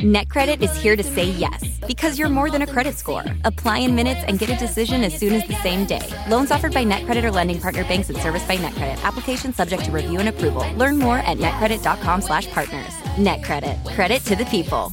NetCredit 0.00 0.62
is 0.62 0.76
here 0.76 0.94
to 0.94 1.02
say 1.02 1.24
yes 1.24 1.80
because 1.86 2.18
you're 2.18 2.28
more 2.28 2.50
than 2.50 2.60
a 2.60 2.66
credit 2.66 2.96
score. 2.96 3.24
Apply 3.44 3.78
in 3.78 3.94
minutes 3.94 4.20
and 4.28 4.38
get 4.38 4.50
a 4.50 4.56
decision 4.56 5.02
as 5.02 5.18
soon 5.18 5.32
as 5.32 5.48
the 5.48 5.54
same 5.62 5.86
day. 5.86 6.06
Loans 6.28 6.50
offered 6.50 6.74
by 6.74 6.84
NetCredit 6.84 7.24
or 7.24 7.32
lending 7.32 7.58
partner 7.58 7.82
banks 7.84 8.10
and 8.10 8.18
serviced 8.18 8.46
by 8.46 8.58
NetCredit. 8.58 9.02
Application 9.04 9.54
subject 9.54 9.86
to 9.86 9.90
review 9.90 10.20
and 10.20 10.28
approval. 10.28 10.70
Learn 10.74 10.98
more 10.98 11.18
at 11.18 11.38
netcredit.com/partners. 11.38 12.92
NetCredit. 13.16 13.94
Credit 13.94 14.22
to 14.26 14.36
the 14.36 14.44
people. 14.44 14.92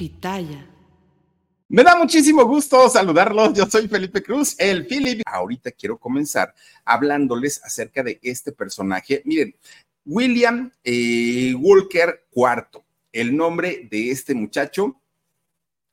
Pitaya. 0.00 0.66
Me 1.68 1.82
da 1.82 1.94
muchísimo 1.94 2.42
gusto 2.46 2.88
saludarlos. 2.88 3.52
Yo 3.52 3.66
soy 3.66 3.86
Felipe 3.86 4.22
Cruz, 4.22 4.56
el 4.58 4.86
Philip. 4.86 5.20
Ahorita 5.26 5.72
quiero 5.72 5.98
comenzar 5.98 6.54
hablándoles 6.86 7.62
acerca 7.62 8.02
de 8.02 8.18
este 8.22 8.50
personaje. 8.50 9.20
Miren, 9.26 9.54
William 10.06 10.72
eh, 10.82 11.54
Walker 11.54 12.24
IV, 12.34 12.82
el 13.12 13.36
nombre 13.36 13.86
de 13.90 14.10
este 14.10 14.34
muchacho 14.34 14.98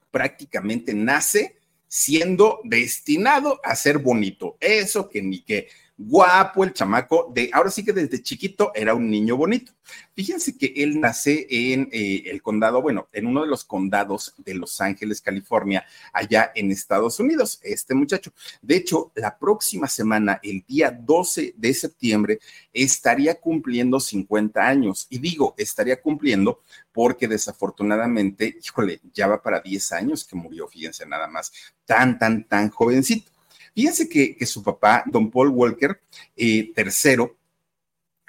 prácticamente 0.10 0.94
nace 0.94 1.58
siendo 1.90 2.62
destinado 2.64 3.60
a 3.62 3.76
ser 3.76 3.98
bonito. 3.98 4.56
Eso 4.62 5.10
que 5.10 5.22
ni 5.22 5.42
que 5.42 5.68
guapo 5.98 6.64
el 6.64 6.74
chamaco 6.74 7.32
de, 7.34 7.50
ahora 7.52 7.72
sí 7.72 7.84
que 7.84 7.92
desde 7.92 8.22
chiquito 8.22 8.72
era 8.76 8.94
un 8.94 9.10
niño 9.10 9.36
bonito. 9.36 9.72
Fíjense 10.14 10.58
que 10.58 10.74
él 10.76 11.00
nace 11.00 11.48
en 11.50 11.90
eh, 11.92 12.24
el 12.26 12.42
condado, 12.42 12.82
bueno, 12.82 13.08
en 13.14 13.26
uno 13.26 13.42
de 13.42 13.48
los 13.48 13.64
condados 13.64 14.36
de 14.38 14.54
Los 14.54 14.80
Ángeles, 14.80 15.22
California, 15.22 15.86
allá 16.14 16.52
en 16.56 16.72
Estados 16.72 17.20
Unidos, 17.20 17.60
este 17.64 17.96
muchacho. 17.96 18.32
De 18.62 18.76
hecho, 18.76 19.12
la 19.16 19.38
próxima 19.38 19.88
semana, 19.88 20.40
el 20.44 20.64
día 20.68 20.92
12 20.92 21.56
de 21.58 21.74
septiembre, 21.74 22.40
estaría 22.74 23.40
cumpliendo 23.40 24.00
50 24.00 24.62
años. 24.62 25.08
Y 25.10 25.20
digo, 25.20 25.56
estaría 25.58 26.02
cumpliendo 26.02 26.62
porque 26.92 27.28
desafortunadamente, 27.28 28.58
híjole, 28.64 29.02
ya 29.14 29.28
va 29.28 29.42
para 29.42 29.62
10 29.62 29.92
años 29.94 30.26
que 30.26 30.36
murió, 30.36 30.68
fíjense 30.68 31.06
nada 31.06 31.28
más, 31.28 31.52
tan, 31.86 32.20
tan, 32.20 32.44
tan 32.44 32.70
jovencito. 32.70 33.37
Fíjense 33.78 34.10
que, 34.10 34.44
su 34.48 34.64
papá, 34.64 35.04
don 35.06 35.30
Paul 35.30 35.50
Walker, 35.50 36.02
eh, 36.36 36.74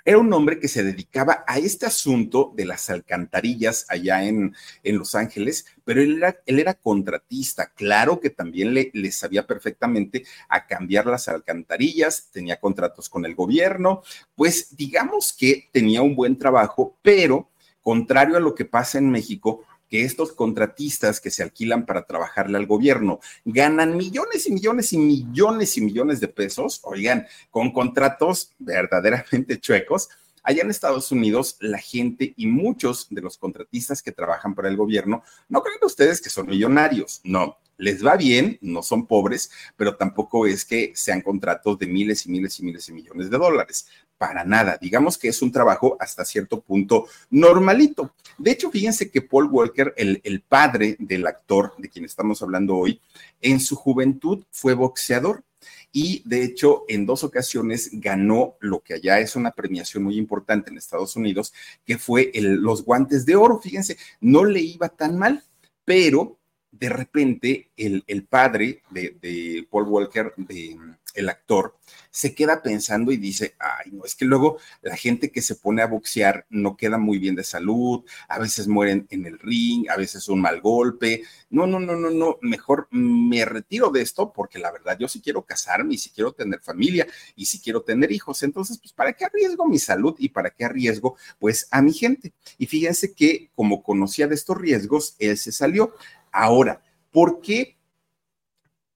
era 0.04 0.18
un 0.18 0.30
hombre 0.34 0.60
que 0.60 0.68
se 0.68 0.84
dedicaba 0.84 1.42
a 1.46 1.56
este 1.56 1.86
asunto 1.86 2.52
de 2.54 2.66
las 2.66 2.90
alcantarillas 2.90 3.86
allá 3.88 4.26
en, 4.26 4.54
en 4.82 4.98
Los 4.98 5.14
Ángeles, 5.14 5.64
pero 5.84 6.02
él 6.02 6.18
era, 6.18 6.36
él 6.44 6.58
era, 6.58 6.74
contratista, 6.74 7.72
claro 7.74 8.20
que 8.20 8.28
también 8.28 8.74
le, 8.74 8.90
le 8.92 9.10
sabía 9.10 9.46
perfectamente 9.46 10.26
a 10.50 10.66
cambiar 10.66 11.06
las 11.06 11.28
alcantarillas, 11.28 12.28
tenía 12.30 12.60
contratos 12.60 13.08
con 13.08 13.24
el 13.24 13.34
gobierno, 13.34 14.02
pues 14.34 14.76
digamos 14.76 15.32
que 15.32 15.70
tenía 15.72 16.02
un 16.02 16.14
buen 16.14 16.36
trabajo, 16.36 16.98
pero 17.00 17.48
contrario 17.80 18.36
a 18.36 18.40
lo 18.40 18.54
que 18.54 18.66
pasa 18.66 18.98
en 18.98 19.08
México, 19.10 19.64
que 19.88 20.04
estos 20.04 20.32
contratistas 20.32 21.20
que 21.20 21.30
se 21.30 21.42
alquilan 21.42 21.86
para 21.86 22.06
trabajarle 22.06 22.58
al 22.58 22.66
gobierno 22.66 23.20
ganan 23.44 23.96
millones 23.96 24.46
y 24.46 24.52
millones 24.52 24.92
y 24.92 24.98
millones 24.98 25.76
y 25.76 25.80
millones 25.80 26.20
de 26.20 26.28
pesos, 26.28 26.80
oigan, 26.84 27.26
con 27.50 27.72
contratos 27.72 28.52
verdaderamente 28.58 29.58
chuecos. 29.60 30.08
Allá 30.42 30.62
en 30.62 30.70
Estados 30.70 31.12
Unidos, 31.12 31.56
la 31.60 31.78
gente 31.78 32.32
y 32.36 32.46
muchos 32.46 33.08
de 33.10 33.20
los 33.20 33.36
contratistas 33.36 34.02
que 34.02 34.12
trabajan 34.12 34.54
para 34.54 34.68
el 34.68 34.76
gobierno, 34.76 35.22
no 35.48 35.62
creen 35.62 35.78
ustedes 35.82 36.22
que 36.22 36.30
son 36.30 36.46
millonarios, 36.46 37.20
no, 37.24 37.58
les 37.78 38.04
va 38.04 38.16
bien, 38.16 38.58
no 38.60 38.82
son 38.82 39.06
pobres, 39.06 39.50
pero 39.76 39.96
tampoco 39.96 40.46
es 40.46 40.64
que 40.64 40.92
sean 40.94 41.22
contratos 41.22 41.78
de 41.78 41.86
miles 41.86 42.26
y 42.26 42.30
miles 42.30 42.58
y 42.58 42.64
miles 42.64 42.88
y 42.88 42.92
millones 42.92 43.30
de 43.30 43.38
dólares. 43.38 43.88
Para 44.18 44.44
nada. 44.44 44.78
Digamos 44.80 45.16
que 45.16 45.28
es 45.28 45.40
un 45.42 45.52
trabajo 45.52 45.96
hasta 46.00 46.24
cierto 46.24 46.60
punto 46.60 47.06
normalito. 47.30 48.12
De 48.36 48.50
hecho, 48.50 48.70
fíjense 48.70 49.10
que 49.10 49.22
Paul 49.22 49.48
Walker, 49.50 49.94
el, 49.96 50.20
el 50.24 50.42
padre 50.42 50.96
del 50.98 51.26
actor 51.26 51.74
de 51.78 51.88
quien 51.88 52.04
estamos 52.04 52.42
hablando 52.42 52.76
hoy, 52.76 53.00
en 53.40 53.60
su 53.60 53.76
juventud 53.76 54.44
fue 54.50 54.74
boxeador 54.74 55.44
y 55.92 56.22
de 56.26 56.44
hecho 56.44 56.84
en 56.88 57.06
dos 57.06 57.24
ocasiones 57.24 57.90
ganó 57.92 58.56
lo 58.60 58.80
que 58.80 58.94
allá 58.94 59.20
es 59.20 59.36
una 59.36 59.52
premiación 59.52 60.02
muy 60.02 60.16
importante 60.18 60.70
en 60.70 60.78
Estados 60.78 61.16
Unidos, 61.16 61.52
que 61.84 61.98
fue 61.98 62.30
los 62.34 62.84
guantes 62.84 63.24
de 63.24 63.36
oro. 63.36 63.58
Fíjense, 63.58 63.96
no 64.20 64.44
le 64.44 64.60
iba 64.60 64.88
tan 64.88 65.18
mal, 65.18 65.44
pero 65.84 66.37
de 66.70 66.88
repente 66.88 67.70
el, 67.76 68.04
el 68.06 68.24
padre 68.24 68.82
de, 68.90 69.16
de, 69.20 69.66
Paul 69.70 69.84
Walker, 69.84 70.34
de, 70.36 70.76
el 71.14 71.28
actor, 71.28 71.76
se 72.10 72.34
queda 72.34 72.62
pensando 72.62 73.12
y 73.12 73.16
dice, 73.16 73.54
ay, 73.58 73.90
no, 73.92 74.04
es 74.04 74.14
que 74.14 74.24
luego 74.24 74.58
la 74.82 74.96
gente 74.96 75.30
que 75.30 75.42
se 75.42 75.56
pone 75.56 75.82
a 75.82 75.86
boxear 75.86 76.46
no 76.50 76.76
queda 76.76 76.98
muy 76.98 77.18
bien 77.18 77.34
de 77.34 77.44
salud, 77.44 78.04
a 78.28 78.38
veces 78.38 78.68
mueren 78.68 79.06
en 79.10 79.26
el 79.26 79.38
ring, 79.38 79.88
a 79.88 79.96
veces 79.96 80.28
un 80.28 80.40
mal 80.40 80.60
golpe, 80.60 81.22
no, 81.50 81.66
no, 81.66 81.80
no, 81.80 81.96
no, 81.96 82.10
no, 82.10 82.38
mejor 82.42 82.88
me 82.90 83.44
retiro 83.44 83.90
de 83.90 84.02
esto 84.02 84.32
porque 84.32 84.58
la 84.58 84.70
verdad 84.70 84.98
yo 84.98 85.08
sí 85.08 85.20
quiero 85.20 85.44
casarme 85.44 85.94
y 85.94 85.98
sí 85.98 86.10
quiero 86.14 86.32
tener 86.32 86.60
familia 86.60 87.06
y 87.36 87.46
sí 87.46 87.60
quiero 87.60 87.82
tener 87.82 88.12
hijos, 88.12 88.42
entonces, 88.42 88.78
pues, 88.78 88.92
¿para 88.92 89.12
qué 89.12 89.24
arriesgo 89.24 89.66
mi 89.66 89.78
salud 89.78 90.14
y 90.18 90.28
para 90.28 90.50
qué 90.50 90.64
arriesgo, 90.64 91.16
pues, 91.38 91.66
a 91.70 91.82
mi 91.82 91.92
gente? 91.92 92.32
Y 92.58 92.66
fíjense 92.66 93.12
que 93.14 93.50
como 93.54 93.82
conocía 93.82 94.26
de 94.26 94.34
estos 94.34 94.56
riesgos, 94.56 95.16
él 95.18 95.36
se 95.36 95.52
salió. 95.52 95.94
Ahora, 96.32 96.82
¿por 97.10 97.40
qué 97.40 97.76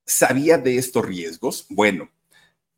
sabía 0.05 0.59
de 0.59 0.77
estos 0.79 1.05
riesgos? 1.05 1.67
Bueno, 1.71 2.11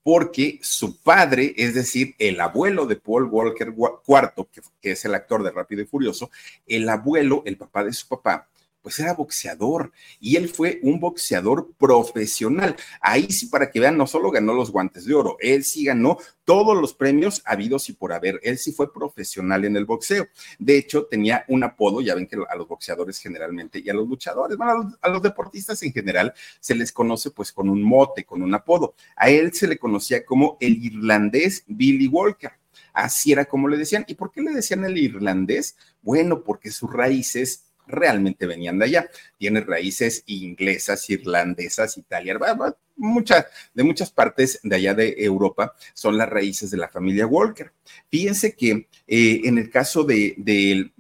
porque 0.03 0.59
su 0.63 1.01
padre, 1.01 1.55
es 1.57 1.75
decir, 1.75 2.15
el 2.19 2.41
abuelo 2.41 2.87
de 2.87 2.97
Paul 2.97 3.25
Walker 3.25 3.75
IV, 3.75 4.47
que, 4.53 4.61
que, 4.81 4.93
es 4.93 5.05
el 5.05 5.15
actor 5.15 5.43
de 5.43 5.51
Rápido 5.51 5.83
y 5.83 5.87
Furioso, 5.87 6.31
el 6.67 6.89
abuelo, 6.89 7.43
el 7.47 7.57
papá 7.57 7.85
de 7.85 7.93
su 7.93 8.07
papá, 8.07 8.49
pues 8.85 9.01
era 9.01 9.15
boxeador 9.15 9.93
y 10.21 10.37
él 10.37 10.51
fue 10.51 10.79
un 10.83 11.01
boxeador 11.01 11.73
profesional. 11.79 12.77
Ahí 13.01 13.33
sí, 13.33 13.47
para 13.47 13.71
que 13.71 13.81
vean, 13.81 13.97
no 13.97 14.07
solo 14.07 14.31
ganó 14.31 14.53
los 14.53 14.71
guantes 14.71 15.07
de 15.07 15.15
oro, 15.15 15.39
él 15.41 15.65
sí 15.65 15.87
ganó 15.87 16.19
todos 16.45 16.79
los 16.79 16.93
premios 16.93 17.41
habidos 17.47 17.89
y 17.89 17.95
por 17.95 18.13
haber. 18.13 18.39
Él 18.43 18.59
sí 18.59 18.73
fue 18.73 18.93
profesional 18.93 19.65
en 19.65 19.77
el 19.77 19.87
boxeo. 19.87 20.27
De 20.59 20.77
hecho, 20.77 21.07
tenía 21.07 21.47
un 21.49 21.65
apodo, 21.65 22.03
ya 22.03 22.15
ven 22.15 22.27
que 22.27 22.37
a 22.47 22.57
los 22.57 22.69
boxeadores 22.69 23.19
generalmente 23.19 23.81
y 23.83 23.89
a 23.89 23.95
los 23.95 24.07
luchadores, 24.07 24.59
bueno, 24.59 24.73
a 24.73 24.77
los, 24.77 24.95
a 25.01 25.09
los 25.09 25.23
deportistas 25.23 25.83
en 25.83 25.93
general 25.95 26.35
se 26.61 26.75
les 26.75 26.93
conoce 26.93 27.31
pues 27.31 27.53
con 27.53 27.71
un 27.71 27.83
mote, 27.83 28.25
con 28.27 28.43
un 28.43 28.53
apodo. 28.55 28.95
A 29.17 29.31
él 29.31 29.55
se 29.55 29.67
le 29.67 29.79
conocía 29.79 30.27
como 30.27 30.59
el 30.61 30.85
irlandés 30.85 31.65
Billy 31.67 32.07
Walker. 32.07 32.53
Así 32.93 33.33
era 33.33 33.45
como 33.45 33.69
le 33.69 33.77
decían. 33.77 34.05
¿Y 34.07 34.15
por 34.15 34.31
qué 34.31 34.41
le 34.41 34.53
decían 34.53 34.85
el 34.85 34.97
irlandés? 34.97 35.77
Bueno, 36.03 36.45
porque 36.45 36.71
sus 36.71 36.93
raíces 36.93 37.64
realmente 37.87 38.47
venían 38.47 38.79
de 38.79 38.87
allá. 38.87 39.11
Tiene 39.39 39.61
raíces 39.61 40.23
inglesas, 40.27 41.09
irlandesas, 41.11 41.97
italianas, 41.97 42.75
muchas, 42.97 43.47
de 43.75 43.83
muchas 43.83 44.11
partes 44.11 44.61
de 44.63 44.77
allá 44.77 44.95
de 44.95 45.15
Europa 45.19 45.75
son 45.95 46.17
las 46.17 46.29
raíces 46.29 46.71
de 46.71 46.77
la 46.77 46.89
familia 46.89 47.27
Walker. 47.27 47.73
Fíjense 48.11 48.55
que 48.55 48.89
eh, 49.07 49.41
en 49.45 49.59
el 49.59 49.71
caso 49.71 50.05
de, 50.05 50.35
de 50.37 50.91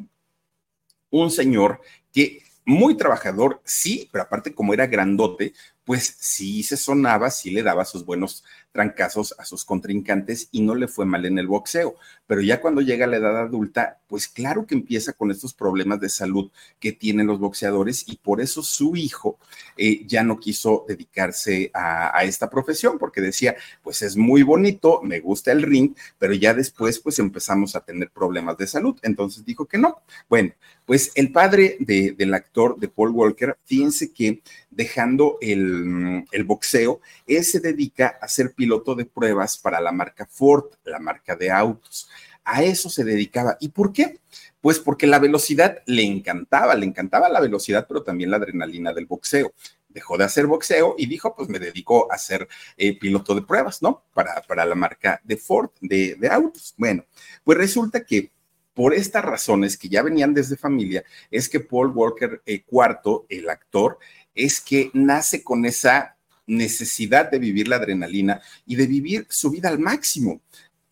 un 1.10 1.30
señor 1.30 1.80
que 2.12 2.42
muy 2.64 2.96
trabajador, 2.96 3.60
sí, 3.64 4.08
pero 4.10 4.24
aparte 4.24 4.54
como 4.54 4.72
era 4.72 4.86
grandote, 4.86 5.52
pues 5.84 6.16
sí 6.18 6.62
se 6.62 6.76
sonaba, 6.76 7.30
sí 7.30 7.50
le 7.50 7.62
daba 7.62 7.84
sus 7.84 8.04
buenos 8.04 8.42
trancazos 8.74 9.36
a 9.38 9.44
sus 9.44 9.64
contrincantes 9.64 10.48
y 10.50 10.60
no 10.60 10.74
le 10.74 10.88
fue 10.88 11.06
mal 11.06 11.24
en 11.26 11.38
el 11.38 11.46
boxeo. 11.46 11.94
Pero 12.26 12.40
ya 12.40 12.60
cuando 12.60 12.80
llega 12.80 13.04
a 13.04 13.08
la 13.08 13.18
edad 13.18 13.38
adulta, 13.38 14.00
pues 14.08 14.26
claro 14.26 14.66
que 14.66 14.74
empieza 14.74 15.12
con 15.12 15.30
estos 15.30 15.54
problemas 15.54 16.00
de 16.00 16.08
salud 16.08 16.50
que 16.80 16.90
tienen 16.90 17.28
los 17.28 17.38
boxeadores 17.38 18.04
y 18.08 18.16
por 18.16 18.40
eso 18.40 18.64
su 18.64 18.96
hijo 18.96 19.38
eh, 19.76 20.04
ya 20.06 20.24
no 20.24 20.40
quiso 20.40 20.84
dedicarse 20.88 21.70
a, 21.72 22.24
esta 22.24 22.50
profesión 22.50 22.98
porque 22.98 23.20
decía, 23.20 23.54
pues 23.82 24.02
es 24.02 24.16
muy 24.16 24.42
bonito, 24.42 25.00
me 25.02 25.20
gusta 25.20 25.52
el 25.52 25.62
ring, 25.62 25.94
pero 26.18 26.34
ya 26.34 26.52
después 26.52 26.98
pues 26.98 27.20
empezamos 27.20 27.76
a 27.76 27.84
tener 27.84 28.10
problemas 28.10 28.58
de 28.58 28.66
salud. 28.66 28.98
Entonces 29.02 29.44
dijo 29.44 29.66
que 29.66 29.78
no. 29.78 30.02
Bueno, 30.28 30.52
pues 30.84 31.12
el 31.14 31.30
padre 31.30 31.76
de, 31.78 32.12
del 32.12 32.34
actor 32.34 32.78
de 32.78 32.88
Paul 32.88 33.10
Walker, 33.10 33.56
fíjense 33.64 34.12
que 34.12 34.42
dejando 34.70 35.38
el, 35.40 36.24
el, 36.32 36.44
boxeo, 36.44 37.00
él 37.26 37.44
se 37.44 37.60
dedica 37.60 38.18
a 38.20 38.28
ser 38.28 38.54
piloto 38.64 38.94
de 38.94 39.04
pruebas 39.04 39.58
para 39.58 39.78
la 39.78 39.92
marca 39.92 40.26
Ford, 40.26 40.70
la 40.84 40.98
marca 40.98 41.36
de 41.36 41.50
autos. 41.50 42.08
a 42.46 42.62
eso 42.62 42.88
se 42.88 43.04
dedicaba. 43.04 43.56
¿Y 43.60 43.68
por 43.68 43.92
qué? 43.92 44.20
Pues 44.62 44.78
porque 44.78 45.06
la 45.06 45.18
velocidad 45.18 45.82
le 45.86 46.02
encantaba, 46.02 46.74
le 46.74 46.86
encantaba 46.86 47.28
la 47.28 47.40
velocidad, 47.40 47.86
pero 47.86 48.02
también 48.02 48.30
la 48.30 48.38
adrenalina 48.38 48.94
del 48.94 49.06
boxeo 49.06 49.52
dejó 49.88 50.16
de 50.16 50.24
hacer 50.24 50.46
boxeo 50.46 50.94
y 50.98 51.06
dijo, 51.06 51.34
pues 51.36 51.48
me 51.48 51.58
dedico 51.58 52.10
a 52.10 52.18
ser 52.18 52.48
eh, 52.76 52.98
piloto 52.98 53.34
de 53.34 53.42
pruebas, 53.42 53.82
¿no? 53.82 54.02
Para, 54.14 54.42
para 54.42 54.64
la 54.64 54.74
marca 54.74 55.20
de 55.22 55.36
Ford 55.36 55.70
de, 55.80 56.18
autos. 56.30 56.74
Bueno, 56.76 57.04
pues 57.44 57.58
resulta 57.58 58.04
que 58.04 58.32
por 58.72 58.92
estas 58.92 59.24
razones 59.24 59.76
que 59.76 59.88
ya 59.88 60.02
venían 60.02 60.34
desde 60.34 60.56
familia, 60.56 61.04
es 61.30 61.48
que 61.48 61.60
Paul 61.60 61.92
Walker 61.94 62.42
IV, 62.46 63.26
eh, 63.28 63.38
el 63.38 63.50
actor, 63.50 63.98
es 64.34 64.60
que 64.60 64.90
nace 64.94 65.44
con 65.44 65.64
esa 65.64 66.13
necesidad 66.46 67.30
de 67.30 67.38
vivir 67.38 67.68
la 67.68 67.76
adrenalina 67.76 68.40
y 68.66 68.76
de 68.76 68.86
vivir 68.86 69.26
su 69.28 69.50
vida 69.50 69.68
al 69.68 69.78
máximo 69.78 70.40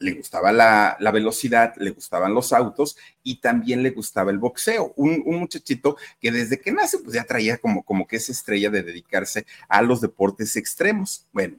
le 0.02 0.12
gustaba 0.12 0.52
la, 0.52 1.10
velocidad, 1.12 1.74
le 1.76 1.90
gustaban 1.90 2.34
los 2.34 2.52
autos 2.52 2.96
y 3.22 3.36
también 3.36 3.82
le 3.82 3.90
gustaba 3.90 4.30
el 4.30 4.38
boxeo. 4.38 4.92
Un, 4.96 5.22
muchachito 5.24 5.96
que 6.20 6.30
desde 6.30 6.60
que 6.60 6.72
nace 6.72 6.98
pues 6.98 7.14
ya 7.14 7.24
traía 7.24 7.58
como, 7.58 7.82
como 7.84 8.06
que 8.06 8.16
esa 8.16 8.32
estrella 8.32 8.70
de 8.70 8.82
dedicarse 8.82 9.46
a 9.68 9.82
los 9.82 10.00
deportes 10.00 10.56
extremos. 10.56 11.26
Bueno, 11.32 11.56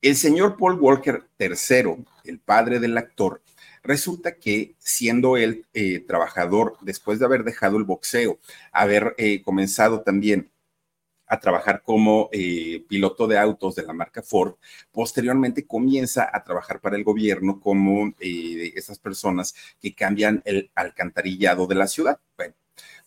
el 0.00 0.16
señor 0.16 0.56
Paul 0.56 0.78
Walker 0.80 1.24
III, 1.38 2.04
el 2.24 2.38
padre 2.38 2.78
del 2.78 2.96
actor, 2.96 3.42
resulta 3.82 4.36
que 4.36 4.74
siendo 4.78 5.36
él 5.36 5.66
eh, 5.74 6.00
trabajador, 6.00 6.76
después 6.80 7.18
de 7.18 7.26
haber 7.26 7.44
dejado 7.44 7.76
el 7.76 7.84
boxeo, 7.84 8.38
haber 8.72 9.14
eh, 9.18 9.42
comenzado 9.42 10.02
también 10.02 10.50
a 11.26 11.40
trabajar 11.40 11.82
como 11.82 12.28
eh, 12.32 12.84
piloto 12.88 13.26
de 13.26 13.38
autos 13.38 13.74
de 13.74 13.82
la 13.82 13.92
marca 13.92 14.22
Ford. 14.22 14.54
Posteriormente 14.92 15.66
comienza 15.66 16.28
a 16.32 16.44
trabajar 16.44 16.80
para 16.80 16.96
el 16.96 17.04
gobierno 17.04 17.60
como 17.60 18.14
eh, 18.20 18.72
esas 18.74 18.98
personas 18.98 19.54
que 19.80 19.94
cambian 19.94 20.42
el 20.44 20.70
alcantarillado 20.74 21.66
de 21.66 21.74
la 21.74 21.86
ciudad. 21.86 22.20
Bueno, 22.36 22.54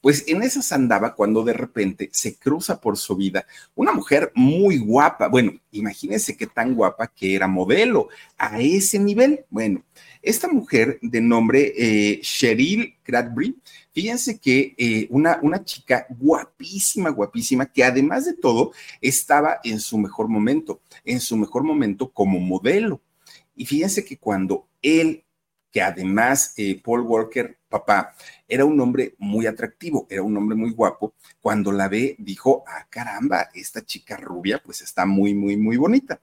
pues 0.01 0.23
en 0.27 0.43
esas 0.43 0.71
andaba 0.71 1.15
cuando 1.15 1.43
de 1.43 1.53
repente 1.53 2.09
se 2.11 2.35
cruza 2.35 2.79
por 2.79 2.97
su 2.97 3.15
vida 3.15 3.45
una 3.75 3.91
mujer 3.91 4.31
muy 4.35 4.77
guapa. 4.77 5.27
Bueno, 5.27 5.53
imagínense 5.71 6.37
qué 6.37 6.47
tan 6.47 6.75
guapa 6.75 7.07
que 7.07 7.35
era 7.35 7.47
modelo 7.47 8.09
a 8.37 8.59
ese 8.59 8.99
nivel. 8.99 9.45
Bueno, 9.49 9.83
esta 10.21 10.47
mujer 10.47 10.99
de 11.01 11.21
nombre 11.21 11.73
eh, 11.77 12.19
Cheryl 12.21 12.95
Cradbury, 13.03 13.55
fíjense 13.93 14.39
que 14.39 14.75
eh, 14.77 15.07
una, 15.09 15.39
una 15.41 15.63
chica 15.63 16.05
guapísima, 16.09 17.09
guapísima, 17.09 17.65
que 17.65 17.83
además 17.83 18.25
de 18.25 18.33
todo 18.33 18.71
estaba 19.01 19.59
en 19.63 19.79
su 19.79 19.97
mejor 19.97 20.27
momento, 20.27 20.81
en 21.05 21.19
su 21.19 21.37
mejor 21.37 21.63
momento 21.63 22.11
como 22.11 22.39
modelo. 22.39 23.01
Y 23.55 23.65
fíjense 23.65 24.05
que 24.05 24.17
cuando 24.17 24.67
él, 24.81 25.23
que 25.71 25.81
además 25.81 26.53
eh, 26.57 26.81
Paul 26.83 27.01
Walker, 27.01 27.59
papá, 27.69 28.13
era 28.47 28.65
un 28.65 28.79
hombre 28.79 29.15
muy 29.17 29.45
atractivo, 29.45 30.07
era 30.09 30.23
un 30.23 30.35
hombre 30.37 30.55
muy 30.55 30.71
guapo, 30.71 31.13
cuando 31.41 31.71
la 31.71 31.87
ve 31.87 32.15
dijo, 32.19 32.63
ah, 32.67 32.87
caramba, 32.89 33.49
esta 33.53 33.85
chica 33.85 34.17
rubia 34.17 34.61
pues 34.63 34.81
está 34.81 35.05
muy, 35.05 35.33
muy, 35.33 35.57
muy 35.57 35.77
bonita 35.77 36.21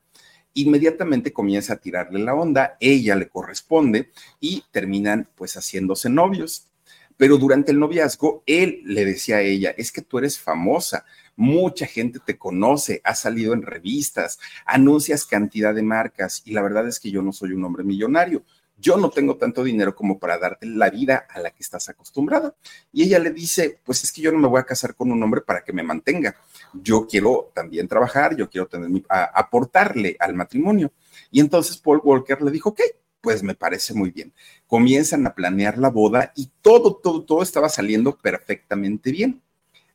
inmediatamente 0.54 1.32
comienza 1.32 1.74
a 1.74 1.76
tirarle 1.76 2.20
la 2.20 2.34
onda, 2.34 2.76
ella 2.80 3.16
le 3.16 3.28
corresponde 3.28 4.10
y 4.40 4.64
terminan 4.70 5.28
pues 5.34 5.56
haciéndose 5.56 6.08
novios. 6.08 6.68
Pero 7.16 7.38
durante 7.38 7.70
el 7.70 7.78
noviazgo, 7.78 8.42
él 8.46 8.82
le 8.84 9.04
decía 9.04 9.36
a 9.36 9.42
ella, 9.42 9.72
es 9.76 9.92
que 9.92 10.02
tú 10.02 10.18
eres 10.18 10.38
famosa, 10.38 11.04
mucha 11.36 11.86
gente 11.86 12.18
te 12.18 12.36
conoce, 12.36 13.00
has 13.04 13.20
salido 13.20 13.52
en 13.52 13.62
revistas, 13.62 14.40
anuncias 14.66 15.24
cantidad 15.24 15.74
de 15.74 15.82
marcas 15.82 16.42
y 16.44 16.52
la 16.52 16.62
verdad 16.62 16.88
es 16.88 16.98
que 16.98 17.12
yo 17.12 17.22
no 17.22 17.32
soy 17.32 17.52
un 17.52 17.64
hombre 17.64 17.84
millonario, 17.84 18.42
yo 18.84 18.98
no 18.98 19.08
tengo 19.08 19.38
tanto 19.38 19.64
dinero 19.64 19.96
como 19.96 20.18
para 20.18 20.36
darte 20.36 20.66
la 20.66 20.90
vida 20.90 21.26
a 21.30 21.40
la 21.40 21.50
que 21.50 21.62
estás 21.62 21.88
acostumbrada. 21.88 22.54
Y 22.92 23.04
ella 23.04 23.18
le 23.18 23.30
dice, 23.30 23.80
pues 23.82 24.04
es 24.04 24.12
que 24.12 24.20
yo 24.20 24.30
no 24.30 24.38
me 24.38 24.46
voy 24.46 24.60
a 24.60 24.66
casar 24.66 24.94
con 24.94 25.10
un 25.10 25.22
hombre 25.22 25.40
para 25.40 25.64
que 25.64 25.72
me 25.72 25.82
mantenga. 25.82 26.36
Yo 26.74 27.06
quiero 27.06 27.50
también 27.54 27.88
trabajar, 27.88 28.36
yo 28.36 28.50
quiero 28.50 28.66
tener 28.66 28.90
aportarle 29.08 30.18
al 30.20 30.34
matrimonio. 30.34 30.92
Y 31.30 31.40
entonces 31.40 31.78
Paul 31.78 32.02
Walker 32.04 32.42
le 32.42 32.50
dijo, 32.50 32.68
ok, 32.68 32.80
pues 33.22 33.42
me 33.42 33.54
parece 33.54 33.94
muy 33.94 34.10
bien. 34.10 34.34
Comienzan 34.66 35.26
a 35.26 35.34
planear 35.34 35.78
la 35.78 35.88
boda 35.88 36.34
y 36.36 36.50
todo, 36.60 36.96
todo, 36.96 37.22
todo 37.24 37.42
estaba 37.42 37.70
saliendo 37.70 38.18
perfectamente 38.18 39.10
bien. 39.10 39.40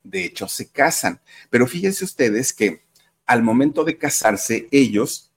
De 0.01 0.25
hecho, 0.25 0.47
se 0.47 0.71
casan. 0.71 1.21
Pero 1.51 1.67
fíjense 1.67 2.03
ustedes 2.03 2.53
que 2.53 2.81
al 3.27 3.43
momento 3.43 3.83
de 3.83 3.99
casarse, 3.99 4.67
ellos, 4.71 5.31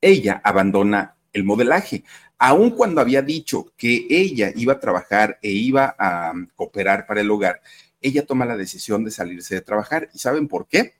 ella 0.00 0.40
abandona 0.42 1.14
el 1.34 1.44
modelaje 1.44 2.04
aun 2.38 2.70
cuando 2.70 3.00
había 3.00 3.22
dicho 3.22 3.72
que 3.76 4.06
ella 4.10 4.52
iba 4.54 4.74
a 4.74 4.80
trabajar 4.80 5.38
e 5.42 5.50
iba 5.50 5.94
a 5.98 6.32
um, 6.32 6.46
cooperar 6.54 7.06
para 7.06 7.20
el 7.20 7.30
hogar, 7.30 7.60
ella 8.00 8.26
toma 8.26 8.44
la 8.44 8.56
decisión 8.56 9.04
de 9.04 9.10
salirse 9.10 9.54
de 9.54 9.60
trabajar. 9.62 10.10
¿Y 10.12 10.18
saben 10.18 10.46
por 10.46 10.68
qué? 10.68 10.94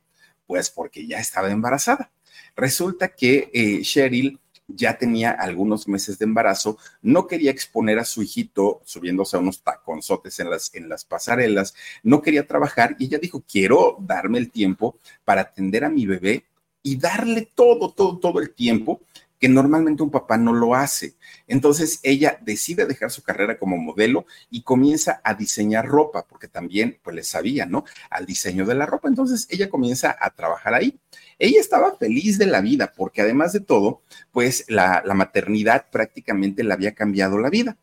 Pues 0.46 0.70
porque 0.70 1.06
ya 1.06 1.18
estaba 1.18 1.50
embarazada. 1.50 2.10
Resulta 2.56 3.08
que 3.08 3.50
eh, 3.52 3.82
Cheryl 3.82 4.40
ya 4.66 4.96
tenía 4.96 5.30
algunos 5.30 5.88
meses 5.88 6.18
de 6.18 6.24
embarazo, 6.24 6.78
no 7.02 7.26
quería 7.26 7.50
exponer 7.50 7.98
a 7.98 8.04
su 8.04 8.22
hijito 8.22 8.80
subiéndose 8.84 9.36
a 9.36 9.40
unos 9.40 9.62
taconzotes 9.62 10.40
en 10.40 10.48
las, 10.48 10.74
en 10.74 10.88
las 10.88 11.04
pasarelas, 11.04 11.74
no 12.02 12.22
quería 12.22 12.46
trabajar 12.46 12.96
y 12.98 13.06
ella 13.06 13.18
dijo, 13.18 13.44
quiero 13.46 13.98
darme 14.00 14.38
el 14.38 14.50
tiempo 14.50 14.98
para 15.24 15.42
atender 15.42 15.84
a 15.84 15.90
mi 15.90 16.06
bebé 16.06 16.44
y 16.82 16.96
darle 16.96 17.50
todo, 17.54 17.92
todo, 17.92 18.18
todo 18.18 18.40
el 18.40 18.54
tiempo 18.54 19.02
que 19.38 19.48
normalmente 19.48 20.02
un 20.02 20.10
papá 20.10 20.36
no 20.36 20.52
lo 20.52 20.74
hace. 20.74 21.16
Entonces 21.46 22.00
ella 22.02 22.38
decide 22.42 22.86
dejar 22.86 23.10
su 23.10 23.22
carrera 23.22 23.58
como 23.58 23.76
modelo 23.76 24.26
y 24.50 24.62
comienza 24.62 25.20
a 25.24 25.34
diseñar 25.34 25.86
ropa, 25.86 26.26
porque 26.26 26.48
también 26.48 26.98
pues 27.02 27.16
le 27.16 27.22
sabía, 27.22 27.66
¿no? 27.66 27.84
Al 28.10 28.26
diseño 28.26 28.64
de 28.64 28.74
la 28.74 28.86
ropa. 28.86 29.08
Entonces 29.08 29.46
ella 29.50 29.68
comienza 29.68 30.16
a 30.18 30.30
trabajar 30.30 30.74
ahí. 30.74 30.98
Ella 31.38 31.60
estaba 31.60 31.96
feliz 31.96 32.38
de 32.38 32.46
la 32.46 32.60
vida, 32.60 32.92
porque 32.96 33.22
además 33.22 33.52
de 33.52 33.60
todo, 33.60 34.02
pues 34.32 34.64
la, 34.68 35.02
maternidad 35.14 35.86
prácticamente 35.90 36.64
le 36.64 36.72
había 36.72 36.94
cambiado 36.94 37.38
la 37.38 37.50
vida. 37.50 37.76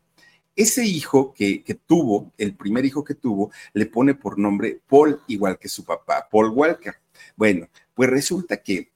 Ese 0.54 0.84
hijo 0.84 1.32
que, 1.32 1.62
que, 1.62 1.74
tuvo, 1.74 2.32
el 2.36 2.54
primer 2.54 2.84
hijo 2.84 3.04
que 3.04 3.14
tuvo, 3.14 3.50
le 3.72 3.86
pone 3.86 4.14
por 4.14 4.38
nombre 4.38 4.80
Paul, 4.86 5.20
igual 5.26 5.58
que 5.58 5.68
su 5.68 5.84
papá, 5.84 6.28
Paul 6.30 6.50
Walker. 6.50 6.94
Bueno, 7.36 7.68
pues 7.94 8.10
resulta 8.10 8.58
que 8.58 8.92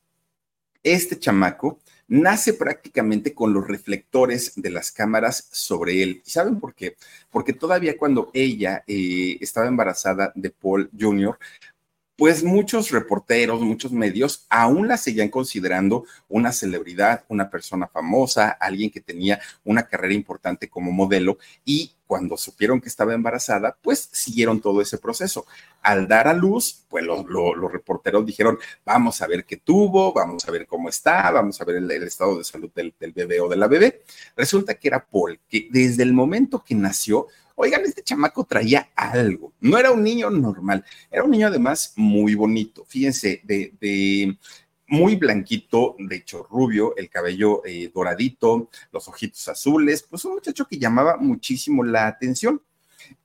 este 0.82 1.18
chamaco 1.18 1.80
nace 2.08 2.54
prácticamente 2.54 3.34
con 3.34 3.52
los 3.52 3.66
reflectores 3.66 4.52
de 4.56 4.70
las 4.70 4.92
cámaras 4.92 5.48
sobre 5.50 6.02
él. 6.02 6.22
¿Y 6.24 6.30
saben 6.30 6.60
por 6.60 6.74
qué? 6.74 6.96
Porque 7.30 7.52
todavía 7.52 7.96
cuando 7.98 8.30
ella 8.32 8.84
eh, 8.86 9.36
estaba 9.40 9.66
embarazada 9.66 10.32
de 10.34 10.50
Paul 10.50 10.90
Jr., 10.98 11.38
pues 12.16 12.42
muchos 12.42 12.90
reporteros, 12.90 13.60
muchos 13.60 13.92
medios 13.92 14.46
aún 14.48 14.88
la 14.88 14.96
seguían 14.96 15.28
considerando 15.28 16.04
una 16.28 16.50
celebridad, 16.50 17.24
una 17.28 17.50
persona 17.50 17.86
famosa, 17.86 18.48
alguien 18.48 18.90
que 18.90 19.00
tenía 19.00 19.38
una 19.64 19.86
carrera 19.86 20.14
importante 20.14 20.68
como 20.68 20.92
modelo 20.92 21.38
y 21.64 21.92
cuando 22.06 22.36
supieron 22.36 22.80
que 22.80 22.88
estaba 22.88 23.14
embarazada, 23.14 23.76
pues 23.82 24.08
siguieron 24.12 24.60
todo 24.60 24.80
ese 24.80 24.96
proceso. 24.96 25.44
Al 25.82 26.06
dar 26.06 26.28
a 26.28 26.34
luz, 26.34 26.84
pues 26.88 27.04
los 27.04 27.72
reporteros 27.72 28.24
dijeron, 28.24 28.58
vamos 28.84 29.20
a 29.20 29.26
ver 29.26 29.44
qué 29.44 29.56
tuvo, 29.56 30.12
vamos 30.12 30.46
a 30.46 30.52
ver 30.52 30.66
cómo 30.66 30.88
está, 30.88 31.30
vamos 31.32 31.60
a 31.60 31.64
ver 31.64 31.76
el, 31.76 31.90
estado 32.04 32.38
de 32.38 32.44
salud 32.44 32.70
del, 32.74 32.94
del 32.98 33.12
bebé 33.12 33.40
o 33.40 33.48
de 33.48 33.56
la 33.56 33.66
bebé. 33.66 34.02
Resulta 34.36 34.74
que 34.74 34.88
era 34.88 35.04
Paul, 35.04 35.40
que 35.48 35.68
desde 35.70 36.04
el 36.04 36.12
momento 36.12 36.62
que 36.64 36.76
nació, 36.76 37.26
Oigan, 37.58 37.84
este 37.84 38.02
chamaco 38.02 38.44
traía 38.44 38.90
algo. 38.94 39.54
No 39.60 39.78
era 39.78 39.90
un 39.90 40.04
niño 40.04 40.28
normal, 40.28 40.84
era 41.10 41.24
un 41.24 41.30
niño 41.30 41.46
además 41.46 41.94
muy 41.96 42.34
bonito. 42.34 42.84
Fíjense, 42.84 43.40
de, 43.44 44.36
muy 44.88 45.16
blanquito, 45.16 45.96
de 45.98 46.16
hecho 46.16 46.46
rubio, 46.50 46.94
el 46.96 47.08
cabello 47.08 47.62
eh, 47.64 47.90
doradito, 47.92 48.68
los 48.92 49.08
ojitos 49.08 49.48
azules, 49.48 50.06
pues 50.08 50.24
un 50.26 50.34
muchacho 50.34 50.66
que 50.66 50.78
llamaba 50.78 51.16
muchísimo 51.16 51.82
la 51.82 52.06
atención. 52.06 52.60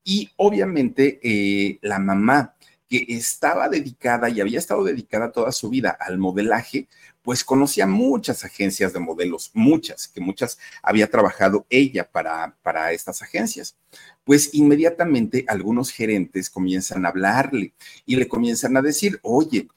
Y 0.04 0.30
obviamente 0.38 1.20
eh, 1.22 1.78
la 1.82 2.00
mamá 2.00 2.56
que 2.88 3.06
estaba 3.10 3.68
dedicada 3.68 4.30
y 4.30 4.40
había 4.40 4.60
estado 4.60 4.86
dedicada 4.86 5.32
toda 5.32 5.52
su 5.52 5.70
vida 5.70 5.98
al 6.00 6.18
modelaje, 6.18 6.88
pues 7.22 7.44
conocía 7.44 7.86
muchas 7.86 8.44
agencias 8.44 8.94
de 8.94 9.00
modelos, 9.00 9.52
muchas, 9.54 10.08
que 10.08 10.22
muchas 10.22 10.58
había 10.82 11.10
trabajado 11.10 11.66
ella 11.70 12.10
para, 12.10 12.56
para 12.64 12.92
estas 12.92 13.22
agencias. 13.22 13.76
Pues 14.24 14.54
inmediatamente 14.54 15.46
algunos 15.48 15.92
gerentes 15.92 16.50
comienzan 16.50 17.06
a 17.06 17.10
hablarle 17.10 17.74
y 18.06 18.16
le 18.16 18.28
comienzan 18.28 18.76
a 18.78 18.82
decir, 18.82 19.20
oye, 19.22 19.68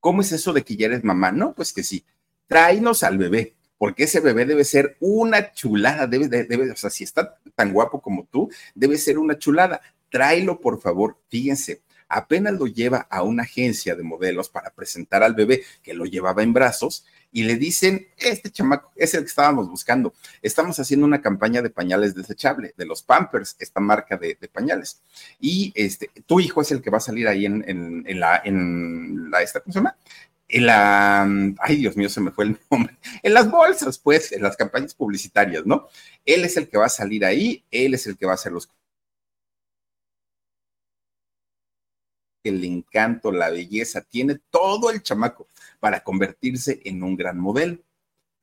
¿cómo 0.00 0.20
es 0.20 0.32
eso 0.32 0.52
de 0.52 0.62
que 0.62 0.76
ya 0.76 0.86
eres 0.86 1.04
mamá? 1.04 1.32
No, 1.32 1.54
pues 1.54 1.72
que 1.72 1.82
sí, 1.82 2.04
tráenos 2.46 3.02
al 3.02 3.16
bebé, 3.16 3.54
porque 3.78 4.04
ese 4.04 4.20
bebé 4.20 4.44
debe 4.44 4.64
ser 4.64 4.96
una 5.00 5.52
chulada, 5.52 6.06
debe, 6.06 6.28
debe, 6.28 6.70
o 6.70 6.76
sea, 6.76 6.90
si 6.90 7.04
está 7.04 7.38
tan 7.54 7.72
guapo 7.72 8.00
como 8.00 8.24
tú, 8.24 8.50
debe 8.74 8.98
ser 8.98 9.18
una 9.18 9.38
chulada. 9.38 9.80
Tráelo, 10.10 10.60
por 10.60 10.80
favor. 10.80 11.18
Fíjense, 11.28 11.82
apenas 12.08 12.54
lo 12.54 12.66
lleva 12.66 13.06
a 13.10 13.22
una 13.22 13.42
agencia 13.42 13.94
de 13.94 14.02
modelos 14.02 14.48
para 14.48 14.70
presentar 14.70 15.22
al 15.22 15.34
bebé 15.34 15.62
que 15.82 15.94
lo 15.94 16.04
llevaba 16.04 16.42
en 16.42 16.52
brazos, 16.52 17.04
y 17.34 17.42
le 17.42 17.56
dicen, 17.56 18.06
este 18.16 18.48
chamaco 18.48 18.92
es 18.94 19.12
el 19.12 19.22
que 19.22 19.26
estábamos 19.26 19.68
buscando. 19.68 20.14
Estamos 20.40 20.78
haciendo 20.78 21.04
una 21.04 21.20
campaña 21.20 21.62
de 21.62 21.68
pañales 21.68 22.14
desechables, 22.14 22.76
de 22.76 22.86
los 22.86 23.02
Pampers, 23.02 23.56
esta 23.58 23.80
marca 23.80 24.16
de, 24.16 24.38
pañales. 24.52 25.02
Y 25.40 25.72
este, 25.74 26.10
tu 26.26 26.38
hijo 26.38 26.62
es 26.62 26.70
el 26.70 26.80
que 26.80 26.90
va 26.90 26.98
a 26.98 27.00
salir 27.00 27.26
ahí 27.26 27.44
en, 27.44 28.04
la, 28.20 28.40
en 28.44 29.32
la, 29.32 29.42
esta, 29.42 29.58
¿cómo 29.58 29.72
se 29.72 29.80
llama? 29.80 29.96
En 30.46 30.66
la, 30.66 31.22
ay 31.58 31.76
Dios 31.76 31.96
mío, 31.96 32.08
se 32.08 32.20
me 32.20 32.30
fue 32.30 32.44
el 32.44 32.58
nombre, 32.70 32.96
en 33.20 33.34
las 33.34 33.50
bolsas, 33.50 33.98
pues, 33.98 34.30
en 34.30 34.40
las 34.40 34.56
campañas 34.56 34.94
publicitarias, 34.94 35.66
¿no? 35.66 35.88
Él 36.24 36.44
es 36.44 36.56
el 36.56 36.68
que 36.68 36.78
va 36.78 36.86
a 36.86 36.90
salir 36.90 37.24
ahí, 37.24 37.64
él 37.72 37.94
es 37.94 38.06
el 38.06 38.16
que 38.16 38.26
va 38.26 38.32
a 38.32 38.34
hacer 38.36 38.52
los 38.52 38.68
el 42.48 42.64
encanto, 42.64 43.32
la 43.32 43.50
belleza, 43.50 44.02
tiene 44.02 44.38
todo 44.50 44.90
el 44.90 45.02
chamaco 45.02 45.48
para 45.80 46.02
convertirse 46.02 46.80
en 46.84 47.02
un 47.02 47.16
gran 47.16 47.38
modelo. 47.38 47.78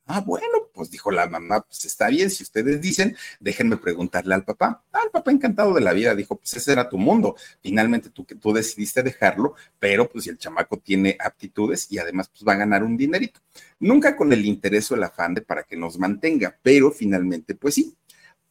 Ah, 0.06 0.20
bueno, 0.20 0.68
pues 0.74 0.90
dijo 0.90 1.10
la 1.12 1.28
mamá, 1.28 1.60
pues 1.62 1.84
está 1.84 2.08
bien, 2.08 2.28
si 2.28 2.42
ustedes 2.42 2.80
dicen, 2.80 3.16
déjenme 3.38 3.76
preguntarle 3.76 4.34
al 4.34 4.44
papá. 4.44 4.84
Ah, 4.92 5.00
el 5.04 5.10
papá 5.10 5.30
encantado 5.30 5.72
de 5.74 5.80
la 5.80 5.92
vida 5.92 6.14
dijo, 6.14 6.36
pues 6.36 6.54
ese 6.54 6.72
era 6.72 6.88
tu 6.88 6.98
mundo. 6.98 7.36
Finalmente 7.62 8.10
tú, 8.10 8.24
tú 8.24 8.52
decidiste 8.52 9.02
dejarlo, 9.02 9.54
pero 9.78 10.08
pues 10.10 10.26
el 10.26 10.38
chamaco 10.38 10.78
tiene 10.78 11.16
aptitudes 11.20 11.86
y 11.90 11.98
además 11.98 12.28
pues 12.28 12.46
va 12.46 12.54
a 12.54 12.56
ganar 12.56 12.82
un 12.82 12.96
dinerito. 12.96 13.40
Nunca 13.78 14.16
con 14.16 14.32
el 14.32 14.44
interés 14.44 14.90
o 14.90 14.96
el 14.96 15.04
afán 15.04 15.34
de 15.34 15.42
para 15.42 15.62
que 15.62 15.76
nos 15.76 15.98
mantenga, 15.98 16.58
pero 16.62 16.90
finalmente 16.90 17.54
pues 17.54 17.74
sí, 17.74 17.96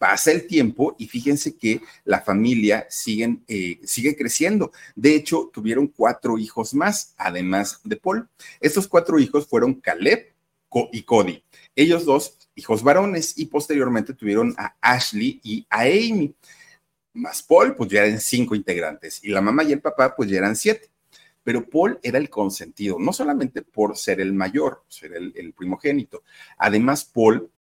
pasa 0.02 0.32
el 0.32 0.48
tiempo 0.48 0.96
y 0.98 1.08
fíjense 1.08 1.56
que 1.56 1.80
la 2.06 2.22
familia 2.22 2.88
eh, 2.88 3.80
sigue 3.84 4.18
creciendo. 4.18 4.72
De 4.96 5.14
hecho, 5.14 5.52
tuvieron 5.54 5.86
cuatro 5.86 6.40
hijos 6.40 6.74
más, 6.74 7.14
además 7.18 7.80
de 7.84 7.98
Paul. 7.98 8.28
Estos 8.60 8.88
cuatro 8.88 9.20
hijos 9.20 9.46
fueron 9.46 9.76
Caleb 9.76 10.34
y 10.92 11.04
Cody. 11.04 11.44
Ellos 11.76 12.06
dos, 12.06 12.36
hijos 12.56 12.82
varones, 12.82 13.38
y 13.38 13.46
posteriormente 13.46 14.16
tuvieron 14.16 14.56
a 14.58 14.76
Ashley 14.82 15.40
y 15.44 15.68
a 15.70 15.82
Amy. 15.82 16.34
Más 17.14 17.44
Paul, 17.44 17.76
pues 17.76 17.92
ya 17.92 18.04
eran 18.04 18.20
cinco 18.20 18.56
integrantes, 18.56 19.24
y 19.24 19.30
la 19.30 19.42
mamá 19.42 19.64
y 19.64 19.72
el 19.72 19.82
papá, 19.82 20.16
pues 20.16 20.32
ya 20.32 20.40
eran 20.40 20.56
siete 20.56 20.90
pero 21.44 21.68
Paul 21.68 22.00
era 22.04 22.20
el 22.20 22.30
consentido, 22.30 22.98
no 23.00 23.12
solamente 23.14 23.64
por 23.64 23.98
ser 23.98 24.22
el 24.22 24.32
mayor, 24.32 24.84
ser 24.88 25.14
el 25.14 25.54
primogénito. 25.54 26.22
Además, 26.56 27.04
Paul 27.04 27.50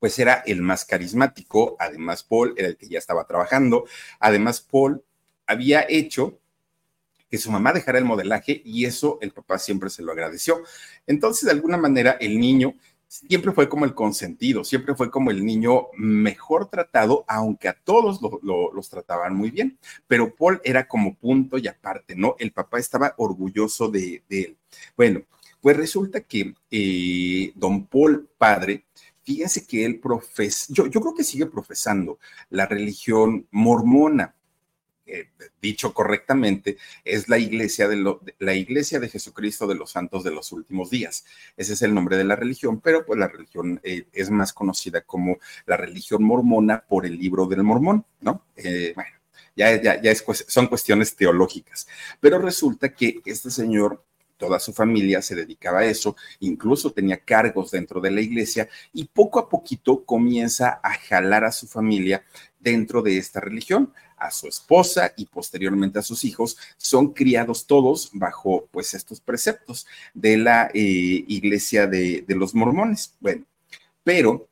pues 0.00 0.18
era 0.18 0.42
el 0.46 0.62
más 0.62 0.84
carismático, 0.84 1.76
además 1.78 2.24
Paul 2.24 2.54
era 2.56 2.66
el 2.66 2.76
que 2.76 2.88
ya 2.88 2.98
estaba 2.98 3.26
trabajando, 3.26 3.84
además 4.18 4.60
Paul 4.60 5.04
había 5.46 5.86
hecho 5.88 6.38
que 7.30 7.38
su 7.38 7.52
mamá 7.52 7.72
dejara 7.72 7.98
el 7.98 8.04
modelaje 8.04 8.60
y 8.64 8.86
eso 8.86 9.18
el 9.20 9.30
papá 9.30 9.58
siempre 9.58 9.88
se 9.88 10.02
lo 10.02 10.10
agradeció. 10.10 10.62
Entonces, 11.06 11.44
de 11.44 11.52
alguna 11.52 11.76
manera, 11.76 12.16
el 12.20 12.40
niño 12.40 12.74
siempre 13.10 13.52
fue 13.52 13.68
como 13.68 13.84
el 13.84 13.94
consentido, 13.94 14.64
siempre 14.64 14.94
fue 14.94 15.10
como 15.10 15.30
el 15.30 15.44
niño 15.44 15.88
mejor 15.96 16.68
tratado, 16.68 17.24
aunque 17.26 17.68
a 17.68 17.72
todos 17.72 18.20
los 18.42 18.88
trataban 18.88 19.34
muy 19.34 19.50
bien, 19.50 19.78
pero 20.06 20.34
Paul 20.34 20.60
era 20.64 20.86
como 20.86 21.16
punto 21.16 21.58
y 21.58 21.66
aparte, 21.66 22.14
¿no? 22.14 22.36
El 22.38 22.52
papá 22.52 22.78
estaba 22.78 23.14
orgulloso 23.16 23.88
de, 23.88 24.22
él. 24.28 24.56
Bueno, 24.96 25.22
pues 25.60 25.76
resulta 25.76 26.20
que 26.20 26.54
eh, 26.70 27.52
don 27.56 27.86
Paul, 27.86 28.28
padre, 28.38 28.84
fíjense 29.30 29.64
que 29.64 29.84
él 29.84 30.00
profesa, 30.00 30.66
yo, 30.70 30.90
creo 30.90 31.14
que 31.14 31.22
sigue 31.22 31.46
profesando 31.46 32.18
la 32.50 32.66
religión 32.66 33.46
mormona. 33.52 34.34
Eh, 35.06 35.28
dicho 35.60 35.92
correctamente, 35.92 36.76
es 37.04 37.28
la 37.28 37.36
iglesia 37.36 37.88
de, 37.88 38.16
la 38.38 38.54
iglesia 38.54 39.00
de 39.00 39.08
Jesucristo 39.08 39.66
de 39.66 39.74
los 39.74 39.90
santos 39.90 40.22
de 40.22 40.30
los 40.30 40.52
últimos 40.52 40.90
días. 40.90 41.24
Ese 41.56 41.72
es 41.72 41.82
el 41.82 41.94
nombre 41.94 42.16
de 42.16 42.24
la 42.24 42.36
religión, 42.36 42.80
pero 42.80 43.04
pues 43.04 43.18
la 43.18 43.26
religión 43.26 43.80
eh, 43.82 44.06
es 44.12 44.30
más 44.30 44.52
conocida 44.52 45.00
como 45.00 45.38
la 45.66 45.76
religión 45.76 46.22
mormona 46.22 46.84
por 46.88 47.06
el 47.06 47.18
libro 47.18 47.46
del 47.46 47.64
mormón, 47.64 48.04
¿no? 48.20 48.44
Eh, 48.56 48.92
bueno, 48.94 49.10
ya, 49.56 49.82
ya, 49.82 50.00
ya 50.00 50.10
es, 50.12 50.24
son 50.46 50.68
cuestiones 50.68 51.16
teológicas, 51.16 51.88
pero 52.20 52.38
resulta 52.38 52.94
que 52.94 53.20
este 53.24 53.50
señor 53.50 54.04
toda 54.40 54.58
su 54.58 54.72
familia 54.72 55.20
se 55.20 55.34
dedicaba 55.34 55.80
a 55.80 55.84
eso, 55.84 56.16
incluso 56.40 56.90
tenía 56.90 57.18
cargos 57.18 57.70
dentro 57.70 58.00
de 58.00 58.10
la 58.10 58.22
iglesia 58.22 58.68
y 58.94 59.04
poco 59.04 59.38
a 59.38 59.48
poquito 59.50 60.02
comienza 60.04 60.80
a 60.82 60.94
jalar 60.94 61.44
a 61.44 61.52
su 61.52 61.68
familia 61.68 62.24
dentro 62.58 63.02
de 63.02 63.18
esta 63.18 63.38
religión. 63.38 63.92
A 64.16 64.30
su 64.30 64.48
esposa 64.48 65.14
y 65.16 65.24
posteriormente 65.24 65.98
a 65.98 66.02
sus 66.02 66.24
hijos 66.24 66.58
son 66.76 67.14
criados 67.14 67.66
todos 67.66 68.10
bajo 68.12 68.68
pues 68.70 68.92
estos 68.92 69.18
preceptos 69.18 69.86
de 70.12 70.36
la 70.36 70.70
eh, 70.74 71.24
iglesia 71.26 71.86
de, 71.86 72.24
los 72.28 72.54
mormones. 72.54 73.14
Bueno, 73.18 73.46
pero 74.04 74.46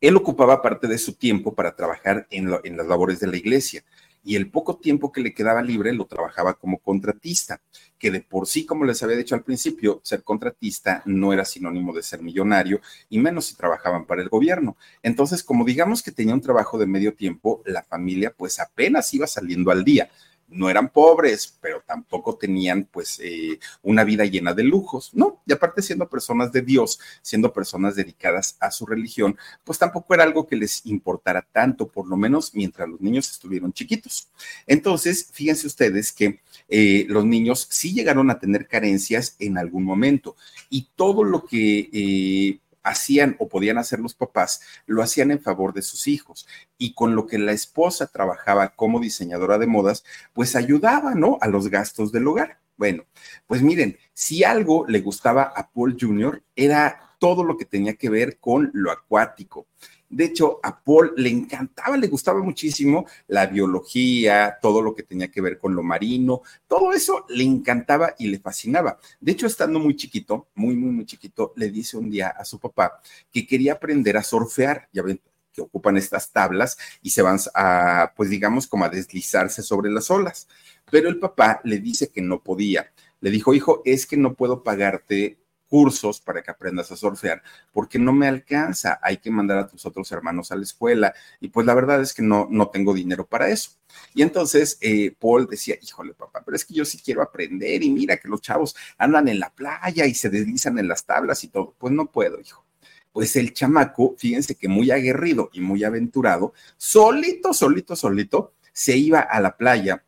él 0.00 0.16
ocupaba 0.16 0.60
parte 0.60 0.88
de 0.88 0.98
su 0.98 1.12
tiempo 1.12 1.54
para 1.54 1.76
trabajar 1.76 2.26
en, 2.30 2.50
en 2.64 2.76
las 2.76 2.86
labores 2.88 3.20
de 3.20 3.28
la 3.28 3.36
iglesia 3.36 3.84
y 4.24 4.36
el 4.36 4.50
poco 4.50 4.76
tiempo 4.76 5.12
que 5.12 5.20
le 5.20 5.34
quedaba 5.34 5.62
libre 5.62 5.92
lo 5.92 6.06
trabajaba 6.06 6.54
como 6.54 6.78
contratista, 6.78 7.60
que 7.98 8.10
de 8.10 8.20
por 8.20 8.46
sí, 8.46 8.64
como 8.64 8.84
les 8.84 9.02
había 9.02 9.16
dicho 9.16 9.34
al 9.34 9.44
principio, 9.44 10.00
ser 10.02 10.24
contratista 10.24 11.02
no 11.04 11.32
era 11.32 11.44
sinónimo 11.44 11.92
de 11.92 12.02
ser 12.02 12.22
millonario 12.22 12.80
y 13.08 13.18
menos 13.18 13.46
si 13.46 13.54
trabajaban 13.54 14.06
para 14.06 14.22
el 14.22 14.28
gobierno. 14.28 14.76
Entonces, 15.02 15.42
como 15.42 15.64
digamos 15.64 16.02
que 16.02 16.12
tenía 16.12 16.34
un 16.34 16.40
trabajo 16.40 16.78
de 16.78 16.86
medio 16.86 17.14
tiempo, 17.14 17.62
la 17.66 17.82
familia 17.82 18.34
pues 18.36 18.58
apenas 18.58 19.12
iba 19.14 19.26
saliendo 19.26 19.70
al 19.70 19.84
día 19.84 20.10
no 20.54 20.70
eran 20.70 20.88
pobres, 20.88 21.58
pero 21.60 21.82
tampoco 21.86 22.36
tenían 22.36 22.88
pues 22.90 23.20
eh, 23.22 23.58
una 23.82 24.04
vida 24.04 24.24
llena 24.24 24.54
de 24.54 24.62
lujos, 24.62 25.10
¿no? 25.12 25.42
Y 25.46 25.52
aparte 25.52 25.82
siendo 25.82 26.08
personas 26.08 26.52
de 26.52 26.62
Dios, 26.62 26.98
siendo 27.22 27.52
personas 27.52 27.96
dedicadas 27.96 28.56
a 28.60 28.70
su 28.70 28.86
religión, 28.86 29.36
pues 29.64 29.78
tampoco 29.78 30.14
era 30.14 30.22
algo 30.24 30.46
que 30.46 30.56
les 30.56 30.86
importara 30.86 31.46
tanto, 31.52 31.88
por 31.88 32.06
lo 32.06 32.16
menos 32.16 32.54
mientras 32.54 32.88
los 32.88 33.00
niños 33.00 33.30
estuvieron 33.30 33.72
chiquitos. 33.72 34.28
Entonces, 34.66 35.28
fíjense 35.32 35.66
ustedes 35.66 36.12
que 36.12 36.40
eh, 36.68 37.06
los 37.08 37.24
niños 37.24 37.66
sí 37.70 37.92
llegaron 37.92 38.30
a 38.30 38.38
tener 38.38 38.68
carencias 38.68 39.36
en 39.38 39.58
algún 39.58 39.84
momento 39.84 40.36
y 40.70 40.88
todo 40.94 41.24
lo 41.24 41.44
que... 41.44 41.90
Eh, 41.92 42.60
hacían 42.84 43.34
o 43.40 43.48
podían 43.48 43.78
hacer 43.78 43.98
los 43.98 44.14
papás, 44.14 44.60
lo 44.86 45.02
hacían 45.02 45.32
en 45.32 45.40
favor 45.40 45.72
de 45.72 45.82
sus 45.82 46.06
hijos. 46.06 46.46
Y 46.78 46.94
con 46.94 47.16
lo 47.16 47.26
que 47.26 47.38
la 47.38 47.52
esposa 47.52 48.06
trabajaba 48.06 48.68
como 48.76 49.00
diseñadora 49.00 49.58
de 49.58 49.66
modas, 49.66 50.04
pues 50.32 50.54
ayudaba, 50.54 51.14
¿no? 51.14 51.38
A 51.40 51.48
los 51.48 51.68
gastos 51.68 52.12
del 52.12 52.28
hogar. 52.28 52.60
Bueno, 52.76 53.04
pues 53.46 53.62
miren, 53.62 53.98
si 54.12 54.44
algo 54.44 54.84
le 54.86 55.00
gustaba 55.00 55.42
a 55.44 55.70
Paul 55.70 55.96
Jr., 55.98 56.42
era 56.56 57.16
todo 57.18 57.44
lo 57.44 57.56
que 57.56 57.64
tenía 57.64 57.94
que 57.94 58.10
ver 58.10 58.38
con 58.38 58.70
lo 58.74 58.90
acuático. 58.90 59.66
De 60.14 60.26
hecho, 60.26 60.60
a 60.62 60.80
Paul 60.80 61.12
le 61.16 61.28
encantaba, 61.28 61.96
le 61.96 62.06
gustaba 62.06 62.40
muchísimo 62.40 63.04
la 63.26 63.46
biología, 63.46 64.58
todo 64.62 64.80
lo 64.80 64.94
que 64.94 65.02
tenía 65.02 65.28
que 65.28 65.40
ver 65.40 65.58
con 65.58 65.74
lo 65.74 65.82
marino, 65.82 66.42
todo 66.68 66.92
eso 66.92 67.26
le 67.30 67.42
encantaba 67.42 68.14
y 68.16 68.28
le 68.28 68.38
fascinaba. 68.38 69.00
De 69.20 69.32
hecho, 69.32 69.48
estando 69.48 69.80
muy 69.80 69.96
chiquito, 69.96 70.46
muy, 70.54 70.76
muy, 70.76 70.92
muy 70.92 71.04
chiquito, 71.04 71.52
le 71.56 71.68
dice 71.68 71.96
un 71.96 72.10
día 72.10 72.28
a 72.28 72.44
su 72.44 72.60
papá 72.60 73.00
que 73.32 73.44
quería 73.44 73.72
aprender 73.72 74.16
a 74.16 74.22
surfear. 74.22 74.88
Ya 74.92 75.02
ven 75.02 75.20
que 75.52 75.62
ocupan 75.62 75.96
estas 75.96 76.30
tablas 76.30 76.78
y 77.02 77.10
se 77.10 77.22
van 77.22 77.40
a, 77.52 78.12
pues 78.14 78.30
digamos, 78.30 78.68
como 78.68 78.84
a 78.84 78.90
deslizarse 78.90 79.62
sobre 79.62 79.90
las 79.90 80.12
olas. 80.12 80.46
Pero 80.92 81.08
el 81.08 81.18
papá 81.18 81.60
le 81.64 81.80
dice 81.80 82.08
que 82.08 82.22
no 82.22 82.40
podía. 82.40 82.92
Le 83.20 83.30
dijo, 83.30 83.52
hijo, 83.52 83.82
es 83.84 84.06
que 84.06 84.16
no 84.16 84.34
puedo 84.34 84.62
pagarte 84.62 85.38
cursos 85.74 86.20
para 86.20 86.40
que 86.40 86.52
aprendas 86.52 86.92
a 86.92 86.96
surfear, 86.96 87.42
porque 87.72 87.98
no 87.98 88.12
me 88.12 88.28
alcanza, 88.28 89.00
hay 89.02 89.16
que 89.16 89.28
mandar 89.28 89.58
a 89.58 89.66
tus 89.66 89.84
otros 89.84 90.12
hermanos 90.12 90.52
a 90.52 90.54
la 90.54 90.62
escuela 90.62 91.12
y 91.40 91.48
pues 91.48 91.66
la 91.66 91.74
verdad 91.74 92.00
es 92.00 92.14
que 92.14 92.22
no, 92.22 92.46
no 92.48 92.68
tengo 92.68 92.94
dinero 92.94 93.26
para 93.26 93.48
eso. 93.48 93.72
Y 94.14 94.22
entonces 94.22 94.78
eh, 94.80 95.16
Paul 95.18 95.48
decía, 95.48 95.74
híjole 95.82 96.14
papá, 96.14 96.44
pero 96.44 96.54
es 96.54 96.64
que 96.64 96.74
yo 96.74 96.84
sí 96.84 97.00
quiero 97.04 97.22
aprender 97.22 97.82
y 97.82 97.90
mira 97.90 98.18
que 98.18 98.28
los 98.28 98.40
chavos 98.40 98.76
andan 98.98 99.26
en 99.26 99.40
la 99.40 99.52
playa 99.52 100.06
y 100.06 100.14
se 100.14 100.30
deslizan 100.30 100.78
en 100.78 100.86
las 100.86 101.06
tablas 101.06 101.42
y 101.42 101.48
todo, 101.48 101.74
pues 101.76 101.92
no 101.92 102.06
puedo, 102.06 102.38
hijo. 102.38 102.64
Pues 103.10 103.34
el 103.34 103.52
chamaco, 103.52 104.14
fíjense 104.16 104.54
que 104.54 104.68
muy 104.68 104.92
aguerrido 104.92 105.50
y 105.52 105.60
muy 105.60 105.82
aventurado, 105.82 106.54
solito, 106.76 107.52
solito, 107.52 107.96
solito, 107.96 108.52
se 108.72 108.96
iba 108.96 109.18
a 109.18 109.40
la 109.40 109.56
playa 109.56 110.04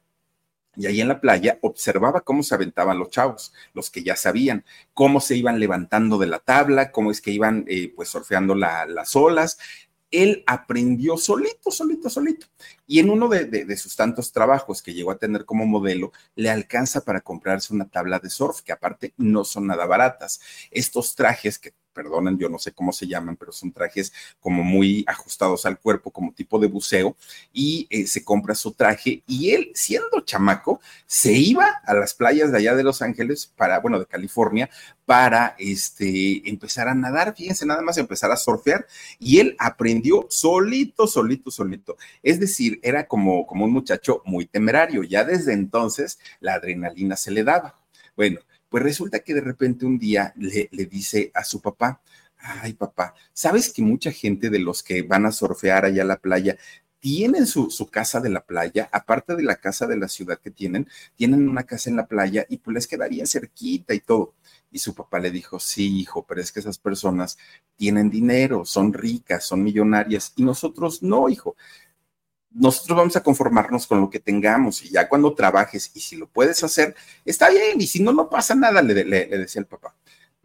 y 0.77 0.87
ahí 0.87 1.01
en 1.01 1.09
la 1.09 1.21
playa 1.21 1.59
observaba 1.63 2.21
cómo 2.21 2.43
se 2.43 2.55
aventaban 2.55 2.99
los 2.99 3.11
chavos, 3.11 3.53
los 3.73 3.91
que 3.91 4.03
ya 4.03 4.17
sabían, 4.17 4.65
cómo 4.95 5.21
se 5.21 5.37
iban 5.37 5.59
levantando 5.59 6.19
de 6.19 6.27
la 6.27 6.39
tabla, 6.39 6.93
cómo 6.93 7.11
es 7.11 7.21
que 7.21 7.31
iban 7.31 7.65
eh, 7.69 7.93
pues 7.95 8.09
surfeando 8.09 8.55
las 8.55 9.17
olas. 9.17 9.59
Él 10.11 10.45
aprendió 10.47 11.17
solito, 11.17 11.71
solito, 11.71 12.09
solito. 12.09 12.47
Y 12.87 13.01
en 13.01 13.11
uno 13.11 13.29
de, 13.29 13.47
de, 13.47 13.77
sus 13.77 13.97
tantos 13.97 14.31
trabajos 14.33 14.81
que 14.81 14.95
llegó 14.95 15.11
a 15.11 15.19
tener 15.19 15.45
como 15.45 15.67
modelo, 15.67 16.13
le 16.37 16.49
alcanza 16.49 17.05
para 17.05 17.21
comprarse 17.21 17.75
una 17.75 17.89
tabla 17.89 18.21
de 18.21 18.31
surf, 18.31 18.63
que 18.63 18.73
aparte 18.73 19.15
no 19.17 19.45
son 19.45 19.67
nada 19.67 19.85
baratas. 19.87 20.41
Estos 20.71 21.17
trajes 21.17 21.59
que 21.59 21.75
perdonen, 21.97 22.39
yo 22.39 22.51
no 22.51 22.59
sé 22.59 22.73
cómo 22.73 22.93
se 22.93 23.07
llaman, 23.07 23.37
pero 23.37 23.53
son 23.53 23.73
trajes 23.73 24.13
como 24.39 24.63
muy 24.63 25.03
ajustados 25.09 25.65
al 25.65 25.81
cuerpo, 25.81 26.11
como 26.11 26.33
tipo 26.33 26.59
de 26.59 26.67
buceo, 26.67 27.17
y 27.55 27.87
eh, 27.89 28.07
se 28.07 28.23
compra 28.23 28.55
su 28.55 28.73
traje 28.73 29.23
y 29.27 29.53
él, 29.53 29.73
siendo 29.75 30.21
chamaco, 30.21 30.81
se 31.07 31.33
iba 31.33 31.81
a 31.85 31.95
las 31.95 32.13
playas 32.13 32.53
de 32.53 32.59
allá 32.59 32.75
de 32.75 32.85
Los 32.85 33.01
Ángeles, 33.01 33.51
para, 33.57 33.81
bueno, 33.81 33.99
de 33.99 34.07
California, 34.07 34.69
para 35.07 35.55
este, 35.59 36.49
empezar 36.49 36.89
a 36.89 36.95
nadar, 36.95 37.35
fíjense, 37.35 37.65
nada 37.65 37.81
más 37.81 37.97
empezar 37.97 38.31
a 38.31 38.37
surfear, 38.37 38.87
y 39.19 39.39
él 39.39 39.57
aprendió 39.59 40.27
solito, 40.29 41.07
solito, 41.07 41.51
solito. 41.51 41.97
Es 42.23 42.39
decir, 42.39 42.79
era 42.83 43.07
como, 43.07 43.47
como 43.47 43.65
un 43.65 43.73
muchacho 43.73 44.21
muy 44.27 44.47
temerario, 44.47 45.03
ya 45.03 45.25
desde 45.25 45.55
entonces 45.55 46.19
la 46.41 46.55
adrenalina 46.55 47.17
se 47.17 47.31
le 47.31 47.45
daba. 47.45 47.79
Bueno, 48.17 48.41
pues 48.77 48.85
resulta 48.85 49.21
que 49.21 49.33
de 49.33 49.41
repente 49.41 49.87
un 49.87 49.99
día 49.99 50.35
le, 50.37 50.69
dice 50.85 51.31
a 51.33 51.45
su 51.45 51.63
papá, 51.63 52.03
ay 52.37 52.75
papá, 52.75 53.15
¿sabes 53.33 53.73
que 53.73 53.81
mucha 53.81 54.13
gente 54.13 54.51
de 54.51 54.59
los 54.59 54.83
que 54.83 55.01
van 55.01 55.25
a 55.25 55.33
surfear 55.33 55.87
allá 55.87 56.03
a 56.03 56.05
la 56.05 56.19
playa 56.19 56.59
tienen 57.01 57.47
su, 57.47 57.71
su, 57.71 57.89
casa 57.89 58.21
de 58.21 58.29
la 58.29 58.45
playa, 58.45 58.87
aparte 58.93 59.35
de 59.35 59.45
la 59.45 59.57
casa 59.57 59.87
de 59.87 59.97
la 59.97 60.09
ciudad 60.09 60.39
que 60.39 60.51
tienen, 60.51 60.87
tienen 61.15 61.49
una 61.49 61.63
casa 61.63 61.89
en 61.89 61.97
la 61.97 62.07
playa 62.07 62.45
y 62.51 62.59
pues 62.59 62.75
les 62.75 62.87
quedaría 62.87 63.25
cerquita 63.25 63.95
y 63.95 64.01
todo. 64.01 64.35
Y 64.71 64.79
su 64.79 64.95
papá 64.95 65.21
le 65.21 65.31
dijo, 65.31 65.59
sí, 65.59 66.01
hijo, 66.01 66.27
pero 66.27 66.43
es 66.43 66.53
que 66.53 66.61
esas 66.61 66.77
personas 66.77 67.39
tienen 67.77 68.11
dinero, 68.11 68.67
son 68.67 68.93
ricas, 68.93 69.47
son 69.47 69.63
millonarias 69.63 70.35
y 70.37 70.43
nosotros 70.43 71.03
no, 71.03 71.31
hijo 71.31 71.57
nosotros 72.59 72.97
vamos 72.97 73.17
a 73.17 73.23
conformarnos 73.23 73.87
con 73.87 74.01
lo 74.01 74.11
que 74.11 74.19
tengamos 74.19 74.83
y 74.83 74.91
ya 74.91 75.09
cuando 75.09 75.35
trabajes 75.35 75.91
y 75.95 76.01
si 76.01 76.17
lo 76.17 76.27
puedes 76.27 76.63
hacer, 76.65 76.95
está 77.25 77.51
bien 77.51 77.81
y 77.81 77.87
si 77.87 78.03
no, 78.03 78.13
no 78.13 78.29
pasa 78.29 78.55
nada, 78.55 78.83
le, 78.83 79.05
le, 79.05 79.27
decía 79.27 79.61
el 79.61 79.67
papá 79.67 79.95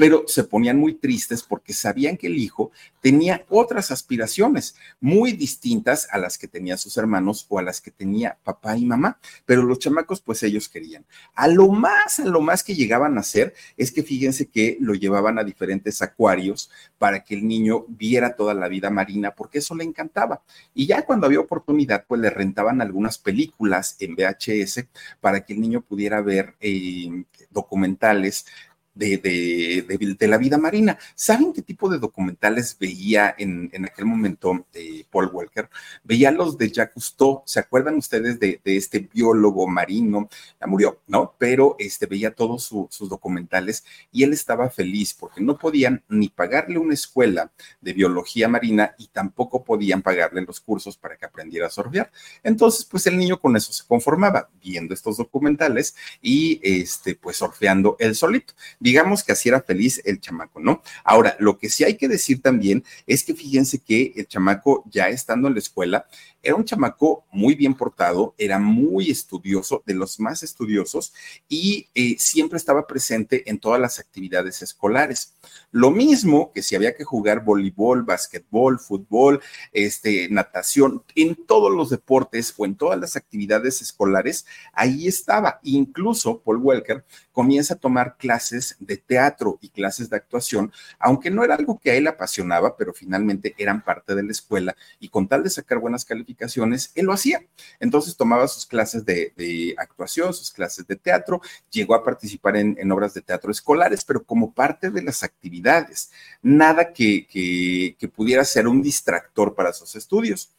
pero 0.02 0.24
se 0.26 0.44
ponían 0.44 0.80
muy 0.80 0.96
tristes 0.96 1.44
porque 1.44 1.74
sabían 1.74 2.18
que 2.18 2.26
el 2.26 2.40
hijo 2.40 2.72
tenía 3.02 3.46
otras 3.50 3.92
aspiraciones 3.92 4.76
muy 5.00 5.32
distintas 5.32 6.08
a 6.10 6.18
las 6.18 6.40
que 6.40 6.48
tenían 6.48 6.80
sus 6.80 6.98
hermanos 6.98 7.46
o 7.50 7.60
a 7.60 7.62
las 7.62 7.82
que 7.82 7.92
tenía 7.92 8.36
papá 8.44 8.76
y 8.76 8.84
mamá, 8.84 9.20
pero 9.46 9.62
los 9.62 9.78
chamacos 9.78 10.20
pues 10.20 10.42
ellos 10.42 10.70
querían. 10.70 11.06
A 11.36 11.48
lo 11.48 11.68
más, 11.68 12.20
a 12.20 12.26
lo 12.26 12.42
más 12.42 12.64
que 12.64 12.74
llegaban 12.74 13.16
a 13.16 13.20
hacer 13.20 13.54
es 13.78 13.92
que 13.92 14.02
fíjense 14.02 14.48
que 14.48 14.76
lo 14.80 14.96
llevaban 14.96 15.38
a 15.38 15.44
diferentes 15.44 16.02
acuarios 16.02 16.72
para 16.98 17.24
que 17.24 17.36
el 17.36 17.48
niño 17.48 17.86
viera 17.88 18.36
toda 18.36 18.56
la 18.56 18.70
vida 18.70 18.90
marina 18.90 19.36
porque 19.36 19.60
eso 19.60 19.76
le 19.76 19.84
encantaba. 19.84 20.42
Y 20.74 20.88
ya 20.88 21.04
cuando 21.04 21.28
había 21.28 21.42
oportunidad 21.42 22.06
pues 22.08 22.20
le 22.20 22.32
rentaban 22.32 22.82
algunas 22.82 23.20
películas 23.20 23.98
en 24.00 24.16
VHS 24.16 24.88
para 25.20 25.46
que 25.46 25.54
el 25.54 25.62
niño 25.62 25.82
pudiera 25.82 26.22
ver 26.22 26.56
eh, 26.60 27.24
documentales 27.52 28.48
de, 28.94 29.18
de, 29.18 30.16
de, 30.18 30.28
la 30.28 30.38
vida 30.38 30.58
marina. 30.58 30.98
¿Saben 31.16 31.54
qué 31.54 31.62
tipo 31.62 31.90
de 31.90 31.98
documentales 31.98 32.78
veía 32.80 33.34
en, 33.38 33.70
en 33.74 33.86
aquel 33.86 34.06
momento 34.06 34.66
eh, 34.74 35.06
Paul 35.10 35.30
Walker? 35.32 35.70
Veía 36.04 36.32
los 36.32 36.58
de 36.58 36.70
Jacques 36.72 36.94
Cousteau. 36.94 37.44
¿Se 37.46 37.60
acuerdan 37.60 37.96
ustedes 37.96 38.40
de, 38.40 38.60
este 38.66 39.10
biólogo 39.14 39.68
marino? 39.68 40.30
Ya 40.60 40.68
murió, 40.68 41.02
¿no? 41.08 41.36
Pero 41.38 41.76
este, 41.80 42.06
veía 42.06 42.34
todos 42.36 42.64
sus 42.64 43.10
documentales 43.10 43.84
y 44.12 44.24
él 44.24 44.34
estaba 44.34 44.70
feliz 44.70 45.14
porque 45.14 45.42
no 45.42 45.58
podían 45.58 46.04
ni 46.10 46.30
pagarle 46.30 46.78
una 46.78 46.94
escuela 46.94 47.52
de 47.80 47.94
biología 47.94 48.48
marina 48.48 48.94
y 48.98 49.08
tampoco 49.08 49.64
podían 49.64 50.02
pagarle 50.02 50.42
los 50.42 50.60
cursos 50.60 50.98
para 50.98 51.18
que 51.18 51.26
aprendiera 51.26 51.68
a 51.68 51.70
sorbear. 51.70 52.12
Entonces, 52.44 52.86
pues 52.86 53.08
el 53.08 53.18
niño 53.18 53.40
con 53.40 53.56
eso 53.56 53.72
se 53.72 53.86
conformaba, 53.88 54.50
viendo 54.62 54.94
estos 54.94 55.18
documentales 55.18 55.96
y 56.22 56.60
este, 56.62 57.16
pues 57.16 57.38
surfeando 57.38 57.96
él 58.00 58.16
solito 58.16 58.54
digamos 58.82 59.24
que 59.24 59.32
así 59.32 59.48
era 59.48 59.62
feliz 59.62 60.02
el 60.04 60.20
chamaco, 60.20 60.60
¿no? 60.60 60.82
Ahora, 61.04 61.38
lo 61.40 61.58
que 61.58 61.70
sí 61.70 61.84
hay 61.84 61.96
que 61.96 62.08
decir 62.08 62.42
también 62.42 62.84
es 63.06 63.24
que 63.24 63.36
fíjense 63.36 63.80
que 63.80 64.12
el 64.16 64.28
chamaco 64.28 64.84
ya 64.90 65.08
estando 65.08 65.48
en 65.48 65.54
la 65.54 65.60
escuela, 65.60 66.08
era 66.44 66.56
un 66.56 66.66
chamaco 66.66 67.26
muy 67.32 67.54
bien 67.54 67.76
portado, 67.76 68.34
era 68.38 68.58
muy 68.58 69.12
estudioso, 69.12 69.84
de 69.86 69.94
los 69.94 70.20
más 70.20 70.42
estudiosos, 70.42 71.14
y 71.48 71.88
eh, 71.94 72.16
siempre 72.18 72.58
estaba 72.58 72.88
presente 72.88 73.48
en 73.50 73.60
todas 73.60 73.80
las 73.80 74.00
actividades 74.00 74.62
escolares. 74.64 75.36
Lo 75.72 75.92
mismo 75.92 76.52
que 76.52 76.64
si 76.64 76.76
había 76.76 76.96
que 76.96 77.04
jugar 77.04 77.44
voleibol, 77.44 78.04
básquetbol, 78.04 78.80
fútbol, 78.80 79.42
este, 79.72 80.30
natación, 80.30 81.04
en 81.16 81.36
todos 81.36 81.72
los 81.72 81.92
deportes 81.92 82.54
o 82.58 82.66
en 82.66 82.76
todas 82.76 83.00
las 83.00 83.16
actividades 83.16 83.82
escolares, 83.82 84.48
ahí 84.74 85.08
estaba. 85.08 85.60
Incluso 85.62 86.42
Paul 86.42 86.58
Welker 86.58 87.06
comienza 87.32 87.76
a 87.76 87.78
tomar 87.78 88.18
clases 88.18 88.71
de 88.80 88.98
teatro 88.98 89.58
y 89.62 89.70
clases 89.70 90.10
de 90.10 90.18
actuación, 90.18 90.72
aunque 91.00 91.30
no 91.30 91.44
era 91.44 91.56
algo 91.56 91.80
que 91.80 91.92
a 91.92 91.96
él 91.96 92.08
apasionaba, 92.08 92.76
pero 92.78 92.94
finalmente 92.94 93.56
eran 93.58 93.84
parte 93.84 94.16
de 94.16 94.24
la 94.24 94.32
escuela 94.32 94.76
y 95.00 95.10
con 95.10 95.28
tal 95.28 95.44
de 95.44 95.50
sacar 95.50 95.80
buenas 95.80 96.06
calificaciones, 96.06 96.92
él 96.96 97.06
lo 97.06 97.14
hacía. 97.14 97.44
Entonces 97.80 98.16
tomaba 98.16 98.48
sus 98.48 98.66
clases 98.66 99.06
de, 99.06 99.76
actuación, 99.78 100.34
sus 100.34 100.52
clases 100.52 100.86
de 100.88 100.96
teatro, 100.96 101.42
llegó 101.70 101.96
a 101.96 102.04
participar 102.04 102.58
en, 102.58 102.92
obras 102.92 103.14
de 103.14 103.22
teatro 103.22 103.52
escolares, 103.52 104.04
pero 104.04 104.24
como 104.24 104.54
parte 104.54 104.90
de 104.90 105.02
las 105.02 105.24
actividades, 105.24 106.12
nada 106.42 106.94
que, 106.94 107.98
pudiera 108.16 108.44
ser 108.44 108.68
un 108.68 108.82
distractor 108.82 109.56
para 109.56 109.74
sus 109.74 109.96
estudios. 109.96 110.52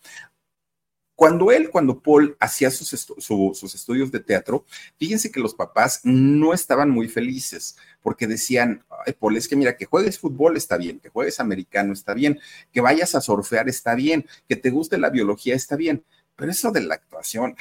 Cuando 1.14 1.52
él, 1.52 1.70
cuando 1.70 2.00
Paul 2.00 2.36
hacía 2.40 2.70
sus, 2.70 2.92
estudios 2.92 4.10
de 4.10 4.20
teatro, 4.20 4.64
fíjense 4.98 5.30
que 5.30 5.40
los 5.40 5.54
papás 5.54 6.00
no 6.04 6.54
estaban 6.54 6.90
muy 6.90 7.08
felices 7.08 7.76
porque 8.00 8.26
decían, 8.26 8.82
ay, 9.06 9.12
Paul, 9.12 9.36
es 9.36 9.46
que 9.46 9.56
mira, 9.56 9.76
que 9.76 9.84
juegues 9.84 10.18
fútbol 10.18 10.56
está 10.56 10.76
bien, 10.76 10.98
que 10.98 11.10
juegues 11.10 11.38
americano 11.38 11.92
está 11.92 12.14
bien, 12.14 12.40
que 12.72 12.80
vayas 12.80 13.14
a 13.14 13.20
surfear 13.20 13.68
está 13.68 13.94
bien, 13.94 14.26
que 14.48 14.56
te 14.56 14.70
guste 14.70 14.98
la 14.98 15.10
biología 15.10 15.54
está 15.54 15.76
bien. 15.76 16.02
Pero 16.34 16.50
eso 16.50 16.72
de 16.72 16.80
la 16.80 16.94
actuación, 16.94 17.56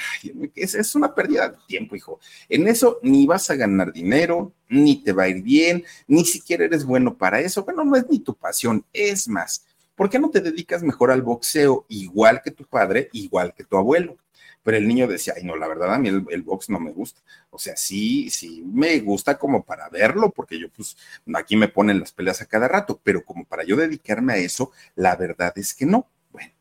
es, 0.54 0.74
es 0.74 0.94
una 0.94 1.14
pérdida 1.14 1.50
de 1.50 1.58
tiempo, 1.66 1.94
hijo. 1.94 2.18
En 2.48 2.66
eso 2.66 2.98
ni 3.02 3.26
vas 3.26 3.50
a 3.50 3.54
ganar 3.54 3.92
dinero, 3.92 4.54
ni 4.68 5.04
te 5.04 5.12
va 5.12 5.24
a 5.24 5.28
ir 5.28 5.42
bien, 5.42 5.84
ni 6.06 6.24
siquiera 6.24 6.64
eres 6.64 6.84
bueno 6.84 7.16
para 7.16 7.38
eso. 7.40 7.64
Bueno, 7.64 7.84
no 7.84 7.96
es 7.96 8.08
ni 8.08 8.18
tu 8.18 8.34
pasión, 8.34 8.84
es 8.92 9.28
más 9.28 9.66
¿por 9.94 10.10
qué 10.10 10.18
no 10.18 10.30
te 10.30 10.40
dedicas 10.40 10.82
mejor 10.82 11.10
al 11.10 11.22
boxeo 11.22 11.86
igual 11.88 12.42
que 12.42 12.50
tu 12.50 12.64
padre, 12.64 13.08
igual 13.12 13.54
que 13.54 13.64
tu 13.64 13.76
abuelo? 13.76 14.16
Pero 14.62 14.76
el 14.76 14.86
niño 14.86 15.08
decía, 15.08 15.34
ay, 15.36 15.44
no, 15.44 15.56
la 15.56 15.66
verdad 15.66 15.92
a 15.92 15.98
mí 15.98 16.08
el, 16.08 16.42
box 16.42 16.70
no 16.70 16.78
me 16.78 16.92
gusta. 16.92 17.20
O 17.50 17.58
sea, 17.58 17.76
sí, 17.76 18.30
sí, 18.30 18.62
me 18.64 19.00
gusta 19.00 19.36
como 19.36 19.64
para 19.64 19.88
verlo, 19.88 20.30
porque 20.30 20.58
yo 20.58 20.68
pues 20.70 20.96
aquí 21.34 21.56
me 21.56 21.68
ponen 21.68 21.98
las 21.98 22.12
peleas 22.12 22.40
a 22.42 22.46
cada 22.46 22.68
rato, 22.68 23.00
pero 23.02 23.24
como 23.24 23.44
para 23.44 23.64
yo 23.64 23.76
dedicarme 23.76 24.34
a 24.34 24.36
eso, 24.36 24.70
la 24.94 25.16
verdad 25.16 25.52
es 25.56 25.74
que 25.74 25.84
no. 25.84 26.08
Bueno, 26.30 26.52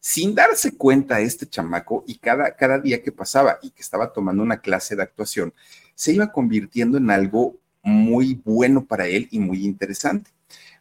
sin 0.00 0.34
darse 0.34 0.76
cuenta 0.76 1.20
este 1.20 1.46
chamaco 1.46 2.04
y 2.06 2.18
cada, 2.18 2.56
cada 2.56 2.78
día 2.78 3.02
que 3.02 3.12
pasaba 3.12 3.58
y 3.62 3.70
que 3.70 3.82
estaba 3.82 4.12
tomando 4.12 4.42
una 4.42 4.60
clase 4.60 4.96
de 4.96 5.02
actuación, 5.02 5.52
se 5.94 6.12
iba 6.12 6.32
convirtiendo 6.32 6.96
en 6.96 7.10
algo 7.10 7.56
muy 7.82 8.40
bueno 8.44 8.86
para 8.86 9.06
él 9.06 9.28
y 9.30 9.38
muy 9.38 9.64
interesante. 9.64 10.30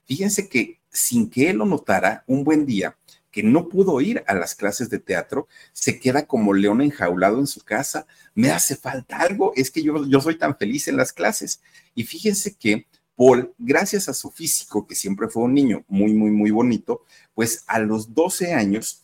Fíjense 0.06 0.48
que 0.48 0.81
sin 0.92 1.30
que 1.30 1.50
él 1.50 1.58
lo 1.58 1.66
notara, 1.66 2.24
un 2.28 2.44
buen 2.44 2.66
día, 2.66 2.98
que 3.32 3.44
no 3.44 3.70
pudo 3.70 4.02
ir 4.02 4.24
a 4.28 4.34
las 4.36 4.56
clases 4.56 4.90
de 4.90 5.00
teatro, 5.00 5.48
se 5.72 6.00
queda 6.00 6.28
como 6.28 6.54
león 6.54 6.82
enjaulado 6.82 7.40
en 7.40 7.48
su 7.48 7.62
casa. 7.62 8.06
Me 8.36 8.52
hace 8.52 8.76
falta 8.76 9.18
algo, 9.20 9.54
es 9.56 9.72
que 9.72 9.82
yo, 9.82 10.06
yo 10.06 10.20
soy 10.20 10.38
tan 10.38 10.58
feliz 10.58 10.88
en 10.88 10.98
las 10.98 11.14
clases. 11.14 11.62
Y 11.96 12.04
fíjense 12.04 12.56
que 12.56 12.88
Paul, 13.16 13.54
gracias 13.58 14.10
a 14.10 14.14
su 14.14 14.32
físico, 14.32 14.86
que 14.86 14.96
siempre 14.96 15.30
fue 15.30 15.44
un 15.44 15.54
niño 15.54 15.86
muy, 15.88 16.14
muy, 16.14 16.32
muy 16.32 16.52
bonito, 16.52 17.06
pues 17.34 17.64
a 17.68 17.80
los 17.80 18.14
12 18.14 18.54
años 18.54 19.04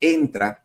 entra 0.00 0.64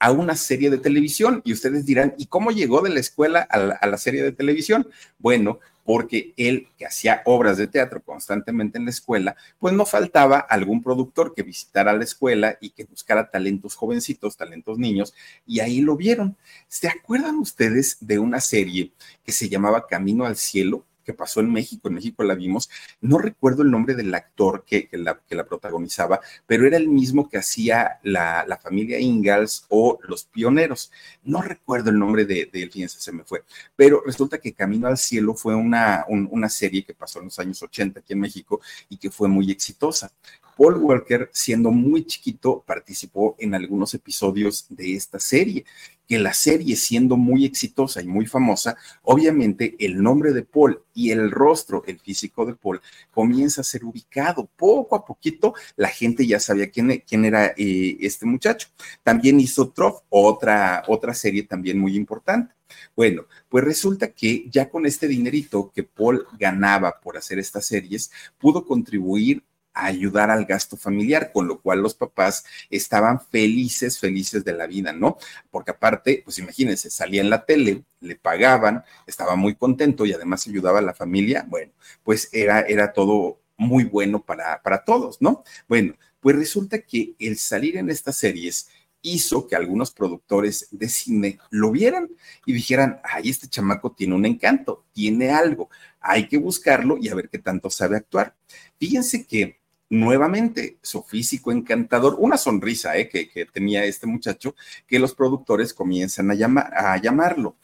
a 0.00 0.10
una 0.10 0.34
serie 0.34 0.70
de 0.70 0.78
televisión. 0.78 1.42
Y 1.44 1.52
ustedes 1.52 1.84
dirán, 1.86 2.14
¿y 2.18 2.26
cómo 2.26 2.50
llegó 2.50 2.80
de 2.80 2.90
la 2.90 3.00
escuela 3.00 3.40
a 3.42 3.58
la, 3.58 3.74
a 3.74 3.86
la 3.86 3.98
serie 3.98 4.22
de 4.22 4.32
televisión? 4.32 4.88
Bueno, 5.18 5.60
porque 5.92 6.34
él, 6.36 6.68
que 6.78 6.86
hacía 6.86 7.20
obras 7.24 7.56
de 7.56 7.66
teatro 7.66 8.00
constantemente 8.00 8.78
en 8.78 8.84
la 8.84 8.92
escuela, 8.92 9.34
pues 9.58 9.74
no 9.74 9.84
faltaba 9.84 10.38
algún 10.38 10.84
productor 10.84 11.34
que 11.34 11.42
visitara 11.42 11.92
la 11.92 12.04
escuela 12.04 12.56
y 12.60 12.70
que 12.70 12.84
buscara 12.84 13.28
talentos 13.28 13.74
jovencitos, 13.74 14.36
talentos 14.36 14.78
niños, 14.78 15.12
y 15.48 15.58
ahí 15.58 15.80
lo 15.80 15.96
vieron. 15.96 16.36
¿Se 16.68 16.86
acuerdan 16.86 17.38
ustedes 17.38 17.96
de 17.98 18.20
una 18.20 18.38
serie 18.38 18.92
que 19.24 19.32
se 19.32 19.48
llamaba 19.48 19.88
Camino 19.88 20.26
al 20.26 20.36
Cielo? 20.36 20.84
Que 21.04 21.14
pasó 21.14 21.40
en 21.40 21.52
México, 21.52 21.88
en 21.88 21.94
México 21.94 22.22
la 22.24 22.34
vimos, 22.34 22.70
no 23.00 23.18
recuerdo 23.18 23.62
el 23.62 23.70
nombre 23.70 23.94
del 23.94 24.14
actor 24.14 24.64
que, 24.66 24.88
la, 24.92 25.20
que 25.28 25.34
la, 25.34 25.44
protagonizaba, 25.44 26.20
pero 26.46 26.66
era 26.66 26.76
el 26.76 26.88
mismo 26.88 27.28
que 27.28 27.38
hacía 27.38 27.98
la, 28.02 28.44
la 28.46 28.58
familia 28.58 28.98
Ingalls 28.98 29.66
o 29.68 29.98
Los 30.02 30.24
Pioneros. 30.24 30.92
No 31.24 31.42
recuerdo 31.42 31.90
el 31.90 31.98
nombre 31.98 32.24
de, 32.24 32.48
de 32.52 32.62
él, 32.62 32.70
fíjense, 32.70 33.00
se 33.00 33.12
me 33.12 33.24
fue, 33.24 33.44
pero 33.76 34.02
resulta 34.04 34.38
que 34.38 34.52
Camino 34.52 34.86
al 34.86 34.98
Cielo 34.98 35.34
fue 35.34 35.54
una, 35.54 36.04
una 36.08 36.48
serie 36.48 36.84
que 36.84 36.94
pasó 36.94 37.18
en 37.18 37.26
los 37.26 37.38
años 37.38 37.62
80 37.62 38.00
aquí 38.00 38.12
en 38.12 38.20
México 38.20 38.60
y 38.88 38.96
que 38.96 39.10
fue 39.10 39.28
muy 39.28 39.50
exitosa. 39.50 40.12
Paul 40.60 40.76
Walker, 40.76 41.30
siendo 41.32 41.70
muy 41.70 42.04
chiquito, 42.04 42.62
participó 42.66 43.34
en 43.38 43.54
algunos 43.54 43.94
episodios 43.94 44.66
de 44.68 44.94
esta 44.94 45.18
serie, 45.18 45.64
que 46.06 46.18
la 46.18 46.34
serie 46.34 46.76
siendo 46.76 47.16
muy 47.16 47.46
exitosa 47.46 48.02
y 48.02 48.06
muy 48.06 48.26
famosa, 48.26 48.76
obviamente 49.00 49.74
el 49.78 50.02
nombre 50.02 50.34
de 50.34 50.42
Paul 50.42 50.82
y 50.92 51.12
el 51.12 51.30
rostro, 51.30 51.82
el 51.86 51.98
físico 51.98 52.44
de 52.44 52.56
Paul, 52.56 52.82
comienza 53.10 53.62
a 53.62 53.64
ser 53.64 53.86
ubicado. 53.86 54.50
Poco 54.54 54.96
a 54.96 55.06
poquito 55.06 55.54
la 55.76 55.88
gente 55.88 56.26
ya 56.26 56.38
sabía 56.38 56.70
quién, 56.70 57.04
quién 57.08 57.24
era 57.24 57.54
eh, 57.56 57.96
este 58.00 58.26
muchacho. 58.26 58.68
También 59.02 59.40
hizo 59.40 59.70
Troff, 59.70 60.02
otra, 60.10 60.82
otra 60.88 61.14
serie 61.14 61.44
también 61.44 61.78
muy 61.78 61.96
importante. 61.96 62.52
Bueno, 62.94 63.24
pues 63.48 63.64
resulta 63.64 64.12
que 64.12 64.46
ya 64.50 64.68
con 64.68 64.84
este 64.84 65.08
dinerito 65.08 65.72
que 65.74 65.84
Paul 65.84 66.26
ganaba 66.38 67.00
por 67.00 67.16
hacer 67.16 67.38
estas 67.38 67.66
series, 67.66 68.10
pudo 68.38 68.66
contribuir 68.66 69.42
ayudar 69.86 70.30
al 70.30 70.44
gasto 70.46 70.76
familiar, 70.76 71.32
con 71.32 71.48
lo 71.48 71.60
cual 71.60 71.80
los 71.80 71.94
papás 71.94 72.44
estaban 72.70 73.20
felices, 73.20 73.98
felices 73.98 74.44
de 74.44 74.52
la 74.52 74.66
vida, 74.66 74.92
¿no? 74.92 75.18
Porque 75.50 75.72
aparte, 75.72 76.22
pues 76.24 76.38
imagínense, 76.38 76.90
salía 76.90 77.20
en 77.20 77.30
la 77.30 77.44
tele, 77.44 77.84
le 78.00 78.16
pagaban, 78.16 78.84
estaba 79.06 79.36
muy 79.36 79.54
contento 79.54 80.06
y 80.06 80.12
además 80.12 80.46
ayudaba 80.46 80.78
a 80.78 80.82
la 80.82 80.94
familia, 80.94 81.44
bueno, 81.48 81.72
pues 82.02 82.28
era, 82.32 82.60
era 82.62 82.92
todo 82.92 83.40
muy 83.56 83.84
bueno 83.84 84.24
para, 84.24 84.62
para 84.62 84.84
todos, 84.84 85.20
¿no? 85.20 85.44
Bueno, 85.68 85.94
pues 86.20 86.36
resulta 86.36 86.80
que 86.80 87.14
el 87.18 87.36
salir 87.36 87.76
en 87.76 87.90
estas 87.90 88.16
series 88.16 88.68
hizo 89.02 89.46
que 89.46 89.56
algunos 89.56 89.92
productores 89.92 90.68
de 90.70 90.88
cine 90.88 91.38
lo 91.50 91.70
vieran 91.70 92.10
y 92.44 92.52
dijeran, 92.52 93.00
ay, 93.04 93.30
este 93.30 93.48
chamaco 93.48 93.92
tiene 93.92 94.14
un 94.14 94.26
encanto, 94.26 94.84
tiene 94.92 95.30
algo, 95.30 95.70
hay 96.00 96.28
que 96.28 96.38
buscarlo 96.38 96.98
y 97.00 97.08
a 97.08 97.14
ver 97.14 97.28
qué 97.28 97.38
tanto 97.38 97.70
sabe 97.70 97.96
actuar. 97.96 98.36
Fíjense 98.78 99.26
que 99.26 99.59
nuevamente 99.90 100.78
su 100.82 101.02
físico 101.02 101.52
encantador, 101.52 102.16
una 102.18 102.38
sonrisa 102.38 102.96
eh, 102.96 103.08
que, 103.08 103.46
tenía 103.52 103.84
este 103.84 104.06
muchacho, 104.06 104.54
que 104.86 104.98
los 104.98 105.14
productores 105.14 105.74
comienzan 105.74 106.30
a, 106.30 106.34
llamar, 106.34 106.72
a 106.74 106.96
llamarlo 106.96 107.56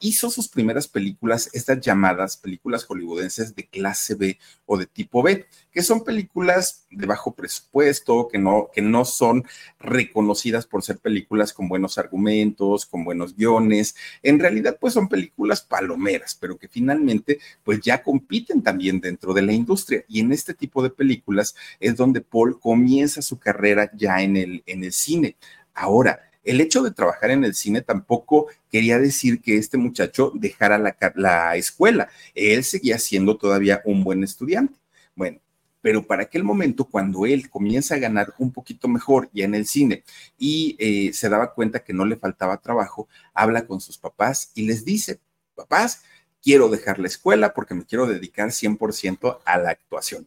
hizo 0.00 0.30
sus 0.30 0.48
primeras 0.48 0.88
películas, 0.88 1.50
estas 1.52 1.80
llamadas 1.80 2.36
películas 2.36 2.84
hollywoodenses 2.84 3.54
de 3.54 3.66
clase 3.66 4.14
B 4.14 4.38
o 4.66 4.76
de 4.76 4.86
tipo 4.86 5.22
B, 5.22 5.46
que 5.70 5.82
son 5.82 6.04
películas 6.04 6.86
de 6.90 7.06
bajo 7.06 7.34
presupuesto, 7.34 8.28
que 8.28 8.38
no, 8.38 8.70
que 8.72 8.82
no 8.82 9.04
son 9.04 9.44
reconocidas 9.78 10.66
por 10.66 10.82
ser 10.82 10.98
películas 10.98 11.52
con 11.52 11.68
buenos 11.68 11.98
argumentos, 11.98 12.86
con 12.86 13.04
buenos 13.04 13.36
guiones. 13.36 13.94
En 14.22 14.38
realidad, 14.38 14.78
pues 14.80 14.94
son 14.94 15.08
películas 15.08 15.62
palomeras, 15.62 16.34
pero 16.34 16.58
que 16.58 16.68
finalmente, 16.68 17.38
pues 17.62 17.80
ya 17.80 18.02
compiten 18.02 18.62
también 18.62 19.00
dentro 19.00 19.34
de 19.34 19.42
la 19.42 19.52
industria. 19.52 20.04
Y 20.08 20.20
en 20.20 20.32
este 20.32 20.54
tipo 20.54 20.82
de 20.82 20.90
películas 20.90 21.54
es 21.80 21.96
donde 21.96 22.20
Paul 22.20 22.58
comienza 22.60 23.22
su 23.22 23.38
carrera 23.38 23.90
ya 23.94 24.22
en 24.22 24.36
el, 24.36 24.62
en 24.66 24.84
el 24.84 24.92
cine. 24.92 25.36
Ahora, 25.74 26.27
el 26.48 26.62
hecho 26.62 26.82
de 26.82 26.90
trabajar 26.92 27.30
en 27.30 27.44
el 27.44 27.54
cine 27.54 27.82
tampoco 27.82 28.46
quería 28.70 28.98
decir 28.98 29.42
que 29.42 29.58
este 29.58 29.76
muchacho 29.76 30.32
dejara 30.34 30.78
la, 30.78 31.56
escuela. 31.56 32.08
Él 32.34 32.64
seguía 32.64 32.98
siendo 32.98 33.36
todavía 33.36 33.82
un 33.84 34.02
buen 34.02 34.24
estudiante. 34.24 34.78
Bueno, 35.14 35.40
pero 35.82 36.06
para 36.06 36.22
aquel 36.22 36.44
momento, 36.44 36.86
cuando 36.86 37.26
él 37.26 37.50
comienza 37.50 37.96
a 37.96 37.98
ganar 37.98 38.32
un 38.38 38.50
poquito 38.50 38.88
mejor 38.88 39.28
ya 39.34 39.44
en 39.44 39.54
el 39.54 39.66
cine 39.66 40.04
y 40.38 40.74
eh, 40.78 41.12
se 41.12 41.28
daba 41.28 41.52
cuenta 41.52 41.84
que 41.84 41.92
no 41.92 42.06
le 42.06 42.16
faltaba 42.16 42.56
trabajo, 42.62 43.08
habla 43.34 43.66
con 43.66 43.82
sus 43.82 43.98
papás 43.98 44.50
y 44.54 44.62
les 44.62 44.86
dice, 44.86 45.20
papás, 45.54 46.02
quiero 46.42 46.70
dejar 46.70 46.98
la 46.98 47.08
escuela 47.08 47.52
porque 47.52 47.74
me 47.74 47.84
quiero 47.84 48.06
dedicar 48.06 48.48
100% 48.48 49.40
a 49.44 49.58
la 49.58 49.70
actuación. 49.70 50.26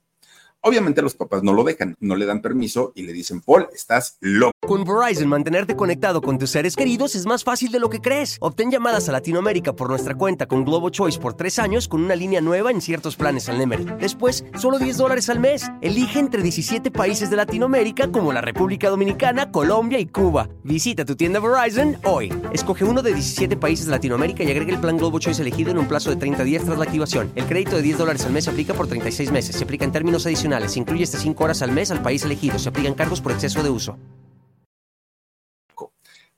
Obviamente 0.63 1.01
los 1.01 1.15
papás 1.15 1.41
no 1.41 1.53
lo 1.53 1.63
dejan, 1.63 1.95
no 1.99 2.15
le 2.15 2.27
dan 2.27 2.39
permiso 2.39 2.91
y 2.93 3.01
le 3.01 3.13
dicen, 3.13 3.41
Paul, 3.41 3.67
estás 3.73 4.17
loco. 4.19 4.51
Con 4.61 4.83
Verizon, 4.83 5.27
mantenerte 5.27 5.75
conectado 5.75 6.21
con 6.21 6.37
tus 6.37 6.51
seres 6.51 6.75
queridos 6.75 7.15
es 7.15 7.25
más 7.25 7.43
fácil 7.43 7.71
de 7.71 7.79
lo 7.79 7.89
que 7.89 7.99
crees. 7.99 8.37
Obtén 8.41 8.69
llamadas 8.69 9.09
a 9.09 9.11
Latinoamérica 9.11 9.73
por 9.73 9.89
nuestra 9.89 10.13
cuenta 10.13 10.45
con 10.45 10.63
Globo 10.63 10.91
Choice 10.91 11.19
por 11.19 11.33
tres 11.33 11.57
años 11.57 11.87
con 11.87 12.03
una 12.03 12.15
línea 12.15 12.41
nueva 12.41 12.69
en 12.69 12.79
ciertos 12.79 13.15
planes 13.15 13.49
al 13.49 13.57
Nemery. 13.57 13.85
Después, 13.99 14.45
solo 14.55 14.77
10 14.77 14.97
dólares 14.97 15.29
al 15.31 15.39
mes. 15.39 15.67
Elige 15.81 16.19
entre 16.19 16.43
17 16.43 16.91
países 16.91 17.31
de 17.31 17.37
Latinoamérica 17.37 18.11
como 18.11 18.31
la 18.31 18.41
República 18.41 18.91
Dominicana, 18.91 19.51
Colombia 19.51 19.97
y 19.97 20.05
Cuba. 20.05 20.47
Visita 20.63 21.05
tu 21.05 21.15
tienda 21.15 21.39
Verizon 21.39 21.97
hoy. 22.03 22.31
Escoge 22.53 22.85
uno 22.85 23.01
de 23.01 23.15
17 23.15 23.57
países 23.57 23.87
de 23.87 23.93
Latinoamérica 23.93 24.43
y 24.43 24.51
agrega 24.51 24.73
el 24.73 24.79
plan 24.79 24.97
Globo 24.97 25.17
Choice 25.17 25.41
elegido 25.41 25.71
en 25.71 25.79
un 25.79 25.87
plazo 25.87 26.11
de 26.11 26.17
30 26.17 26.43
días 26.43 26.63
tras 26.63 26.77
la 26.77 26.83
activación. 26.83 27.31
El 27.33 27.45
crédito 27.45 27.77
de 27.77 27.81
10 27.81 27.97
dólares 27.97 28.25
al 28.25 28.31
mes 28.31 28.43
se 28.43 28.51
aplica 28.51 28.75
por 28.75 28.85
36 28.87 29.31
meses. 29.31 29.55
Se 29.55 29.63
aplica 29.63 29.85
en 29.85 29.91
términos 29.91 30.27
adicionales 30.27 30.50
se 30.59 30.79
incluye 30.79 31.03
hasta 31.03 31.17
5 31.17 31.43
horas 31.43 31.61
al 31.61 31.71
mes 31.71 31.91
al 31.91 32.01
país 32.01 32.23
elegido. 32.23 32.59
Se 32.59 32.69
aplican 32.69 32.93
cargos 32.93 33.21
por 33.21 33.31
exceso 33.31 33.63
de 33.63 33.69
uso. 33.69 33.97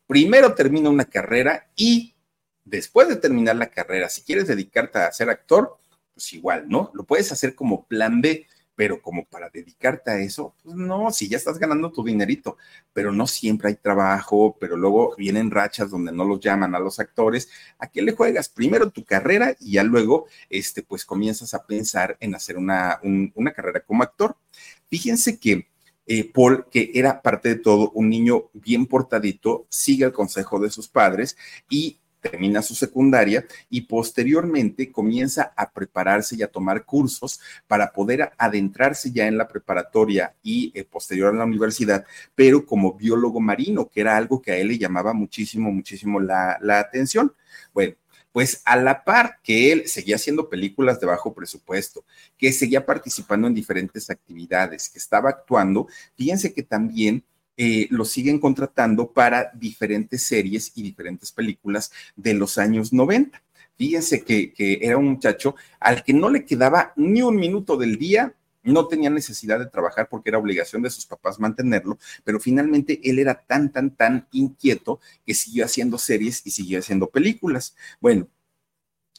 Primero 0.06 0.54
termina 0.54 0.90
una 0.90 1.06
carrera 1.06 1.70
y 1.76 2.14
después 2.64 3.08
de 3.08 3.16
terminar 3.16 3.56
la 3.56 3.70
carrera, 3.70 4.10
si 4.10 4.22
quieres 4.22 4.48
dedicarte 4.48 5.00
a 5.00 5.12
ser 5.12 5.30
actor, 5.30 5.78
pues 6.14 6.34
igual, 6.34 6.70
¿no? 6.70 6.92
Lo 6.94 7.04
puedes 7.04 7.32
hacer 7.32 7.56
como 7.56 7.86
plan 7.86 8.22
B 8.22 8.46
pero 8.76 9.02
como 9.02 9.26
para 9.26 9.50
dedicarte 9.50 10.12
a 10.12 10.20
eso, 10.20 10.56
pues 10.64 10.76
no, 10.76 11.12
si 11.12 11.28
ya 11.28 11.38
estás 11.38 11.60
ganando 11.60 11.92
tu 11.92 12.04
dinerito, 12.04 12.58
pero 12.92 13.12
no 13.12 13.28
siempre 13.28 13.70
hay 13.70 13.76
trabajo, 13.76 14.58
pero 14.60 14.78
luego 14.78 15.16
vienen 15.18 15.52
rachas 15.52 15.92
donde 15.92 16.12
no 16.12 16.26
los 16.26 16.40
llaman 16.40 16.76
a 16.76 16.80
los 16.80 17.00
actores, 17.00 17.50
¿a 17.80 17.88
qué 17.88 18.02
le 18.02 18.14
juegas? 18.14 18.50
Primero 18.50 18.90
tu 18.90 19.04
carrera 19.04 19.56
y 19.60 19.74
ya 19.74 19.84
luego, 19.84 20.26
este, 20.50 20.84
pues 20.84 21.06
comienzas 21.06 21.54
a 21.54 21.66
pensar 21.66 22.18
en 22.20 22.36
hacer 22.36 22.58
una, 22.58 23.00
una 23.04 23.54
carrera 23.54 23.82
como 23.82 24.04
actor. 24.04 24.38
Fíjense 24.90 25.40
que 25.40 25.68
eh, 26.06 26.30
Paul, 26.34 26.66
que 26.70 26.92
era 26.94 27.22
parte 27.22 27.50
de 27.50 27.56
todo 27.56 27.92
un 27.92 28.10
niño 28.10 28.50
bien 28.54 28.88
portadito, 28.88 29.66
sigue 29.70 30.06
el 30.06 30.12
consejo 30.12 30.60
de 30.60 30.70
sus 30.70 30.90
padres 30.90 31.38
y 31.70 32.00
termina 32.24 32.62
su 32.62 32.74
secundaria 32.74 33.46
y 33.70 33.82
posteriormente 33.82 34.92
comienza 34.92 35.54
a 35.56 35.70
prepararse 35.70 36.36
y 36.36 36.42
a 36.42 36.48
tomar 36.48 36.86
cursos 36.86 37.40
para 37.68 37.92
poder 37.92 38.32
adentrarse 38.38 39.12
ya 39.12 39.28
en 39.28 39.38
la 39.38 39.48
preparatoria 39.48 40.34
y 40.42 40.72
eh, 40.74 40.86
posterior 40.86 41.34
a 41.34 41.38
la 41.38 41.46
universidad, 41.46 42.06
pero 42.34 42.66
como 42.66 42.94
biólogo 42.94 43.40
marino, 43.40 43.90
que 43.90 44.02
era 44.02 44.16
algo 44.16 44.42
que 44.42 44.54
a 44.54 44.58
él 44.58 44.70
le 44.70 44.78
llamaba 44.78 45.14
muchísimo, 45.14 45.72
muchísimo 45.72 46.20
la, 46.20 46.58
la 46.62 46.80
atención. 46.80 47.34
Bueno, 47.74 47.96
pues 48.32 48.62
a 48.66 48.76
la 48.78 49.04
par 49.04 49.40
que 49.44 49.72
él 49.72 49.88
seguía 49.88 50.16
haciendo 50.16 50.50
películas 50.50 51.00
de 51.00 51.06
bajo 51.06 51.34
presupuesto, 51.34 52.04
que 52.38 52.52
seguía 52.52 52.86
participando 52.86 53.48
en 53.48 53.54
diferentes 53.54 54.10
actividades, 54.10 54.90
que 54.90 54.98
estaba 54.98 55.30
actuando, 55.30 55.88
fíjense 56.16 56.54
que 56.54 56.64
también 56.64 57.24
eh, 57.58 57.88
lo 57.90 58.06
siguen 58.06 58.40
contratando 58.40 59.12
para 59.12 59.52
diferentes 59.54 60.24
series 60.24 60.72
y 60.76 60.84
diferentes 60.84 61.32
películas 61.32 61.92
de 62.16 62.34
los 62.34 62.58
años 62.58 62.94
90. 62.94 63.42
Fíjense 63.78 64.24
que, 64.24 64.54
que 64.54 64.80
era 64.82 64.98
un 64.98 65.08
muchacho 65.08 65.56
al 65.80 66.04
que 66.04 66.14
no 66.14 66.30
le 66.30 66.46
quedaba 66.46 66.94
ni 66.96 67.22
un 67.22 67.36
minuto 67.36 67.78
del 67.78 67.98
día 67.98 68.34
no 68.64 68.88
tenía 68.88 69.10
necesidad 69.10 69.60
de 69.60 69.66
trabajar 69.66 70.08
porque 70.10 70.30
era 70.30 70.38
obligación 70.38 70.82
de 70.82 70.90
sus 70.90 71.06
papás 71.06 71.40
mantenerlo, 71.40 71.98
pero 72.24 72.40
finalmente 72.40 73.00
él 73.04 73.20
era 73.20 73.36
tan, 73.36 73.72
tan, 73.72 73.92
tan 73.92 74.28
inquieto 74.32 75.00
que 75.26 75.34
siguió 75.34 75.66
haciendo 75.66 75.98
series 75.98 76.42
y 76.46 76.52
siguió 76.52 76.80
haciendo 76.80 77.10
películas. 77.10 77.76
Bueno, 78.00 78.28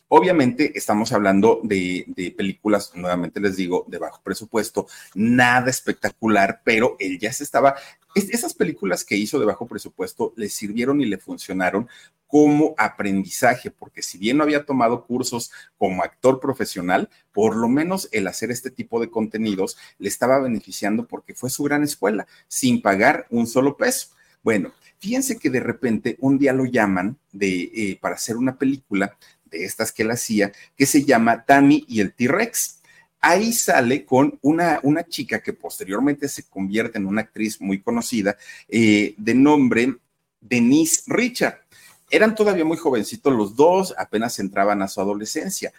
Obviamente 0.09 0.73
estamos 0.77 1.13
hablando 1.13 1.61
de, 1.63 2.35
películas, 2.37 2.93
nuevamente 2.95 3.41
les 3.41 3.57
digo, 3.57 3.85
de 3.89 3.99
bajo 3.99 4.21
presupuesto, 4.23 4.87
nada 5.15 5.71
espectacular, 5.71 6.61
pero 6.63 6.97
él 6.99 7.19
ya 7.19 7.33
se 7.33 7.43
estaba, 7.43 7.75
esas 8.15 8.55
películas 8.55 9.05
que 9.05 9.17
hizo 9.17 9.39
de 9.39 9.47
bajo 9.47 9.67
presupuesto 9.67 10.35
le 10.37 10.49
sirvieron 10.51 11.01
y 11.01 11.07
le 11.07 11.19
funcionaron 11.19 11.89
como 12.27 12.75
aprendizaje, 12.77 13.71
porque 13.71 14.03
si 14.03 14.19
bien 14.19 14.37
no 14.37 14.45
había 14.45 14.67
tomado 14.67 15.05
cursos 15.07 15.53
como 15.79 16.03
actor 16.03 16.39
profesional, 16.39 17.09
por 17.33 17.57
lo 17.57 17.69
menos 17.69 18.09
el 18.13 18.27
hacer 18.27 18.51
este 18.51 18.71
tipo 18.71 19.01
de 19.01 19.11
contenidos 19.11 19.79
le 19.99 20.09
estaba 20.09 20.39
beneficiando 20.39 21.07
porque 21.07 21.35
fue 21.35 21.49
su 21.49 21.63
gran 21.63 21.83
escuela, 21.83 22.27
sin 22.47 22.83
pagar 22.83 23.27
un 23.31 23.47
solo 23.47 23.77
peso. 23.77 24.09
Bueno, 24.43 24.73
fíjense 24.99 25.39
que 25.39 25.49
de 25.49 25.61
repente 25.61 26.17
un 26.21 26.39
día 26.39 26.53
lo 26.53 26.67
llaman 26.67 27.17
de, 27.33 27.71
eh, 27.75 27.99
para 28.01 28.17
hacer 28.17 28.37
una 28.37 28.59
película 28.59 29.17
de 29.47 29.65
estas 29.65 29.93
que 29.93 30.03
él 30.03 30.11
hacía, 30.11 30.53
que 30.77 30.87
se 30.87 31.05
llama 31.05 31.45
Tammy 31.45 31.85
y 31.89 32.01
el 32.01 32.13
T-Rex. 32.13 32.81
Ahí 33.21 33.53
sale 33.53 34.05
con 34.05 34.39
una, 34.43 34.81
una 34.83 35.05
chica 35.05 35.43
que 35.43 35.55
posteriormente 35.55 36.29
se 36.29 36.45
convierte 36.45 36.99
en 36.99 37.07
una 37.07 37.23
actriz 37.23 37.61
muy 37.61 37.81
conocida 37.81 38.37
eh, 38.69 39.15
de 39.17 39.35
nombre 39.35 39.97
Denise 40.41 41.03
Richard. 41.07 41.61
Eran 42.11 42.35
todavía 42.35 42.65
muy 42.65 42.77
jovencitos 42.77 43.33
los 43.33 43.57
dos, 43.57 43.95
apenas 43.97 44.39
entraban 44.39 44.83
a 44.83 44.89
su 44.89 45.01
adolescencia. 45.01 45.73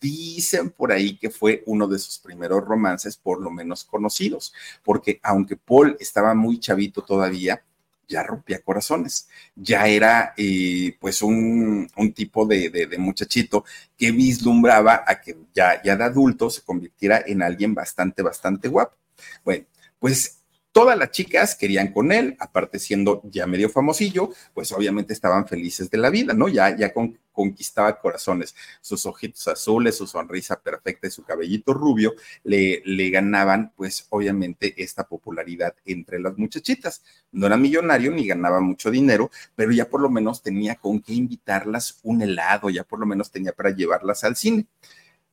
Dicen 0.00 0.70
por 0.70 0.90
ahí 0.90 1.16
que 1.16 1.30
fue 1.30 1.62
uno 1.66 1.86
de 1.86 1.98
sus 1.98 2.18
primeros 2.18 2.64
romances, 2.64 3.16
por 3.16 3.40
lo 3.40 3.50
menos 3.50 3.84
conocidos, 3.84 4.52
porque 4.82 5.20
aunque 5.22 5.56
Paul 5.56 5.96
estaba 6.00 6.34
muy 6.34 6.58
chavito 6.58 7.02
todavía, 7.02 7.62
ya 8.08 8.22
rompía 8.22 8.62
corazones, 8.62 9.28
ya 9.54 9.86
era 9.88 10.34
eh, 10.36 10.96
pues 11.00 11.22
un, 11.22 11.88
tipo 12.14 12.46
de, 12.46 12.88
muchachito 12.98 13.64
que 13.96 14.10
vislumbraba 14.12 15.04
a 15.06 15.20
que 15.20 15.36
ya, 15.54 15.82
ya 15.82 15.96
de 15.96 16.04
adulto 16.04 16.50
se 16.50 16.62
convirtiera 16.62 17.22
en 17.26 17.42
alguien 17.42 17.74
bastante, 17.74 18.22
bastante 18.22 18.68
guapo. 18.68 18.96
Bueno, 19.44 19.66
pues 19.98 20.42
Todas 20.76 20.98
las 20.98 21.10
chicas 21.10 21.54
querían 21.54 21.90
con 21.90 22.12
él, 22.12 22.36
aparte 22.38 22.78
siendo 22.78 23.22
ya 23.24 23.46
medio 23.46 23.70
famosillo, 23.70 24.28
pues 24.52 24.72
obviamente 24.72 25.14
estaban 25.14 25.48
felices 25.48 25.88
de 25.88 25.96
la 25.96 26.10
vida, 26.10 26.34
¿no? 26.34 26.48
Ya, 26.48 26.76
ya 26.76 26.92
conquistaba 27.32 27.98
corazones. 27.98 28.54
Sus 28.82 29.06
ojitos 29.06 29.48
azules, 29.48 29.96
su 29.96 30.06
sonrisa 30.06 30.60
perfecta 30.60 31.06
y 31.06 31.10
su 31.10 31.24
cabellito 31.24 31.72
rubio 31.72 32.12
le, 32.44 32.82
le 32.84 33.08
ganaban, 33.08 33.72
pues 33.74 34.06
obviamente, 34.10 34.74
esta 34.76 35.08
popularidad 35.08 35.74
entre 35.86 36.20
las 36.20 36.36
muchachitas. 36.36 37.02
No 37.32 37.46
era 37.46 37.56
millonario 37.56 38.10
ni 38.10 38.26
ganaba 38.26 38.60
mucho 38.60 38.90
dinero, 38.90 39.30
pero 39.54 39.72
ya 39.72 39.88
por 39.88 40.02
lo 40.02 40.10
menos 40.10 40.42
tenía 40.42 40.74
con 40.74 41.00
qué 41.00 41.14
invitarlas 41.14 42.00
un 42.02 42.20
helado, 42.20 42.68
ya 42.68 42.84
por 42.84 43.00
lo 43.00 43.06
menos 43.06 43.30
tenía 43.30 43.52
para 43.52 43.70
llevarlas 43.70 44.24
al 44.24 44.36
cine. 44.36 44.66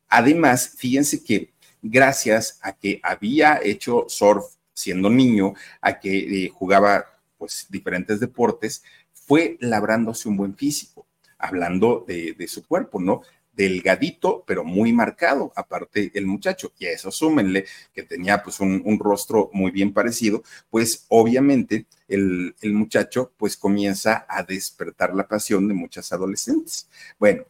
Además, 0.08 0.74
fíjense 0.78 1.22
que 1.22 1.52
gracias 1.82 2.60
a 2.62 2.72
que 2.72 3.02
había 3.04 3.60
hecho 3.62 4.06
surf 4.08 4.46
siendo 4.74 5.10
niño, 5.10 5.54
a 5.82 6.00
que 6.00 6.46
eh, 6.46 6.50
jugaba 6.50 7.06
pues 7.38 7.68
diferentes 7.70 8.20
deportes, 8.20 8.84
fue 9.14 9.58
labrándose 9.60 10.30
un 10.30 10.38
buen 10.38 10.56
físico, 10.56 11.08
hablando 11.38 12.06
de, 12.08 12.48
su 12.48 12.66
cuerpo, 12.66 13.00
¿no? 13.02 13.22
delgadito, 13.56 14.44
pero 14.48 14.64
muy 14.64 14.94
marcado, 14.94 15.54
aparte 15.56 16.12
el 16.16 16.26
muchacho, 16.26 16.74
y 16.80 16.88
a 16.88 16.92
eso 16.92 17.12
súmenle 17.12 17.66
que 17.94 18.02
tenía 18.02 18.42
pues 18.42 18.60
un, 18.60 19.00
rostro 19.00 19.52
muy 19.54 19.70
bien 19.72 19.94
parecido, 19.94 20.42
pues 20.72 21.06
obviamente 21.10 21.86
el, 22.08 22.56
el, 22.62 22.74
muchacho 22.74 23.32
pues 23.38 23.56
comienza 23.56 24.26
a 24.28 24.42
despertar 24.42 25.14
la 25.14 25.28
pasión 25.28 25.68
de 25.68 25.76
muchas 25.76 26.12
adolescentes. 26.12 26.90
Bueno, 27.20 27.46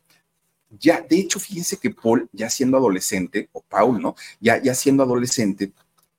ya, 0.79 1.01
de 1.01 1.17
hecho, 1.17 1.39
fíjense 1.39 1.77
que 1.77 1.91
Paul, 1.91 2.27
ya 2.31 2.49
siendo 2.49 2.77
adolescente, 2.77 3.49
o 3.51 3.61
Paul, 3.61 4.01
¿no? 4.01 4.15
Ya, 4.39 4.61
ya 4.61 4.73
siendo 4.73 5.03
adolescente, 5.03 5.71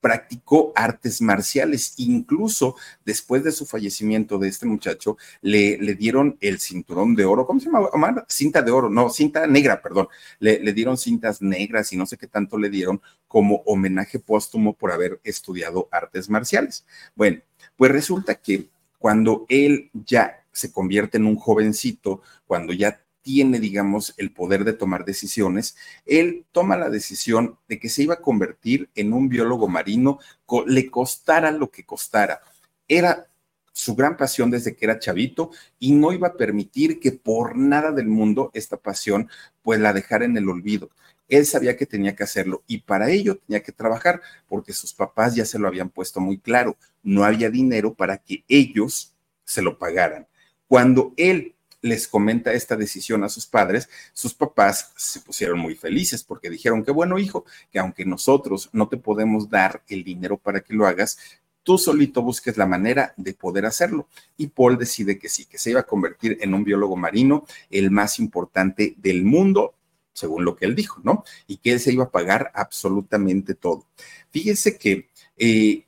practicó 0.05 0.71
artes 0.77 1.23
marciales. 1.23 1.95
Incluso 1.97 2.77
después 3.07 3.43
de 3.43 3.53
su 3.53 3.65
fallecimiento 3.65 4.37
de 4.37 4.49
este 4.49 4.67
muchacho, 4.67 5.17
le, 5.41 5.79
le 5.79 5.95
dieron 5.95 6.37
el 6.43 6.61
cinturón 6.61 7.15
de 7.15 7.25
oro. 7.25 7.47
¿Cómo 7.47 7.59
se 7.59 7.67
llama, 7.67 7.89
Omar? 7.91 8.27
Cinta 8.29 8.61
de 8.61 8.71
oro, 8.71 8.91
no, 8.91 9.09
cinta 9.09 9.47
negra, 9.47 9.81
perdón. 9.81 10.09
Le, 10.41 10.61
le 10.61 10.75
dieron 10.75 10.99
cintas 10.99 11.41
negras 11.41 11.91
y 11.95 11.97
no 11.97 12.05
sé 12.05 12.19
qué 12.19 12.27
tanto 12.27 12.59
le 12.59 12.69
dieron 12.69 13.01
como 13.27 13.63
homenaje 13.65 14.19
póstumo 14.19 14.75
por 14.75 14.93
haber 14.93 15.23
estudiado 15.25 15.89
artes 15.91 16.29
marciales. 16.29 16.85
Bueno, 17.15 17.41
pues 17.75 17.91
resulta 17.91 18.35
que 18.35 18.69
cuando 18.99 19.47
él 19.49 19.91
ya 19.95 20.45
se 20.53 20.71
convierte 20.71 21.17
en 21.17 21.25
un 21.25 21.37
jovencito, 21.37 22.21
cuando 22.47 22.75
ya 22.75 23.01
tiene, 23.25 23.59
digamos, 23.59 24.15
el 24.19 24.31
poder 24.31 24.65
de 24.65 24.75
tomar 24.75 25.05
decisiones, 25.05 25.77
él 26.05 26.45
toma 26.53 26.77
la 26.77 26.91
decisión 26.91 27.59
de 27.69 27.81
que 27.81 27.89
se 27.89 28.03
iba 28.03 28.15
a 28.15 28.21
convertir 28.21 28.91
en 28.95 29.13
un 29.15 29.29
biólogo 29.29 29.67
marino, 29.67 30.21
le 30.67 30.91
costara 30.91 31.51
lo 31.51 31.71
que 31.71 31.85
costara. 31.85 32.43
Era 32.87 33.27
su 33.73 33.97
gran 33.97 34.17
pasión 34.17 34.51
desde 34.51 34.77
que 34.77 34.85
era 34.85 35.01
chavito 35.01 35.51
y 35.81 35.93
no 35.93 36.13
iba 36.13 36.29
a 36.29 36.37
permitir 36.37 37.01
que 37.01 37.13
por 37.13 37.57
nada 37.57 37.91
del 37.91 38.07
mundo 38.07 38.51
esta 38.55 38.77
pasión 38.77 39.29
pues 39.63 39.81
la 39.81 39.95
dejara 39.95 40.27
en 40.27 40.37
el 40.37 40.49
olvido. 40.49 40.91
Él 41.27 41.47
sabía 41.47 41.79
que 41.79 41.87
tenía 41.87 42.15
que 42.15 42.25
hacerlo 42.25 42.63
y 42.67 42.83
para 42.83 43.11
ello 43.11 43.39
tenía 43.39 43.63
que 43.63 43.73
trabajar 43.73 44.21
porque 44.47 44.75
sus 44.75 44.93
papás 44.93 45.35
ya 45.35 45.47
se 45.47 45.59
lo 45.59 45.67
habían 45.67 45.89
puesto 45.89 46.21
muy 46.21 46.39
claro. 46.39 46.77
No 47.03 47.25
había 47.25 47.49
dinero 47.49 47.95
para 47.95 48.19
que 48.19 48.45
ellos 48.49 49.15
se 49.45 49.63
lo 49.63 49.79
pagaran. 49.79 50.29
Cuando 50.69 51.15
él 51.17 51.54
les 51.85 52.09
comenta 52.09 52.55
esta 52.55 52.77
decisión 52.77 53.25
a 53.25 53.29
sus 53.29 53.47
padres, 53.47 53.91
sus 54.15 54.33
papás 54.33 54.91
se 54.97 55.21
pusieron 55.21 55.59
muy 55.59 55.75
felices 55.75 56.25
porque 56.25 56.49
dijeron 56.49 56.83
que 56.83 56.91
bueno, 56.91 57.19
hijo, 57.19 57.45
que 57.71 57.79
aunque 57.79 58.07
nosotros 58.07 58.71
no 58.73 58.89
te 58.89 58.97
podemos 58.97 59.51
dar 59.51 59.83
el 59.89 60.03
dinero 60.03 60.39
para 60.39 60.61
que 60.61 60.73
lo 60.73 60.87
hagas, 60.87 61.19
tú 61.63 61.77
solito 61.77 62.23
busques 62.23 62.57
la 62.57 62.65
manera 62.65 63.13
de 63.19 63.35
poder 63.35 63.67
hacerlo. 63.67 64.09
Y 64.39 64.47
Paul 64.47 64.79
decide 64.79 65.19
que 65.19 65.29
sí, 65.29 65.45
que 65.45 65.59
se 65.59 65.71
iba 65.71 65.81
a 65.81 65.87
convertir 65.87 66.39
en 66.41 66.55
un 66.55 66.65
biólogo 66.65 66.97
marino, 66.97 67.45
el 67.69 67.91
más 67.91 68.19
importante 68.19 68.95
del 68.97 69.23
mundo, 69.23 69.75
según 70.15 70.47
lo 70.47 70.57
que 70.57 70.65
él 70.65 70.75
dijo, 70.75 71.03
¿no? 71.05 71.23
Y 71.47 71.59
que 71.59 71.73
él 71.73 71.81
se 71.81 71.93
iba 71.93 72.05
a 72.05 72.11
pagar 72.11 72.51
absolutamente 72.55 73.55
todo. 73.55 73.87
Fíjense 74.31 74.79
que 74.79 75.11
eh, 75.37 75.85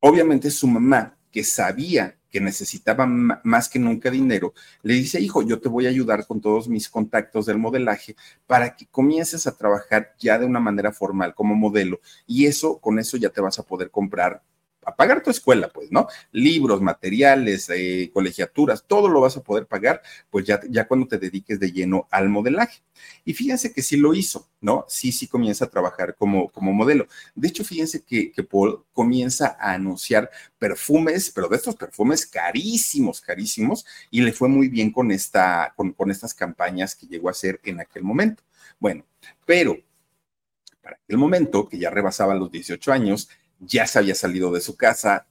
obviamente 0.00 0.50
su 0.50 0.66
mamá, 0.66 1.16
que 1.30 1.44
sabía 1.44 2.16
necesitaba 2.40 3.06
más 3.06 3.68
que 3.68 3.78
nunca 3.78 4.10
dinero, 4.10 4.54
le 4.82 4.94
dice, 4.94 5.20
hijo, 5.20 5.42
yo 5.42 5.60
te 5.60 5.68
voy 5.68 5.86
a 5.86 5.90
ayudar 5.90 6.26
con 6.26 6.40
todos 6.40 6.68
mis 6.68 6.88
contactos 6.88 7.46
del 7.46 7.58
modelaje 7.58 8.16
para 8.46 8.76
que 8.76 8.86
comiences 8.86 9.46
a 9.46 9.56
trabajar 9.56 10.14
ya 10.18 10.38
de 10.38 10.46
una 10.46 10.60
manera 10.60 10.92
formal 10.92 11.34
como 11.34 11.54
modelo 11.54 12.00
y 12.26 12.46
eso, 12.46 12.78
con 12.78 12.98
eso 12.98 13.16
ya 13.16 13.30
te 13.30 13.40
vas 13.40 13.58
a 13.58 13.62
poder 13.62 13.90
comprar 13.90 14.42
a 14.86 14.94
pagar 14.94 15.22
tu 15.22 15.30
escuela, 15.30 15.68
pues, 15.68 15.90
¿no? 15.90 16.06
Libros, 16.30 16.80
materiales, 16.80 17.68
eh, 17.70 18.08
colegiaturas, 18.14 18.84
todo 18.86 19.08
lo 19.08 19.20
vas 19.20 19.36
a 19.36 19.42
poder 19.42 19.66
pagar, 19.66 20.00
pues 20.30 20.46
ya, 20.46 20.60
ya 20.70 20.86
cuando 20.86 21.08
te 21.08 21.18
dediques 21.18 21.58
de 21.58 21.72
lleno 21.72 22.06
al 22.10 22.28
modelaje. 22.28 22.82
Y 23.24 23.34
fíjense 23.34 23.72
que 23.72 23.82
sí 23.82 23.96
lo 23.96 24.14
hizo, 24.14 24.48
¿no? 24.60 24.86
Sí, 24.88 25.10
sí 25.10 25.26
comienza 25.26 25.64
a 25.64 25.70
trabajar 25.70 26.14
como, 26.14 26.48
como 26.50 26.72
modelo. 26.72 27.08
De 27.34 27.48
hecho, 27.48 27.64
fíjense 27.64 28.04
que, 28.04 28.30
que 28.30 28.44
Paul 28.44 28.84
comienza 28.92 29.56
a 29.58 29.72
anunciar 29.72 30.30
perfumes, 30.56 31.32
pero 31.34 31.48
de 31.48 31.56
estos 31.56 31.74
perfumes 31.74 32.24
carísimos, 32.24 33.20
carísimos, 33.20 33.84
y 34.10 34.22
le 34.22 34.32
fue 34.32 34.48
muy 34.48 34.68
bien 34.68 34.92
con, 34.92 35.10
esta, 35.10 35.72
con, 35.76 35.92
con 35.92 36.12
estas 36.12 36.32
campañas 36.32 36.94
que 36.94 37.08
llegó 37.08 37.26
a 37.26 37.32
hacer 37.32 37.60
en 37.64 37.80
aquel 37.80 38.04
momento. 38.04 38.44
Bueno, 38.78 39.04
pero 39.44 39.76
para 40.80 40.96
aquel 41.02 41.18
momento, 41.18 41.68
que 41.68 41.78
ya 41.78 41.90
rebasaba 41.90 42.36
los 42.36 42.52
18 42.52 42.92
años, 42.92 43.28
ya 43.60 43.86
se 43.86 43.98
había 43.98 44.14
salido 44.14 44.52
de 44.52 44.60
su 44.60 44.76
casa, 44.76 45.26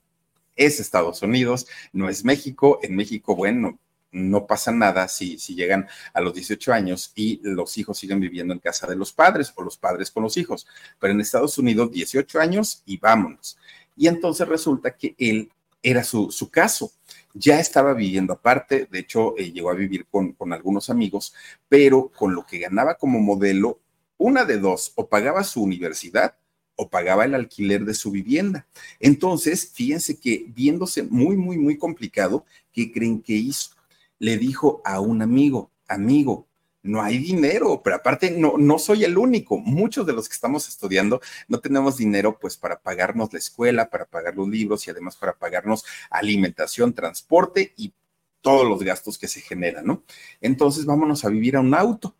es 0.56 0.80
Estados 0.80 1.22
Unidos, 1.22 1.66
no 1.92 2.08
es 2.08 2.24
México. 2.24 2.80
En 2.82 2.96
México, 2.96 3.36
bueno, 3.36 3.78
no 4.10 4.46
pasa 4.46 4.72
nada 4.72 5.06
si, 5.08 5.38
si 5.38 5.54
llegan 5.54 5.86
a 6.14 6.20
los 6.20 6.34
18 6.34 6.72
años 6.72 7.12
y 7.14 7.40
los 7.42 7.76
hijos 7.78 7.98
siguen 7.98 8.20
viviendo 8.20 8.54
en 8.54 8.60
casa 8.60 8.86
de 8.86 8.96
los 8.96 9.12
padres 9.12 9.52
o 9.56 9.62
los 9.62 9.76
padres 9.76 10.10
con 10.10 10.22
los 10.22 10.36
hijos. 10.36 10.66
Pero 10.98 11.12
en 11.12 11.20
Estados 11.20 11.58
Unidos, 11.58 11.92
18 11.92 12.40
años 12.40 12.82
y 12.86 12.96
vámonos. 12.98 13.58
Y 13.96 14.08
entonces 14.08 14.48
resulta 14.48 14.96
que 14.96 15.14
él 15.18 15.50
era 15.82 16.02
su, 16.02 16.30
su 16.30 16.50
caso. 16.50 16.90
Ya 17.34 17.60
estaba 17.60 17.92
viviendo 17.92 18.32
aparte, 18.32 18.88
de 18.90 18.98
hecho, 18.98 19.36
eh, 19.36 19.52
llegó 19.52 19.70
a 19.70 19.74
vivir 19.74 20.06
con, 20.06 20.32
con 20.32 20.52
algunos 20.52 20.88
amigos, 20.88 21.34
pero 21.68 22.10
con 22.16 22.34
lo 22.34 22.46
que 22.46 22.58
ganaba 22.58 22.94
como 22.94 23.20
modelo, 23.20 23.80
una 24.16 24.46
de 24.46 24.58
dos, 24.58 24.92
o 24.96 25.06
pagaba 25.06 25.44
su 25.44 25.62
universidad 25.62 26.34
o 26.76 26.88
pagaba 26.88 27.24
el 27.24 27.34
alquiler 27.34 27.84
de 27.84 27.94
su 27.94 28.10
vivienda. 28.10 28.66
Entonces, 29.00 29.70
fíjense 29.72 30.18
que 30.18 30.46
viéndose 30.48 31.02
muy, 31.02 31.36
muy, 31.36 31.58
muy 31.58 31.76
complicado, 31.76 32.44
¿qué 32.72 32.92
creen 32.92 33.22
que 33.22 33.32
hizo? 33.32 33.70
Le 34.18 34.38
dijo 34.38 34.82
a 34.84 35.00
un 35.00 35.22
amigo, 35.22 35.70
amigo, 35.88 36.46
no 36.82 37.02
hay 37.02 37.18
dinero, 37.18 37.82
pero 37.82 37.96
aparte 37.96 38.30
no, 38.30 38.54
no 38.58 38.78
soy 38.78 39.04
el 39.04 39.18
único. 39.18 39.58
Muchos 39.58 40.06
de 40.06 40.12
los 40.12 40.28
que 40.28 40.34
estamos 40.34 40.68
estudiando 40.68 41.20
no 41.48 41.58
tenemos 41.58 41.96
dinero 41.96 42.38
pues 42.38 42.56
para 42.56 42.78
pagarnos 42.78 43.32
la 43.32 43.38
escuela, 43.38 43.90
para 43.90 44.04
pagar 44.04 44.36
los 44.36 44.48
libros 44.48 44.86
y 44.86 44.90
además 44.90 45.16
para 45.16 45.32
pagarnos 45.32 45.84
alimentación, 46.10 46.94
transporte 46.94 47.72
y 47.76 47.92
todos 48.40 48.68
los 48.68 48.82
gastos 48.82 49.18
que 49.18 49.26
se 49.26 49.40
generan, 49.40 49.86
¿no? 49.86 50.04
Entonces 50.40 50.84
vámonos 50.84 51.24
a 51.24 51.28
vivir 51.28 51.56
a 51.56 51.60
un 51.60 51.74
auto 51.74 52.14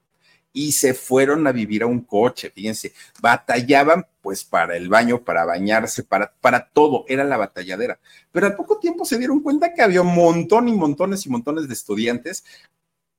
y 0.56 0.72
se 0.72 0.94
fueron 0.94 1.46
a 1.46 1.52
vivir 1.52 1.82
a 1.82 1.86
un 1.86 2.00
coche, 2.00 2.50
fíjense, 2.50 2.94
batallaban 3.20 4.06
pues 4.22 4.42
para 4.42 4.74
el 4.74 4.88
baño, 4.88 5.22
para 5.22 5.44
bañarse, 5.44 6.02
para, 6.02 6.32
para 6.40 6.70
todo, 6.70 7.04
era 7.08 7.24
la 7.24 7.36
batalladera. 7.36 8.00
Pero 8.32 8.46
al 8.46 8.56
poco 8.56 8.78
tiempo 8.78 9.04
se 9.04 9.18
dieron 9.18 9.40
cuenta 9.40 9.74
que 9.74 9.82
había 9.82 10.00
un 10.00 10.14
montón 10.14 10.66
y 10.68 10.72
montones 10.72 11.26
y 11.26 11.28
montones 11.28 11.68
de 11.68 11.74
estudiantes 11.74 12.42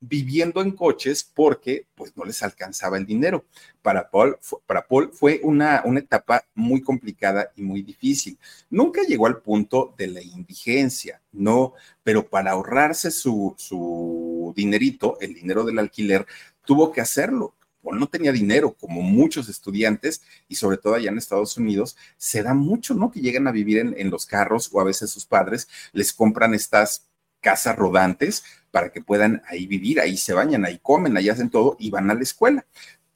viviendo 0.00 0.62
en 0.62 0.72
coches 0.72 1.28
porque 1.32 1.86
pues 1.94 2.16
no 2.16 2.24
les 2.24 2.42
alcanzaba 2.42 2.98
el 2.98 3.06
dinero. 3.06 3.44
Para 3.82 4.10
Paul, 4.10 4.36
para 4.66 4.86
Paul 4.86 5.10
fue 5.12 5.40
una, 5.44 5.82
una 5.84 6.00
etapa 6.00 6.44
muy 6.56 6.82
complicada 6.82 7.52
y 7.54 7.62
muy 7.62 7.82
difícil. 7.82 8.36
Nunca 8.68 9.02
llegó 9.02 9.28
al 9.28 9.40
punto 9.40 9.94
de 9.96 10.08
la 10.08 10.22
indigencia, 10.22 11.22
no, 11.30 11.74
pero 12.02 12.28
para 12.28 12.50
ahorrarse 12.50 13.12
su, 13.12 13.54
su 13.56 14.52
dinerito, 14.56 15.18
el 15.20 15.34
dinero 15.34 15.64
del 15.64 15.78
alquiler, 15.78 16.26
tuvo 16.68 16.92
que 16.92 17.00
hacerlo. 17.00 17.54
Paul 17.82 17.98
no 17.98 18.08
tenía 18.08 18.30
dinero, 18.30 18.76
como 18.78 19.00
muchos 19.00 19.48
estudiantes, 19.48 20.20
y 20.48 20.56
sobre 20.56 20.76
todo 20.76 20.92
allá 20.92 21.08
en 21.08 21.16
Estados 21.16 21.56
Unidos, 21.56 21.96
se 22.18 22.42
da 22.42 22.52
mucho, 22.52 22.92
¿no? 22.92 23.10
Que 23.10 23.20
llegan 23.20 23.48
a 23.48 23.52
vivir 23.52 23.78
en, 23.78 24.10
los 24.10 24.26
carros 24.26 24.68
o 24.70 24.78
a 24.78 24.84
veces 24.84 25.10
sus 25.10 25.24
padres 25.24 25.66
les 25.92 26.12
compran 26.12 26.52
estas 26.52 27.06
casas 27.40 27.74
rodantes 27.74 28.44
para 28.70 28.92
que 28.92 29.00
puedan 29.00 29.42
ahí 29.46 29.66
vivir, 29.66 29.98
ahí 29.98 30.18
se 30.18 30.34
bañan, 30.34 30.66
ahí 30.66 30.78
comen, 30.82 31.16
ahí 31.16 31.30
hacen 31.30 31.48
todo 31.48 31.74
y 31.78 31.88
van 31.88 32.10
a 32.10 32.14
la 32.14 32.20
escuela. 32.20 32.66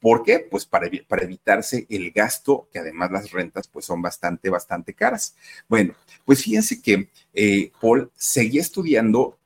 ¿Por 0.01 0.23
qué? 0.23 0.39
Pues 0.39 0.65
para, 0.65 0.89
para 1.07 1.25
evitarse 1.25 1.87
el 1.91 2.11
gasto, 2.11 2.71
que 2.73 2.79
además 2.79 3.11
las 3.11 3.33
rentas 3.33 3.69
pues 3.69 3.85
son 3.85 4.01
bastante, 4.01 4.49
bastante 4.49 4.95
caras. 4.95 5.37
Bueno, 5.69 5.93
pues 6.25 6.43
fíjense 6.43 6.81
que 6.81 7.11
eh, 7.35 7.71
Paul 7.83 8.11
seguía 8.17 8.63
estudiando 8.63 9.39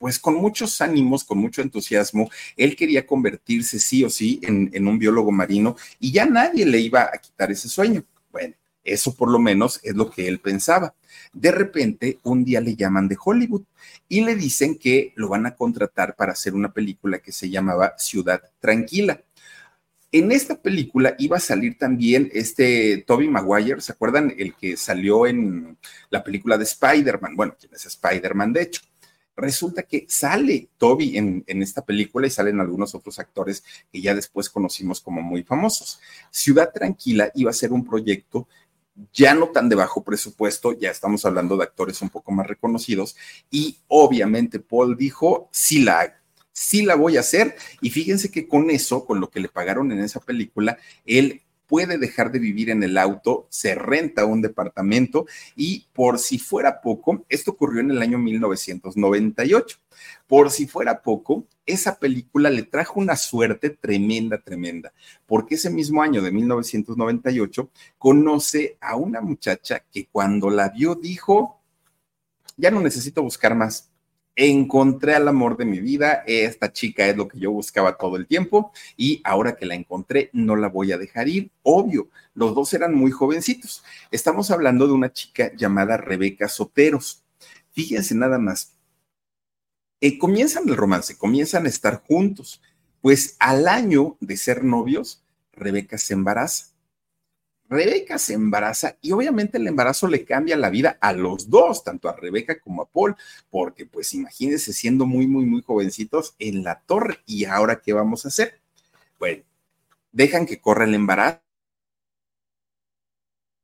pues 0.00 0.18
con 0.18 0.36
muchos 0.36 0.80
ánimos, 0.80 1.24
con 1.24 1.36
mucho 1.36 1.60
entusiasmo, 1.60 2.30
él 2.56 2.74
quería 2.74 3.06
convertirse 3.06 3.78
sí 3.78 4.02
o 4.02 4.08
sí 4.08 4.40
en, 4.42 4.88
un 4.88 4.98
biólogo 4.98 5.30
marino 5.30 5.76
y 5.98 6.10
ya 6.10 6.24
nadie 6.24 6.64
le 6.64 6.78
iba 6.80 7.02
a 7.02 7.18
quitar 7.18 7.50
ese 7.52 7.68
sueño. 7.68 8.02
Bueno, 8.32 8.54
eso 8.82 9.14
por 9.14 9.30
lo 9.30 9.38
menos 9.38 9.78
es 9.82 9.94
lo 9.94 10.10
que 10.10 10.26
él 10.26 10.40
pensaba. 10.40 10.94
De 11.34 11.52
repente, 11.52 12.18
un 12.22 12.44
día 12.44 12.62
le 12.62 12.76
llaman 12.76 13.08
de 13.08 13.18
Hollywood 13.22 13.64
y 14.08 14.22
le 14.22 14.36
dicen 14.36 14.78
que 14.78 15.12
lo 15.16 15.28
van 15.28 15.44
a 15.44 15.54
contratar 15.54 16.16
para 16.16 16.32
hacer 16.32 16.54
una 16.54 16.72
película 16.72 17.18
que 17.18 17.30
se 17.30 17.50
llamaba 17.50 17.92
Ciudad 17.98 18.40
Tranquila. 18.58 19.22
En 20.12 20.32
esta 20.32 20.62
película 20.62 21.14
iba 21.18 21.36
a 21.36 21.40
salir 21.40 21.76
también 21.76 22.30
este 22.32 23.04
Toby 23.06 23.28
Maguire, 23.28 23.82
¿se 23.82 23.92
acuerdan? 23.92 24.32
El 24.38 24.54
que 24.54 24.78
salió 24.78 25.26
en 25.26 25.76
la 26.08 26.24
película 26.24 26.56
de 26.56 26.64
Spider-Man. 26.64 27.36
Bueno, 27.36 27.54
¿quién 27.60 27.74
es 27.74 27.84
Spider-Man? 27.84 28.54
De 28.54 28.62
hecho, 28.62 28.80
resulta 29.40 29.82
que 29.82 30.06
sale 30.08 30.68
Toby 30.78 31.16
en, 31.16 31.44
esta 31.46 31.84
película 31.84 32.26
y 32.26 32.30
salen 32.30 32.60
algunos 32.60 32.94
otros 32.94 33.18
actores 33.18 33.64
que 33.92 34.00
ya 34.00 34.14
después 34.14 34.48
conocimos 34.48 35.00
como 35.00 35.22
muy 35.22 35.42
famosos. 35.42 36.00
Ciudad 36.30 36.70
Tranquila 36.72 37.30
iba 37.34 37.50
a 37.50 37.54
ser 37.54 37.72
un 37.72 37.84
proyecto 37.84 38.46
ya 39.12 39.34
no 39.34 39.48
tan 39.48 39.68
de 39.68 39.76
bajo 39.76 40.04
presupuesto, 40.04 40.72
ya 40.78 40.90
estamos 40.90 41.24
hablando 41.24 41.56
de 41.56 41.64
actores 41.64 42.02
un 42.02 42.10
poco 42.10 42.32
más 42.32 42.46
reconocidos 42.46 43.16
y 43.50 43.78
obviamente 43.88 44.58
Paul 44.58 44.96
dijo, 44.96 45.48
sí 45.52 45.82
la 45.82 46.20
sí 46.52 46.82
la 46.82 46.94
voy 46.94 47.16
a 47.16 47.20
hacer. 47.20 47.56
Y 47.80 47.90
fíjense 47.90 48.30
que 48.30 48.46
con 48.46 48.70
eso, 48.70 49.06
con 49.06 49.20
lo 49.20 49.30
que 49.30 49.40
le 49.40 49.48
pagaron 49.48 49.90
en 49.92 50.00
esa 50.00 50.20
película, 50.20 50.78
él 51.06 51.42
puede 51.70 51.98
dejar 51.98 52.32
de 52.32 52.40
vivir 52.40 52.68
en 52.68 52.82
el 52.82 52.98
auto, 52.98 53.46
se 53.48 53.76
renta 53.76 54.24
un 54.24 54.42
departamento 54.42 55.26
y 55.54 55.86
por 55.92 56.18
si 56.18 56.36
fuera 56.40 56.80
poco, 56.80 57.24
esto 57.28 57.52
ocurrió 57.52 57.80
en 57.80 57.92
el 57.92 58.02
año 58.02 58.18
1998, 58.18 59.78
por 60.26 60.50
si 60.50 60.66
fuera 60.66 61.00
poco, 61.00 61.46
esa 61.64 62.00
película 62.00 62.50
le 62.50 62.64
trajo 62.64 62.98
una 62.98 63.14
suerte 63.14 63.70
tremenda, 63.70 64.38
tremenda, 64.38 64.92
porque 65.26 65.54
ese 65.54 65.70
mismo 65.70 66.02
año 66.02 66.22
de 66.22 66.32
1998 66.32 67.70
conoce 67.98 68.76
a 68.80 68.96
una 68.96 69.20
muchacha 69.20 69.84
que 69.92 70.08
cuando 70.10 70.50
la 70.50 70.70
vio 70.70 70.96
dijo, 70.96 71.60
ya 72.56 72.72
no 72.72 72.80
necesito 72.80 73.22
buscar 73.22 73.54
más, 73.54 73.89
encontré 74.36 75.14
al 75.14 75.28
amor 75.28 75.56
de 75.56 75.64
mi 75.64 75.80
vida, 75.80 76.22
esta 76.26 76.72
chica 76.72 77.06
es 77.06 77.16
lo 77.16 77.28
que 77.28 77.38
yo 77.38 77.52
buscaba 77.52 77.96
todo 77.96 78.16
el 78.16 78.26
tiempo 78.26 78.72
y 78.96 79.20
ahora 79.24 79.56
que 79.56 79.66
la 79.66 79.74
encontré 79.74 80.30
no 80.32 80.56
la 80.56 80.68
voy 80.68 80.92
a 80.92 80.98
dejar 80.98 81.28
ir, 81.28 81.50
obvio, 81.62 82.08
los 82.34 82.54
dos 82.54 82.72
eran 82.72 82.94
muy 82.94 83.10
jovencitos. 83.10 83.84
Estamos 84.10 84.50
hablando 84.50 84.86
de 84.86 84.92
una 84.94 85.12
chica 85.12 85.52
llamada 85.54 85.96
Rebeca 85.96 86.48
Soteros. 86.48 87.22
Fíjense 87.72 88.14
nada 88.14 88.38
más. 88.38 88.72
Eh, 90.00 90.18
comienzan 90.18 90.68
el 90.68 90.76
romance, 90.76 91.18
comienzan 91.18 91.66
a 91.66 91.68
estar 91.68 92.02
juntos. 92.02 92.62
Pues 93.02 93.36
al 93.38 93.68
año 93.68 94.16
de 94.20 94.36
ser 94.36 94.64
novios, 94.64 95.22
Rebeca 95.52 95.98
se 95.98 96.14
embaraza. 96.14 96.69
Rebeca 97.70 98.18
se 98.18 98.34
embaraza 98.34 98.98
y 99.00 99.12
obviamente 99.12 99.56
el 99.56 99.66
embarazo 99.68 100.08
le 100.08 100.24
cambia 100.24 100.56
la 100.56 100.70
vida 100.70 100.98
a 101.00 101.12
los 101.12 101.48
dos, 101.48 101.84
tanto 101.84 102.08
a 102.08 102.16
Rebeca 102.16 102.58
como 102.58 102.82
a 102.82 102.90
Paul, 102.90 103.14
porque 103.48 103.86
pues 103.86 104.12
imagínense 104.12 104.72
siendo 104.72 105.06
muy, 105.06 105.28
muy, 105.28 105.46
muy 105.46 105.62
jovencitos 105.62 106.34
en 106.40 106.64
la 106.64 106.80
torre. 106.80 107.20
¿Y 107.26 107.44
ahora 107.44 107.80
qué 107.80 107.92
vamos 107.92 108.24
a 108.24 108.28
hacer? 108.28 108.60
Bueno, 109.20 109.44
dejan 110.10 110.46
que 110.46 110.60
corra 110.60 110.84
el 110.84 110.94
embarazo. 110.94 111.40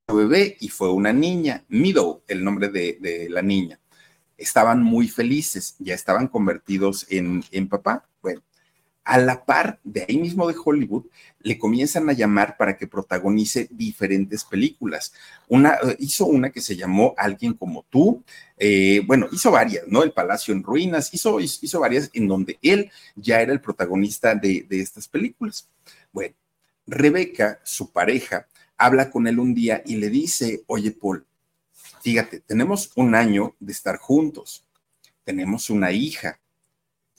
Bebé 0.07 0.57
y 0.61 0.69
fue 0.69 0.93
una 0.93 1.13
niña, 1.13 1.65
Mido, 1.69 2.23
el 2.29 2.45
nombre 2.45 2.69
de, 2.69 2.99
de, 3.01 3.29
la 3.29 3.43
niña. 3.43 3.81
Estaban 4.37 4.85
muy 4.85 5.09
felices, 5.09 5.75
ya 5.81 5.95
estaban 5.95 6.29
convertidos 6.29 7.07
en, 7.11 7.43
en 7.51 7.69
papá. 7.69 8.09
A 9.09 9.19
la 9.19 9.45
par 9.45 9.79
de 9.85 10.05
ahí 10.09 10.19
mismo 10.19 10.49
de 10.49 10.57
Hollywood, 10.63 11.05
le 11.39 11.59
comienzan 11.59 12.11
a 12.11 12.13
llamar 12.13 12.57
para 12.57 12.77
que 12.77 12.89
protagonice 12.89 13.69
diferentes 13.71 14.45
películas. 14.45 15.13
Una, 15.47 15.75
eh, 15.75 15.97
hizo 16.01 16.27
una 16.27 16.51
que 16.51 16.61
se 16.61 16.75
llamó 16.75 17.15
Alguien 17.17 17.55
como 17.55 17.85
tú, 17.89 18.25
eh, 18.59 19.03
bueno, 19.07 19.29
hizo 19.31 19.53
varias, 19.53 19.87
¿no? 19.87 20.03
El 20.03 20.11
Palacio 20.11 20.53
en 20.53 20.65
Ruinas, 20.65 21.15
hizo, 21.15 21.39
hizo 21.39 21.79
varias 21.79 22.11
en 22.15 22.27
donde 22.27 22.59
él 22.63 22.91
ya 23.15 23.41
era 23.41 23.53
el 23.53 23.61
protagonista 23.61 24.35
de, 24.35 24.67
de 24.69 24.81
estas 24.81 25.07
películas. 25.07 25.69
Bueno, 26.13 26.35
Rebeca, 26.85 27.61
su 27.63 27.93
pareja, 27.93 28.49
habla 28.77 29.09
con 29.11 29.29
él 29.29 29.39
un 29.39 29.55
día 29.55 29.83
y 29.87 29.97
le 29.97 30.11
dice, 30.11 30.65
oye, 30.67 30.91
Paul, 30.91 31.25
fíjate, 32.03 32.41
tenemos 32.41 32.91
un 32.97 33.15
año 33.15 33.55
de 33.61 33.71
estar 33.71 33.99
juntos, 33.99 34.65
tenemos 35.23 35.71
una 35.71 35.93
hija 35.93 36.41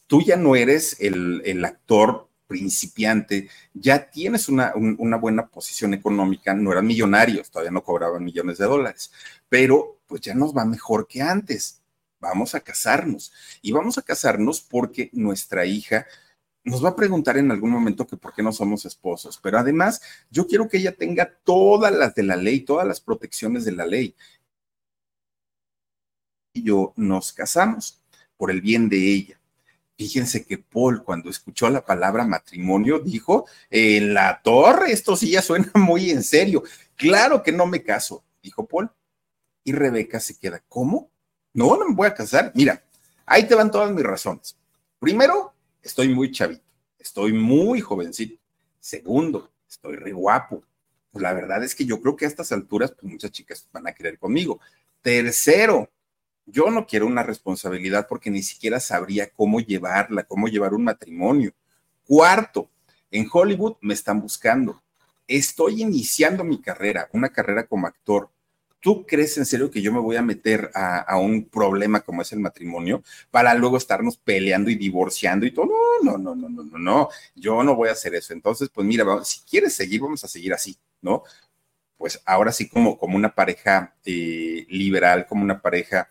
tú 0.07 0.21
ya 0.21 0.37
no 0.37 0.55
eres 0.55 0.97
el, 0.99 1.63
actor 1.65 2.29
principiante, 2.47 3.49
ya 3.73 4.09
tienes 4.09 4.47
una, 4.49 4.73
una, 4.75 5.17
buena 5.17 5.47
posición 5.47 5.93
económica, 5.93 6.53
no 6.53 6.71
eran 6.71 6.87
millonarios, 6.87 7.51
todavía 7.51 7.71
no 7.71 7.83
cobraban 7.83 8.23
millones 8.23 8.57
de 8.57 8.65
dólares, 8.65 9.11
pero 9.49 9.99
pues 10.07 10.21
ya 10.21 10.33
nos 10.33 10.55
va 10.55 10.65
mejor 10.65 11.07
que 11.07 11.21
antes. 11.21 11.81
Vamos 12.19 12.55
a 12.55 12.61
casarnos 12.61 13.31
y 13.61 13.71
vamos 13.73 13.99
a 13.99 14.01
casarnos 14.01 14.61
porque 14.61 15.11
nuestra 15.13 15.65
hija 15.65 16.07
nos 16.63 16.83
va 16.83 16.89
a 16.89 16.95
preguntar 16.95 17.37
en 17.37 17.51
algún 17.51 17.69
momento 17.69 18.07
que 18.07 18.17
por 18.17 18.33
qué 18.33 18.41
no 18.41 18.51
somos 18.51 18.85
esposos, 18.85 19.39
pero 19.41 19.59
además 19.59 20.01
yo 20.31 20.47
quiero 20.47 20.67
que 20.67 20.77
ella 20.77 20.95
tenga 20.95 21.31
todas 21.43 21.93
las 21.93 22.15
de 22.15 22.23
la 22.23 22.35
ley, 22.35 22.61
todas 22.61 22.87
las 22.87 22.99
protecciones 23.01 23.65
de 23.65 23.73
la 23.73 23.85
ley. 23.85 24.15
Y 26.53 26.63
yo 26.63 26.93
nos 26.95 27.33
casamos 27.33 28.01
por 28.35 28.49
el 28.51 28.61
bien 28.61 28.89
de 28.89 28.97
ella 28.97 29.39
Fíjense 29.97 30.45
que 30.45 30.60
Paul, 30.60 31.03
cuando 31.03 31.29
escuchó 31.29 31.69
la 31.71 31.83
palabra 31.83 32.23
matrimonio, 32.23 32.99
dijo, 32.99 33.47
en 33.71 34.13
la 34.13 34.41
torre, 34.43 34.91
esto 34.91 35.15
sí 35.15 35.31
ya 35.31 35.41
suena 35.41 35.71
muy 35.73 36.12
en 36.12 36.21
serio. 36.21 36.63
Claro 36.95 37.41
que 37.41 37.51
no 37.51 37.65
me 37.65 37.81
caso, 37.81 38.23
dijo 38.43 38.67
Paul. 38.67 38.91
Y 39.63 39.71
Rebeca 39.71 40.19
se 40.19 40.38
queda, 40.38 40.63
¿cómo? 40.69 41.10
No, 41.53 41.75
no 41.77 41.89
me 41.89 41.95
voy 41.95 42.07
a 42.07 42.13
casar. 42.13 42.51
Mira, 42.53 42.83
ahí 43.25 43.47
te 43.47 43.55
van 43.55 43.71
todas 43.71 43.91
mis 43.91 44.03
razones. 44.03 44.55
Primero, 44.99 45.53
estoy 45.81 46.10
muy 46.10 46.31
chavito, 46.31 46.63
estoy 46.99 47.33
muy 47.33 47.81
jovencito. 47.81 48.39
Segundo, 48.79 49.51
estoy 49.67 49.95
re 49.95 50.12
guapo. 50.12 50.63
Pues 51.12 51.23
la 51.23 51.33
verdad 51.33 51.63
es 51.63 51.73
que 51.73 51.86
yo 51.86 51.99
creo 51.99 52.15
que 52.15 52.25
a 52.25 52.27
estas 52.27 52.51
alturas, 52.51 52.91
pues 52.91 53.12
muchas 53.12 53.31
chicas 53.31 53.67
van 53.71 53.88
a 53.88 53.93
querer 53.93 54.19
conmigo. 54.19 54.60
Tercero, 55.01 55.89
yo 56.47 56.71
no 56.71 56.88
quiero 56.88 57.05
una 57.05 57.23
responsabilidad 57.23 58.07
porque 58.07 58.31
ni 58.31 58.41
siquiera 58.41 58.79
sabría 58.79 59.29
cómo 59.29 59.60
llevarla, 59.60 60.23
cómo 60.23 60.47
llevar 60.47 60.73
un 60.73 60.86
matrimonio. 60.86 61.53
Cuarto, 62.05 62.69
en 63.12 63.27
Hollywood 63.31 63.75
me 63.81 63.93
están 63.93 64.21
buscando. 64.21 64.81
Estoy 65.27 65.81
iniciando 65.81 66.45
mi 66.45 66.62
carrera, 66.62 67.10
una 67.12 67.29
carrera 67.29 67.67
como 67.67 67.86
actor. 67.86 68.29
¿Tú 68.79 69.05
crees 69.05 69.38
en 69.38 69.45
serio 69.45 69.69
que 69.69 69.81
yo 69.81 69.91
me 69.91 69.99
voy 69.99 70.15
a 70.15 70.21
meter 70.21 70.71
a, 70.73 71.17
un 71.17 71.43
problema 71.49 71.99
como 71.99 72.21
es 72.21 72.31
el 72.31 72.39
matrimonio 72.39 73.03
para 73.29 73.53
luego 73.53 73.75
estarnos 73.75 74.15
peleando 74.15 74.69
y 74.69 74.75
divorciando 74.75 75.45
y 75.45 75.51
todo? 75.51 75.73
No, 76.01 76.17
no, 76.17 76.33
no, 76.33 76.47
no, 76.47 76.63
no, 76.63 76.77
no, 76.77 77.10
Yo 77.36 77.62
no 77.63 77.75
voy 77.75 77.89
a 77.89 77.93
hacer 77.93 78.15
eso. 78.15 78.31
Entonces, 78.31 78.69
pues 78.69 78.88
mira, 78.88 79.03
si 79.25 79.41
quieres 79.41 79.73
seguir, 79.73 79.99
vamos 79.99 80.23
a 80.23 80.29
seguir 80.29 80.53
así, 80.53 80.77
¿no? 81.01 81.23
Pues 81.97 82.21
ahora 82.25 82.53
sí 82.53 82.69
como, 82.69 82.97
como 82.97 83.17
una 83.17 83.36
pareja 83.36 83.95
eh, 84.05 84.65
liberal, 84.69 85.25
como 85.27 85.43
una 85.43 85.60
pareja 85.60 86.07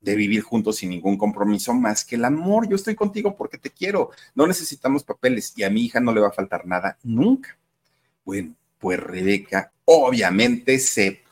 de 0.00 0.14
vivir 0.14 0.42
juntos 0.42 0.76
sin 0.76 0.90
ningún 0.90 1.16
compromiso 1.16 1.74
más 1.74 2.04
que 2.04 2.16
el 2.16 2.24
amor. 2.24 2.68
Yo 2.68 2.76
estoy 2.76 2.94
contigo 2.94 3.36
porque 3.36 3.58
te 3.58 3.70
quiero. 3.70 4.10
No 4.34 4.46
necesitamos 4.46 5.04
papeles 5.04 5.52
y 5.56 5.64
a 5.64 5.70
mi 5.70 5.84
hija 5.84 6.00
no 6.00 6.12
le 6.12 6.20
va 6.20 6.28
a 6.28 6.32
faltar 6.32 6.66
nada 6.66 6.98
nunca. 7.02 7.56
Bueno, 8.24 8.54
pues 8.78 9.00
Rebeca 9.00 9.72
obviamente 9.84 10.78
se, 10.78 11.22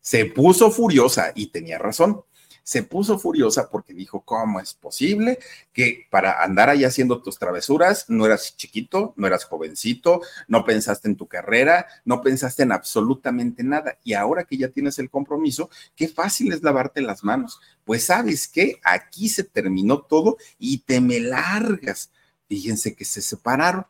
se 0.00 0.26
puso 0.26 0.70
furiosa 0.70 1.32
y 1.34 1.46
tenía 1.46 1.78
razón 1.78 2.22
se 2.64 2.82
puso 2.82 3.18
furiosa 3.18 3.68
porque 3.70 3.92
dijo, 3.92 4.22
¿cómo 4.22 4.58
es 4.58 4.72
posible 4.72 5.38
que 5.72 6.06
para 6.10 6.42
andar 6.42 6.70
ahí 6.70 6.84
haciendo 6.84 7.22
tus 7.22 7.38
travesuras 7.38 8.06
no 8.08 8.24
eras 8.24 8.56
chiquito, 8.56 9.12
no 9.16 9.26
eras 9.26 9.44
jovencito, 9.44 10.22
no 10.48 10.64
pensaste 10.64 11.08
en 11.08 11.16
tu 11.16 11.28
carrera, 11.28 11.86
no 12.06 12.22
pensaste 12.22 12.62
en 12.62 12.72
absolutamente 12.72 13.62
nada? 13.62 13.98
Y 14.02 14.14
ahora 14.14 14.44
que 14.44 14.56
ya 14.56 14.68
tienes 14.68 14.98
el 14.98 15.10
compromiso, 15.10 15.68
qué 15.94 16.08
fácil 16.08 16.52
es 16.52 16.62
lavarte 16.62 17.02
las 17.02 17.22
manos. 17.22 17.60
Pues 17.84 18.04
sabes 18.06 18.48
qué, 18.48 18.80
aquí 18.82 19.28
se 19.28 19.44
terminó 19.44 20.00
todo 20.00 20.38
y 20.58 20.78
te 20.78 21.02
me 21.02 21.20
largas. 21.20 22.10
Fíjense 22.48 22.94
que 22.94 23.04
se 23.04 23.20
separaron. 23.20 23.86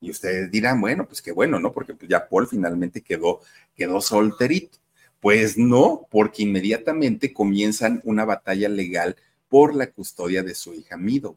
Y 0.00 0.10
ustedes 0.10 0.50
dirán, 0.50 0.80
bueno, 0.80 1.06
pues 1.06 1.20
qué 1.20 1.32
bueno, 1.32 1.60
¿no? 1.60 1.72
Porque 1.72 1.94
pues 1.94 2.08
ya 2.08 2.28
Paul 2.28 2.46
finalmente 2.46 3.02
quedó, 3.02 3.40
quedó 3.74 4.00
solterito. 4.00 4.78
Pues 5.20 5.58
no, 5.58 6.06
porque 6.10 6.42
inmediatamente 6.42 7.32
comienzan 7.32 8.00
una 8.04 8.24
batalla 8.24 8.68
legal 8.68 9.16
por 9.48 9.74
la 9.74 9.90
custodia 9.90 10.42
de 10.42 10.54
su 10.54 10.74
hija 10.74 10.96
Mido. 10.96 11.36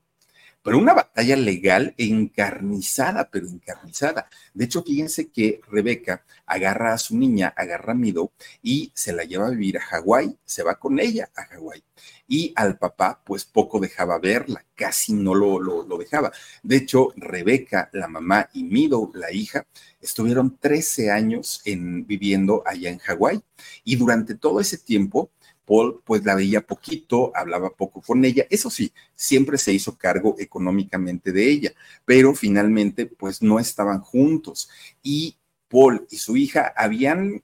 Pero 0.63 0.77
una 0.77 0.93
batalla 0.93 1.35
legal 1.35 1.93
encarnizada, 1.97 3.29
pero 3.29 3.47
encarnizada. 3.47 4.29
De 4.53 4.65
hecho, 4.65 4.83
fíjense 4.83 5.29
que 5.29 5.61
Rebeca 5.69 6.25
agarra 6.45 6.93
a 6.93 6.97
su 6.97 7.17
niña, 7.17 7.53
agarra 7.55 7.93
a 7.93 7.95
Mido 7.95 8.33
y 8.61 8.91
se 8.93 9.13
la 9.13 9.23
lleva 9.23 9.47
a 9.47 9.51
vivir 9.51 9.77
a 9.77 9.81
Hawái, 9.81 10.37
se 10.45 10.63
va 10.63 10.75
con 10.75 10.99
ella 10.99 11.29
a 11.35 11.43
Hawái. 11.45 11.83
Y 12.27 12.53
al 12.55 12.77
papá, 12.77 13.21
pues 13.25 13.45
poco 13.45 13.79
dejaba 13.79 14.19
verla, 14.19 14.65
casi 14.75 15.13
no 15.13 15.33
lo, 15.33 15.59
lo, 15.59 15.97
dejaba. 15.97 16.31
De 16.61 16.77
hecho, 16.77 17.09
Rebeca, 17.15 17.89
la 17.93 18.07
mamá, 18.07 18.49
y 18.53 18.63
Mido, 18.63 19.11
la 19.15 19.31
hija, 19.31 19.65
estuvieron 19.99 20.57
13 20.57 21.11
años 21.11 21.61
en, 21.65 22.05
viviendo 22.05 22.63
allá 22.65 22.89
en 22.89 22.99
Hawái. 22.99 23.41
Y 23.83 23.95
durante 23.95 24.35
todo 24.35 24.59
ese 24.59 24.77
tiempo, 24.77 25.31
Paul 25.69 26.01
pues 26.03 26.25
la 26.25 26.33
veía 26.33 26.65
poquito, 26.65 27.31
hablaba 27.35 27.69
poco 27.69 28.01
con 28.01 28.25
ella, 28.25 28.47
eso 28.49 28.71
sí, 28.71 28.91
siempre 29.13 29.59
se 29.59 29.71
hizo 29.71 29.95
cargo 29.99 30.35
económicamente 30.39 31.31
de 31.31 31.47
ella, 31.47 31.73
pero 32.05 32.33
finalmente 32.33 33.05
pues 33.05 33.43
no 33.43 33.59
estaban 33.59 34.01
juntos. 34.01 34.67
Y 35.03 35.37
Paul 35.67 36.07
y 36.09 36.17
su 36.17 36.35
hija 36.35 36.73
habían 36.75 37.43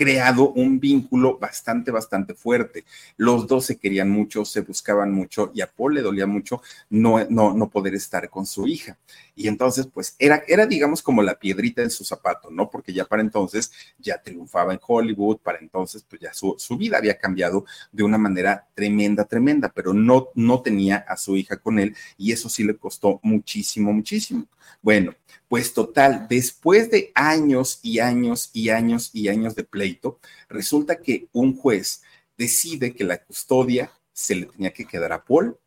creado 0.00 0.50
un 0.52 0.80
vínculo 0.80 1.36
bastante, 1.38 1.90
bastante 1.90 2.32
fuerte. 2.32 2.86
Los 3.18 3.46
dos 3.46 3.66
se 3.66 3.76
querían 3.76 4.08
mucho, 4.08 4.46
se 4.46 4.62
buscaban 4.62 5.12
mucho 5.12 5.50
y 5.54 5.60
a 5.60 5.70
Paul 5.70 5.92
le 5.92 6.00
dolía 6.00 6.26
mucho 6.26 6.62
no, 6.88 7.22
no, 7.28 7.52
no 7.52 7.68
poder 7.68 7.94
estar 7.94 8.30
con 8.30 8.46
su 8.46 8.66
hija. 8.66 8.96
Y 9.36 9.46
entonces, 9.46 9.86
pues 9.92 10.16
era, 10.18 10.42
era, 10.48 10.64
digamos, 10.64 11.02
como 11.02 11.22
la 11.22 11.38
piedrita 11.38 11.82
en 11.82 11.90
su 11.90 12.02
zapato, 12.02 12.50
¿no? 12.50 12.70
Porque 12.70 12.94
ya 12.94 13.04
para 13.04 13.20
entonces 13.20 13.72
ya 13.98 14.22
triunfaba 14.22 14.72
en 14.72 14.80
Hollywood, 14.80 15.36
para 15.36 15.58
entonces, 15.58 16.02
pues 16.08 16.22
ya 16.22 16.32
su, 16.32 16.54
su 16.56 16.78
vida 16.78 16.96
había 16.96 17.18
cambiado 17.18 17.66
de 17.92 18.02
una 18.02 18.16
manera 18.16 18.66
tremenda, 18.72 19.26
tremenda, 19.26 19.68
pero 19.68 19.92
no, 19.92 20.28
no 20.34 20.62
tenía 20.62 20.96
a 20.96 21.18
su 21.18 21.36
hija 21.36 21.58
con 21.58 21.78
él 21.78 21.94
y 22.16 22.32
eso 22.32 22.48
sí 22.48 22.64
le 22.64 22.74
costó 22.74 23.20
muchísimo, 23.22 23.92
muchísimo. 23.92 24.46
Bueno, 24.82 25.14
pues 25.48 25.74
total, 25.74 26.26
después 26.28 26.90
de 26.90 27.12
años 27.14 27.80
y 27.82 27.98
años 27.98 28.50
y 28.54 28.70
años 28.70 29.10
y 29.12 29.28
años 29.28 29.54
de 29.54 29.64
pleito, 29.64 30.18
resulta 30.48 31.00
que 31.00 31.28
un 31.32 31.56
juez 31.56 32.02
decide 32.38 32.94
que 32.94 33.04
la 33.04 33.22
custodia 33.22 33.92
se 34.12 34.36
le 34.36 34.46
tenía 34.46 34.72
que 34.72 34.86
quedar 34.86 35.12
a 35.12 35.24
Paul 35.24 35.58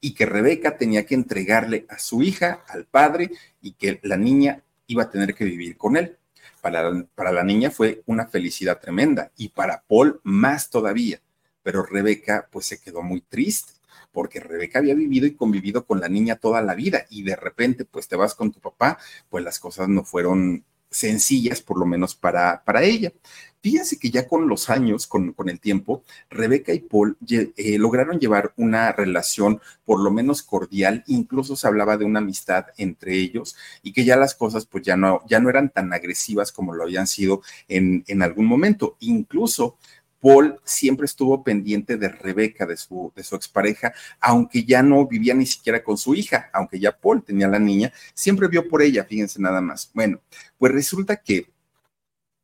y 0.00 0.14
que 0.14 0.26
Rebeca 0.26 0.76
tenía 0.76 1.06
que 1.06 1.14
entregarle 1.14 1.86
a 1.88 1.98
su 1.98 2.22
hija, 2.22 2.64
al 2.68 2.84
padre, 2.84 3.30
y 3.60 3.72
que 3.72 4.00
la 4.02 4.16
niña 4.16 4.62
iba 4.86 5.04
a 5.04 5.10
tener 5.10 5.34
que 5.34 5.44
vivir 5.44 5.76
con 5.76 5.96
él. 5.96 6.16
Para, 6.60 7.04
para 7.14 7.30
la 7.30 7.44
niña 7.44 7.70
fue 7.70 8.02
una 8.06 8.26
felicidad 8.26 8.80
tremenda 8.80 9.30
y 9.36 9.50
para 9.50 9.82
Paul 9.86 10.20
más 10.24 10.70
todavía, 10.70 11.20
pero 11.62 11.84
Rebeca 11.84 12.48
pues 12.50 12.66
se 12.66 12.80
quedó 12.80 13.02
muy 13.02 13.20
triste 13.20 13.77
porque 14.12 14.40
Rebeca 14.40 14.78
había 14.78 14.94
vivido 14.94 15.26
y 15.26 15.34
convivido 15.34 15.86
con 15.86 16.00
la 16.00 16.08
niña 16.08 16.36
toda 16.36 16.62
la 16.62 16.74
vida 16.74 17.06
y 17.10 17.22
de 17.22 17.36
repente 17.36 17.84
pues 17.84 18.08
te 18.08 18.16
vas 18.16 18.34
con 18.34 18.50
tu 18.52 18.60
papá, 18.60 18.98
pues 19.28 19.44
las 19.44 19.58
cosas 19.58 19.88
no 19.88 20.04
fueron 20.04 20.64
sencillas, 20.90 21.60
por 21.60 21.78
lo 21.78 21.86
menos 21.86 22.14
para, 22.14 22.62
para 22.64 22.82
ella. 22.82 23.12
Fíjense 23.60 23.98
que 23.98 24.10
ya 24.10 24.28
con 24.28 24.48
los 24.48 24.70
años, 24.70 25.06
con, 25.06 25.32
con 25.32 25.48
el 25.48 25.58
tiempo, 25.58 26.04
Rebeca 26.30 26.72
y 26.72 26.78
Paul 26.78 27.18
eh, 27.28 27.76
lograron 27.78 28.20
llevar 28.20 28.52
una 28.56 28.92
relación 28.92 29.60
por 29.84 30.00
lo 30.00 30.12
menos 30.12 30.42
cordial, 30.42 31.02
incluso 31.08 31.56
se 31.56 31.66
hablaba 31.66 31.96
de 31.96 32.04
una 32.04 32.20
amistad 32.20 32.66
entre 32.76 33.14
ellos 33.14 33.56
y 33.82 33.92
que 33.92 34.04
ya 34.04 34.16
las 34.16 34.36
cosas 34.36 34.64
pues 34.64 34.84
ya 34.84 34.96
no, 34.96 35.22
ya 35.28 35.40
no 35.40 35.50
eran 35.50 35.70
tan 35.70 35.92
agresivas 35.92 36.52
como 36.52 36.72
lo 36.72 36.84
habían 36.84 37.08
sido 37.08 37.42
en, 37.66 38.04
en 38.06 38.22
algún 38.22 38.46
momento. 38.46 38.96
Incluso 39.00 39.76
Paul 40.20 40.60
siempre 40.64 41.06
estuvo 41.06 41.42
pendiente 41.42 41.96
de 41.96 42.08
Rebeca, 42.08 42.66
de 42.66 42.76
su, 42.76 43.12
de 43.14 43.22
su 43.22 43.36
expareja, 43.36 43.92
aunque 44.20 44.64
ya 44.64 44.82
no 44.82 45.06
vivía 45.06 45.34
ni 45.34 45.46
siquiera 45.46 45.82
con 45.82 45.96
su 45.96 46.14
hija, 46.14 46.50
aunque 46.52 46.80
ya 46.80 46.96
Paul 46.96 47.22
tenía 47.22 47.48
la 47.48 47.58
niña, 47.58 47.92
siempre 48.14 48.48
vio 48.48 48.68
por 48.68 48.82
ella, 48.82 49.04
fíjense 49.04 49.40
nada 49.40 49.60
más. 49.60 49.90
Bueno, 49.94 50.20
pues 50.58 50.72
resulta 50.72 51.16
que 51.16 51.50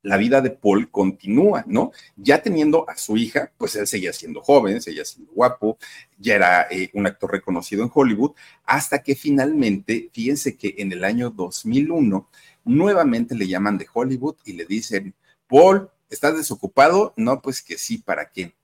la 0.04 0.18
vida 0.18 0.42
de 0.42 0.50
Paul 0.50 0.90
continúa, 0.90 1.64
¿no? 1.66 1.90
Ya 2.16 2.42
teniendo 2.42 2.88
a 2.88 2.96
su 2.96 3.16
hija, 3.16 3.50
pues 3.56 3.74
él 3.74 3.86
seguía 3.86 4.12
siendo 4.12 4.42
joven, 4.42 4.82
seguía 4.82 5.04
siendo 5.04 5.32
guapo, 5.32 5.78
ya 6.18 6.34
era 6.34 6.66
eh, 6.70 6.90
un 6.92 7.06
actor 7.06 7.32
reconocido 7.32 7.82
en 7.82 7.90
Hollywood, 7.92 8.32
hasta 8.64 9.02
que 9.02 9.16
finalmente, 9.16 10.10
fíjense 10.12 10.56
que 10.56 10.74
en 10.76 10.92
el 10.92 11.04
año 11.04 11.30
2001, 11.30 12.28
nuevamente 12.64 13.34
le 13.34 13.48
llaman 13.48 13.78
de 13.78 13.86
Hollywood 13.92 14.36
y 14.44 14.52
le 14.52 14.66
dicen, 14.66 15.14
Paul, 15.48 15.90
¿Estás 16.10 16.36
desocupado? 16.36 17.14
No, 17.16 17.40
pues 17.42 17.62
que 17.62 17.78
sí, 17.78 17.98
¿para 17.98 18.30
qué? 18.30 18.54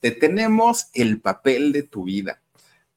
Te 0.00 0.10
tenemos 0.10 0.88
el 0.92 1.20
papel 1.20 1.72
de 1.72 1.82
tu 1.82 2.04
vida. 2.04 2.42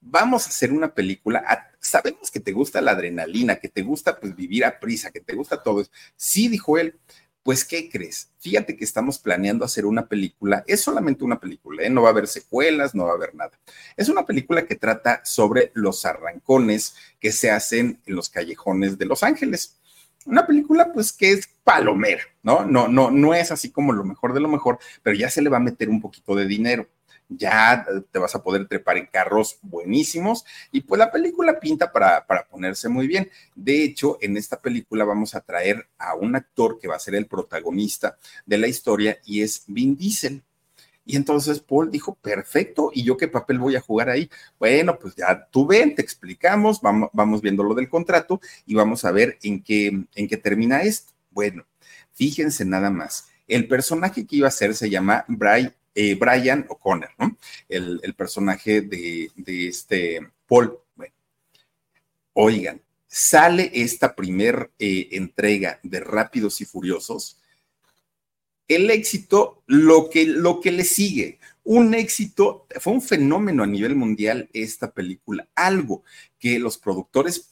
Vamos 0.00 0.46
a 0.46 0.50
hacer 0.50 0.72
una 0.72 0.94
película. 0.94 1.42
Ah, 1.46 1.68
sabemos 1.80 2.30
que 2.30 2.40
te 2.40 2.52
gusta 2.52 2.80
la 2.80 2.92
adrenalina, 2.92 3.56
que 3.56 3.68
te 3.68 3.82
gusta 3.82 4.18
pues 4.18 4.34
vivir 4.34 4.64
a 4.64 4.80
prisa, 4.80 5.10
que 5.10 5.20
te 5.20 5.34
gusta 5.34 5.62
todo 5.62 5.80
eso. 5.80 5.90
Sí, 6.16 6.48
dijo 6.48 6.78
él. 6.78 6.98
Pues, 7.42 7.64
¿qué 7.64 7.90
crees? 7.90 8.30
Fíjate 8.38 8.76
que 8.76 8.84
estamos 8.84 9.18
planeando 9.18 9.64
hacer 9.64 9.84
una 9.84 10.06
película. 10.06 10.62
Es 10.68 10.80
solamente 10.80 11.24
una 11.24 11.40
película, 11.40 11.82
¿eh? 11.82 11.90
no 11.90 12.02
va 12.02 12.08
a 12.08 12.12
haber 12.12 12.28
secuelas, 12.28 12.94
no 12.94 13.06
va 13.06 13.12
a 13.12 13.14
haber 13.14 13.34
nada. 13.34 13.50
Es 13.96 14.08
una 14.08 14.24
película 14.24 14.64
que 14.64 14.76
trata 14.76 15.22
sobre 15.24 15.72
los 15.74 16.04
arrancones 16.06 16.94
que 17.18 17.32
se 17.32 17.50
hacen 17.50 18.00
en 18.06 18.14
los 18.14 18.28
callejones 18.28 18.96
de 18.96 19.06
Los 19.06 19.24
Ángeles 19.24 19.80
una 20.26 20.46
película 20.46 20.92
pues 20.92 21.12
que 21.12 21.32
es 21.32 21.48
palomera, 21.64 22.22
¿no? 22.42 22.64
No, 22.64 22.88
no, 22.88 23.10
no 23.10 23.34
es 23.34 23.50
así 23.50 23.70
como 23.70 23.92
lo 23.92 24.04
mejor 24.04 24.34
de 24.34 24.40
lo 24.40 24.48
mejor, 24.48 24.78
pero 25.02 25.16
ya 25.16 25.30
se 25.30 25.42
le 25.42 25.50
va 25.50 25.58
a 25.58 25.60
meter 25.60 25.88
un 25.88 26.00
poquito 26.00 26.34
de 26.34 26.46
dinero. 26.46 26.88
Ya 27.28 27.86
te 28.10 28.18
vas 28.18 28.34
a 28.34 28.42
poder 28.42 28.68
trepar 28.68 28.98
en 28.98 29.06
carros 29.06 29.58
buenísimos 29.62 30.44
y 30.70 30.82
pues 30.82 30.98
la 30.98 31.10
película 31.10 31.58
pinta 31.58 31.90
para, 31.90 32.26
para 32.26 32.46
ponerse 32.46 32.88
muy 32.88 33.06
bien. 33.06 33.30
De 33.54 33.84
hecho, 33.84 34.18
en 34.20 34.36
esta 34.36 34.60
película 34.60 35.04
vamos 35.04 35.34
a 35.34 35.40
traer 35.40 35.88
a 35.98 36.14
un 36.14 36.36
actor 36.36 36.78
que 36.78 36.88
va 36.88 36.96
a 36.96 37.00
ser 37.00 37.14
el 37.14 37.26
protagonista 37.26 38.18
de 38.44 38.58
la 38.58 38.66
historia 38.66 39.18
y 39.24 39.42
es 39.42 39.64
Vin 39.66 39.96
Diesel. 39.96 40.42
Y 41.04 41.16
entonces 41.16 41.60
Paul 41.60 41.90
dijo, 41.90 42.14
perfecto, 42.14 42.90
¿y 42.94 43.02
yo 43.02 43.16
qué 43.16 43.26
papel 43.28 43.58
voy 43.58 43.76
a 43.76 43.80
jugar 43.80 44.08
ahí? 44.08 44.30
Bueno, 44.58 44.98
pues 44.98 45.16
ya 45.16 45.48
tú 45.50 45.66
ven, 45.66 45.94
te 45.94 46.02
explicamos, 46.02 46.80
vamos, 46.80 47.10
vamos 47.12 47.42
viendo 47.42 47.64
lo 47.64 47.74
del 47.74 47.88
contrato 47.88 48.40
y 48.66 48.74
vamos 48.74 49.04
a 49.04 49.10
ver 49.10 49.38
en 49.42 49.62
qué, 49.62 50.04
en 50.14 50.28
qué 50.28 50.36
termina 50.36 50.82
esto. 50.82 51.12
Bueno, 51.30 51.66
fíjense 52.12 52.64
nada 52.64 52.90
más, 52.90 53.28
el 53.48 53.66
personaje 53.66 54.26
que 54.26 54.36
iba 54.36 54.48
a 54.48 54.52
ser 54.52 54.74
se 54.74 54.90
llama 54.90 55.24
Brian, 55.28 55.74
eh, 55.94 56.14
Brian 56.14 56.66
O'Connor, 56.68 57.10
¿no? 57.18 57.36
El, 57.68 58.14
personaje 58.14 58.80
de, 58.80 59.30
este 59.46 60.20
Paul. 60.46 60.78
Bueno, 60.94 61.14
oigan, 62.34 62.80
sale 63.06 63.70
esta 63.74 64.14
primer 64.14 64.70
eh, 64.78 65.08
entrega 65.12 65.80
de 65.82 66.00
Rápidos 66.00 66.60
y 66.60 66.64
Furiosos 66.64 67.41
el 68.74 68.90
éxito, 68.90 69.62
lo 69.66 70.10
que, 70.10 70.26
lo 70.26 70.60
que 70.60 70.72
le 70.72 70.84
sigue. 70.84 71.38
Un 71.64 71.94
éxito, 71.94 72.66
fue 72.80 72.92
un 72.92 73.02
fenómeno 73.02 73.62
a 73.62 73.66
nivel 73.66 73.94
mundial 73.94 74.48
esta 74.52 74.90
película, 74.92 75.48
algo 75.54 76.02
que 76.38 76.58
los 76.58 76.78
productores 76.78 77.50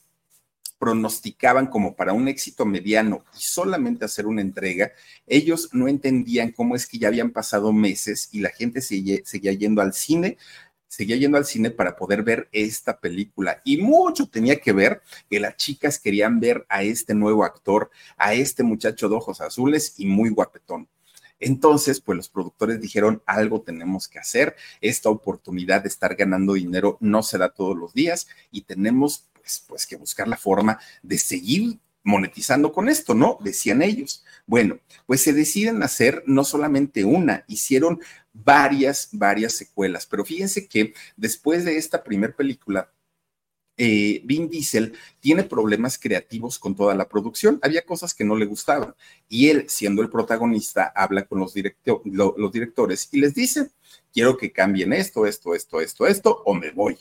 pronosticaban 0.79 1.67
como 1.67 1.95
para 1.95 2.15
un 2.15 2.27
éxito 2.27 2.65
mediano 2.65 3.23
y 3.37 3.41
solamente 3.43 4.07
hacer 4.07 4.27
una 4.27 4.41
entrega, 4.41 4.93
ellos 5.27 5.69
no 5.73 5.89
entendían 5.89 6.53
cómo 6.53 6.75
es 6.75 6.87
que 6.87 6.99
ya 6.99 7.09
habían 7.09 7.31
pasado 7.31 7.73
meses 7.73 8.31
y 8.33 8.41
la 8.41 8.49
gente 8.49 8.81
seguía, 8.81 9.19
seguía 9.25 9.53
yendo 9.53 9.83
al 9.83 9.93
cine 9.93 10.39
seguía 10.91 11.17
yendo 11.17 11.39
al 11.39 11.45
cine 11.45 11.71
para 11.71 11.97
poder 11.97 12.25
ver 12.25 12.49
esta 12.51 12.99
película. 12.99 13.63
Y 13.65 13.77
mucho 13.77 14.29
tenía 14.29 14.61
que 14.61 14.73
ver 14.73 15.01
que 15.31 15.39
las 15.39 15.57
chicas 15.57 16.01
querían 16.01 16.41
ver 16.41 16.67
a 16.69 16.83
este 16.83 17.15
nuevo 17.15 17.45
actor, 17.45 17.91
a 18.17 18.35
este 18.35 18.65
muchacho 18.65 19.09
de 19.09 19.15
ojos 19.15 19.41
azules 19.41 19.95
y 19.99 20.07
muy 20.07 20.31
guapetón. 20.31 20.89
Entonces, 21.41 22.01
pues 22.01 22.17
los 22.17 22.29
productores 22.29 22.81
dijeron, 22.81 23.23
algo 23.27 23.63
tenemos 23.63 24.07
que 24.07 24.19
hacer, 24.19 24.57
esta 24.81 25.09
oportunidad 25.09 25.83
de 25.83 25.89
estar 25.89 26.15
ganando 26.15 26.55
dinero 26.55 26.99
no 27.01 27.23
se 27.23 27.39
da 27.39 27.53
todos 27.53 27.77
los 27.77 27.95
días 27.95 28.29
y 28.51 28.63
tenemos 28.63 29.29
pues, 29.33 29.65
pues 29.67 29.87
que 29.87 29.97
buscar 29.97 30.29
la 30.29 30.37
forma 30.37 30.79
de 31.03 31.19
seguir 31.19 31.79
monetizando 32.03 32.73
con 32.73 32.89
esto, 32.89 33.15
¿no? 33.15 33.39
Decían 33.41 33.83
ellos. 33.83 34.25
Bueno, 34.47 34.79
pues 35.07 35.23
se 35.23 35.33
deciden 35.33 35.83
hacer 35.83 36.23
no 36.27 36.45
solamente 36.45 37.05
una, 37.05 37.45
hicieron 37.47 38.01
varias, 38.33 39.09
varias 39.13 39.55
secuelas, 39.55 40.07
pero 40.07 40.25
fíjense 40.25 40.67
que 40.67 40.95
después 41.17 41.65
de 41.65 41.77
esta 41.77 42.03
primera 42.03 42.35
película, 42.35 42.91
eh, 43.83 44.21
Vin 44.27 44.51
Diesel 44.51 44.93
tiene 45.21 45.43
problemas 45.43 45.99
creativos 45.99 46.59
con 46.59 46.77
toda 46.77 46.95
la 46.95 47.09
producción. 47.09 47.59
Había 47.63 47.81
cosas 47.81 48.13
que 48.13 48.25
no 48.25 48.37
le 48.37 48.45
gustaban. 48.45 48.95
Y 49.27 49.49
él, 49.49 49.71
siendo 49.71 50.03
el 50.03 50.11
protagonista, 50.11 50.93
habla 50.95 51.25
con 51.25 51.41
los, 51.41 51.55
directores 51.55 53.09
y 53.11 53.21
les 53.23 53.35
dice, 53.35 53.71
quiero 54.13 54.37
que 54.37 54.53
cambien 54.53 54.93
esto, 54.93 55.25
esto, 55.25 55.55
esto, 55.55 55.81
esto, 55.81 56.07
esto, 56.07 56.43
o 56.45 56.53
me 56.53 56.73
voy. 56.73 56.99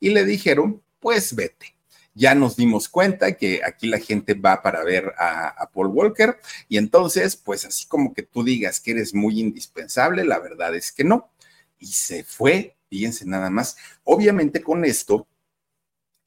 Y 0.00 0.10
le 0.10 0.24
dijeron, 0.24 0.82
pues 0.98 1.32
vete. 1.36 1.76
Ya 2.12 2.34
nos 2.34 2.56
dimos 2.56 2.88
cuenta 2.88 3.36
que 3.36 3.60
aquí 3.64 3.86
la 3.86 4.00
gente 4.00 4.34
va 4.34 4.62
para 4.62 4.82
ver 4.82 5.12
a, 5.18 5.46
a 5.50 5.70
Paul 5.70 5.88
Walker 5.88 6.38
y 6.68 6.78
entonces, 6.78 7.36
pues 7.36 7.64
así 7.66 7.86
como 7.86 8.12
que 8.14 8.22
tú 8.22 8.42
digas 8.42 8.80
que 8.80 8.92
eres 8.92 9.14
muy 9.14 9.38
indispensable, 9.38 10.24
la 10.24 10.40
verdad 10.40 10.74
es 10.74 10.90
que 10.90 11.04
no. 11.04 11.30
Y 11.78 11.86
se 11.86 12.24
fue, 12.24 12.74
fíjense 12.88 13.26
nada 13.26 13.48
más. 13.48 13.76
Obviamente 14.02 14.60
con 14.60 14.84
esto 14.84 15.28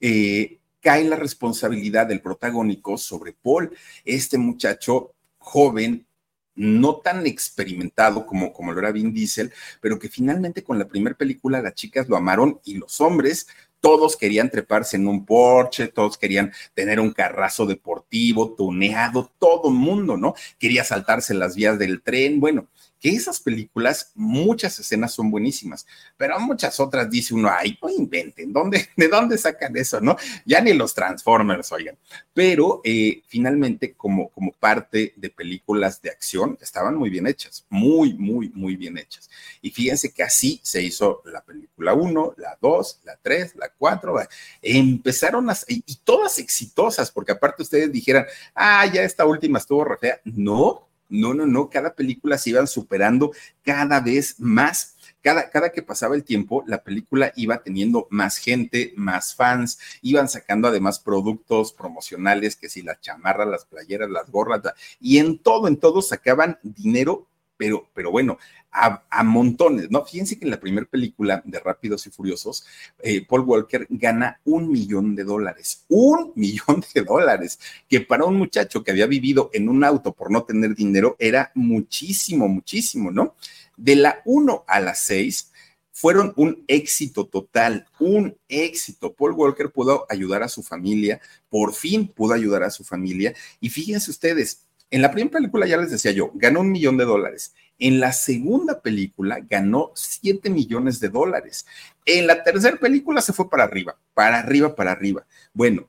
eh, 0.00 0.58
cae 0.80 1.04
la 1.04 1.16
responsabilidad 1.16 2.06
del 2.06 2.20
protagónico 2.20 2.96
sobre 2.98 3.32
Paul, 3.32 3.76
este 4.04 4.38
muchacho 4.38 5.14
joven, 5.38 6.06
no 6.54 6.96
tan 6.96 7.26
experimentado 7.26 8.26
como, 8.26 8.52
como 8.52 8.72
lo 8.72 8.80
era 8.80 8.92
Vin 8.92 9.14
Diesel, 9.14 9.52
pero 9.80 9.98
que 9.98 10.08
finalmente 10.08 10.62
con 10.62 10.78
la 10.78 10.88
primera 10.88 11.16
película 11.16 11.62
las 11.62 11.74
chicas 11.74 12.08
lo 12.08 12.16
amaron 12.16 12.60
y 12.64 12.74
los 12.74 13.00
hombres 13.00 13.46
todos 13.80 14.16
querían 14.16 14.50
treparse 14.50 14.96
en 14.96 15.08
un 15.08 15.24
Porsche, 15.24 15.88
todos 15.88 16.18
querían 16.18 16.52
tener 16.74 17.00
un 17.00 17.12
carrazo 17.12 17.66
deportivo, 17.66 18.54
tuneado, 18.54 19.32
todo 19.38 19.70
mundo, 19.70 20.16
¿no? 20.16 20.34
Quería 20.58 20.84
saltarse 20.84 21.34
las 21.34 21.56
vías 21.56 21.78
del 21.78 22.02
tren. 22.02 22.40
Bueno, 22.40 22.68
que 23.00 23.08
esas 23.08 23.40
películas, 23.40 24.12
muchas 24.14 24.78
escenas 24.78 25.12
son 25.12 25.30
buenísimas, 25.30 25.86
pero 26.16 26.38
muchas 26.38 26.78
otras 26.78 27.10
dice 27.10 27.34
uno, 27.34 27.50
ay, 27.50 27.78
no 27.82 27.88
inventen, 27.88 28.52
¿dónde, 28.52 28.88
¿de 28.96 29.08
dónde 29.08 29.38
sacan 29.38 29.76
eso, 29.76 30.00
no? 30.00 30.16
Ya 30.44 30.60
ni 30.60 30.74
los 30.74 30.94
Transformers, 30.94 31.72
oigan. 31.72 31.96
Pero 32.34 32.82
eh, 32.84 33.22
finalmente, 33.26 33.94
como, 33.94 34.28
como 34.28 34.52
parte 34.52 35.14
de 35.16 35.30
películas 35.30 36.02
de 36.02 36.10
acción, 36.10 36.58
estaban 36.60 36.94
muy 36.94 37.08
bien 37.08 37.26
hechas, 37.26 37.64
muy, 37.70 38.12
muy, 38.14 38.50
muy 38.50 38.76
bien 38.76 38.98
hechas. 38.98 39.30
Y 39.62 39.70
fíjense 39.70 40.12
que 40.12 40.22
así 40.22 40.60
se 40.62 40.82
hizo 40.82 41.22
la 41.24 41.42
película 41.42 41.94
1, 41.94 42.34
la 42.36 42.58
2, 42.60 43.00
la 43.04 43.18
3, 43.22 43.56
la 43.56 43.70
4, 43.70 44.14
empezaron 44.60 45.48
a, 45.48 45.56
y, 45.68 45.82
y 45.86 45.96
todas 46.04 46.38
exitosas, 46.38 47.10
porque 47.10 47.32
aparte 47.32 47.62
ustedes 47.62 47.90
dijeran, 47.90 48.26
ah, 48.54 48.84
ya 48.86 49.02
esta 49.02 49.24
última 49.24 49.58
estuvo 49.58 49.84
re. 49.84 50.20
No, 50.24 50.89
no, 51.10 51.34
no, 51.34 51.46
no, 51.46 51.68
cada 51.68 51.94
película 51.94 52.38
se 52.38 52.50
iban 52.50 52.66
superando 52.66 53.32
cada 53.62 54.00
vez 54.00 54.38
más. 54.38 54.96
Cada, 55.22 55.50
cada, 55.50 55.70
que 55.70 55.82
pasaba 55.82 56.14
el 56.14 56.24
tiempo, 56.24 56.64
la 56.66 56.82
película 56.82 57.30
iba 57.36 57.62
teniendo 57.62 58.06
más 58.08 58.38
gente, 58.38 58.94
más 58.96 59.34
fans, 59.34 59.78
iban 60.00 60.30
sacando 60.30 60.68
además 60.68 60.98
productos 60.98 61.74
promocionales, 61.74 62.56
que 62.56 62.70
si 62.70 62.80
las 62.80 63.02
chamarras, 63.02 63.46
las 63.46 63.66
playeras, 63.66 64.08
las 64.08 64.30
gorras, 64.30 64.62
y 64.98 65.18
en 65.18 65.38
todo, 65.38 65.68
en 65.68 65.76
todo 65.76 66.00
sacaban 66.00 66.58
dinero, 66.62 67.26
pero, 67.60 67.90
pero 67.92 68.10
bueno, 68.10 68.38
a, 68.72 69.22
montones, 69.22 69.90
¿no? 69.90 70.02
Fíjense 70.06 70.38
que 70.38 70.46
en 70.46 70.50
la 70.50 70.58
primera 70.58 70.86
película 70.86 71.42
de 71.44 71.60
Rápidos 71.60 72.06
y 72.06 72.10
Furiosos, 72.10 72.64
eh, 73.02 73.22
Paul 73.26 73.42
Walker 73.42 73.86
gana 73.90 74.40
un 74.46 74.72
millón 74.72 75.14
de 75.14 75.24
dólares, 75.24 75.84
un 75.88 76.32
millón 76.36 76.82
de 76.94 77.02
dólares, 77.02 77.60
que 77.86 78.00
para 78.00 78.24
un 78.24 78.36
muchacho 78.36 78.82
que 78.82 78.92
había 78.92 79.04
vivido 79.04 79.50
en 79.52 79.68
un 79.68 79.84
auto 79.84 80.14
por 80.14 80.30
no 80.30 80.44
tener 80.44 80.74
dinero 80.74 81.16
era 81.18 81.52
muchísimo, 81.54 82.48
muchísimo, 82.48 83.10
¿no? 83.10 83.34
De 83.76 83.94
la 83.96 84.22
1 84.24 84.64
a 84.66 84.80
la 84.80 84.94
6 84.94 85.52
fueron 85.92 86.32
un 86.36 86.64
éxito 86.66 87.26
total, 87.26 87.86
un 87.98 88.38
éxito. 88.48 89.12
Paul 89.12 89.32
Walker 89.32 89.70
pudo 89.70 90.06
ayudar 90.08 90.42
a 90.42 90.48
su 90.48 90.62
familia, 90.62 91.20
por 91.50 91.74
fin 91.74 92.08
pudo 92.08 92.32
ayudar 92.32 92.62
a 92.62 92.70
su 92.70 92.84
familia. 92.84 93.34
Y 93.60 93.68
fíjense 93.68 94.10
ustedes, 94.10 94.64
en 94.90 95.02
la 95.02 95.10
primera 95.10 95.38
película 95.38 95.66
ya 95.66 95.76
les 95.76 95.90
decía 95.90 96.10
yo, 96.10 96.32
ganó 96.34 96.60
un 96.60 96.72
millón 96.72 96.96
de 96.96 97.04
dólares. 97.04 97.54
En 97.78 98.00
la 98.00 98.12
segunda 98.12 98.80
película 98.80 99.38
ganó 99.48 99.92
7 99.94 100.50
millones 100.50 101.00
de 101.00 101.08
dólares. 101.08 101.64
En 102.04 102.26
la 102.26 102.42
tercera 102.42 102.76
película 102.76 103.22
se 103.22 103.32
fue 103.32 103.48
para 103.48 103.64
arriba, 103.64 103.96
para 104.14 104.38
arriba, 104.38 104.74
para 104.74 104.92
arriba. 104.92 105.26
Bueno, 105.52 105.88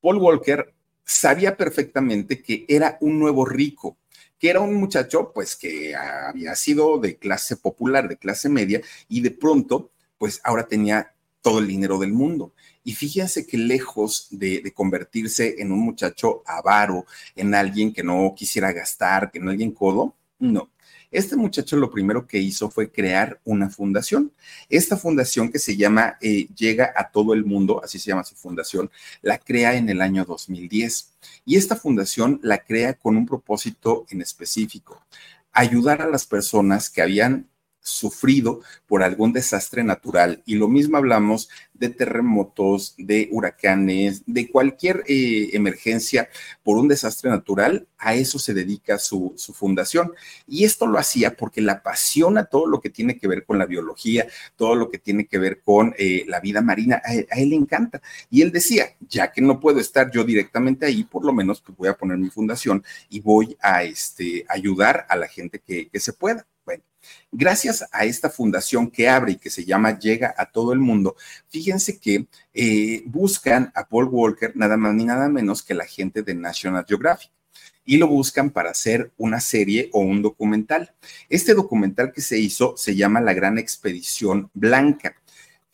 Paul 0.00 0.18
Walker 0.18 0.72
sabía 1.04 1.56
perfectamente 1.56 2.42
que 2.42 2.64
era 2.68 2.96
un 3.00 3.18
nuevo 3.18 3.44
rico, 3.44 3.98
que 4.38 4.50
era 4.50 4.60
un 4.60 4.74
muchacho 4.74 5.32
pues 5.34 5.56
que 5.56 5.94
había 5.94 6.54
sido 6.54 6.98
de 6.98 7.16
clase 7.16 7.56
popular, 7.56 8.08
de 8.08 8.16
clase 8.16 8.48
media, 8.48 8.80
y 9.08 9.20
de 9.20 9.32
pronto 9.32 9.90
pues 10.16 10.40
ahora 10.44 10.66
tenía 10.66 11.14
todo 11.42 11.58
el 11.58 11.66
dinero 11.66 11.98
del 11.98 12.12
mundo. 12.12 12.54
Y 12.84 12.92
fíjense 12.94 13.46
que 13.46 13.56
lejos 13.56 14.28
de, 14.30 14.72
convertirse 14.74 15.56
en 15.58 15.72
un 15.72 15.80
muchacho 15.80 16.42
avaro, 16.46 17.06
en 17.34 17.54
alguien 17.54 17.92
que 17.92 18.02
no 18.02 18.34
quisiera 18.36 18.72
gastar, 18.72 19.30
que 19.30 19.40
no 19.40 19.50
alguien 19.50 19.72
codo, 19.72 20.14
no. 20.38 20.70
Este 21.10 21.36
muchacho 21.36 21.76
lo 21.76 21.92
primero 21.92 22.26
que 22.26 22.38
hizo 22.38 22.70
fue 22.70 22.90
crear 22.90 23.40
una 23.44 23.70
fundación. 23.70 24.32
Esta 24.68 24.96
fundación 24.96 25.50
que 25.50 25.60
se 25.60 25.76
llama 25.76 26.18
eh, 26.20 26.48
Llega 26.56 26.92
a 26.96 27.08
todo 27.10 27.34
el 27.34 27.44
mundo, 27.44 27.80
así 27.82 28.00
se 28.00 28.08
llama 28.08 28.24
su 28.24 28.34
fundación, 28.34 28.90
la 29.22 29.38
crea 29.38 29.76
en 29.76 29.88
el 29.88 30.02
año 30.02 30.24
2010. 30.24 31.12
Y 31.46 31.56
esta 31.56 31.76
fundación 31.76 32.40
la 32.42 32.58
crea 32.58 32.94
con 32.94 33.16
un 33.16 33.26
propósito 33.26 34.06
en 34.10 34.22
específico, 34.22 35.00
ayudar 35.52 36.02
a 36.02 36.08
las 36.08 36.26
personas 36.26 36.90
que 36.90 37.00
habían 37.00 37.48
sufrido 37.84 38.60
por 38.86 39.02
algún 39.02 39.32
desastre 39.32 39.84
natural. 39.84 40.42
Y 40.46 40.54
lo 40.54 40.68
mismo 40.68 40.96
hablamos 40.96 41.50
de 41.74 41.90
terremotos, 41.90 42.94
de 42.96 43.28
huracanes, 43.30 44.22
de 44.26 44.50
cualquier 44.50 45.04
eh, 45.06 45.50
emergencia 45.52 46.28
por 46.62 46.78
un 46.78 46.88
desastre 46.88 47.30
natural, 47.30 47.86
a 47.98 48.14
eso 48.14 48.38
se 48.38 48.54
dedica 48.54 48.98
su, 48.98 49.34
fundación. 49.54 50.12
Y 50.48 50.64
esto 50.64 50.86
lo 50.86 50.98
hacía 50.98 51.36
porque 51.36 51.60
le 51.60 51.72
apasiona 51.72 52.46
todo 52.46 52.66
lo 52.66 52.80
que 52.80 52.90
tiene 52.90 53.18
que 53.18 53.28
ver 53.28 53.44
con 53.44 53.58
la 53.58 53.66
biología, 53.66 54.26
todo 54.56 54.74
lo 54.74 54.90
que 54.90 54.98
tiene 54.98 55.26
que 55.26 55.38
ver 55.38 55.60
con 55.60 55.94
eh, 55.98 56.24
la 56.26 56.40
vida 56.40 56.62
marina, 56.62 57.02
a 57.04 57.12
él, 57.12 57.50
le 57.50 57.56
encanta. 57.56 58.00
Y 58.30 58.40
él 58.40 58.50
decía, 58.50 58.96
ya 59.08 59.30
que 59.30 59.42
no 59.42 59.60
puedo 59.60 59.78
estar 59.78 60.10
yo 60.10 60.24
directamente 60.24 60.86
ahí, 60.86 61.04
por 61.04 61.24
lo 61.24 61.32
menos 61.34 61.60
pues 61.60 61.76
voy 61.76 61.88
a 61.88 61.96
poner 61.96 62.16
mi 62.16 62.30
fundación 62.30 62.82
y 63.10 63.20
voy 63.20 63.56
a 63.60 63.82
este, 63.82 64.46
ayudar 64.48 65.06
a 65.08 65.16
la 65.16 65.28
gente 65.28 65.58
que, 65.58 65.88
que 65.88 66.00
se 66.00 66.14
pueda. 66.14 66.46
Bueno, 66.64 66.82
Gracias 67.30 67.84
a 67.92 68.04
esta 68.04 68.30
fundación 68.30 68.90
que 68.90 69.08
abre 69.08 69.32
y 69.32 69.36
que 69.36 69.50
se 69.50 69.64
llama 69.64 69.98
Llega 69.98 70.34
a 70.36 70.46
todo 70.46 70.72
el 70.72 70.78
mundo, 70.78 71.16
fíjense 71.48 71.98
que 71.98 72.26
eh, 72.52 73.02
buscan 73.06 73.72
a 73.74 73.88
Paul 73.88 74.06
Walker 74.06 74.52
nada 74.54 74.76
más 74.76 74.94
ni 74.94 75.04
nada 75.04 75.28
menos 75.28 75.62
que 75.62 75.74
la 75.74 75.84
gente 75.84 76.22
de 76.22 76.34
National 76.34 76.84
Geographic 76.86 77.30
y 77.84 77.98
lo 77.98 78.08
buscan 78.08 78.50
para 78.50 78.70
hacer 78.70 79.12
una 79.18 79.40
serie 79.40 79.90
o 79.92 80.00
un 80.00 80.22
documental. 80.22 80.94
Este 81.28 81.54
documental 81.54 82.12
que 82.12 82.22
se 82.22 82.38
hizo 82.38 82.76
se 82.76 82.96
llama 82.96 83.20
La 83.20 83.34
Gran 83.34 83.58
Expedición 83.58 84.50
Blanca. 84.54 85.16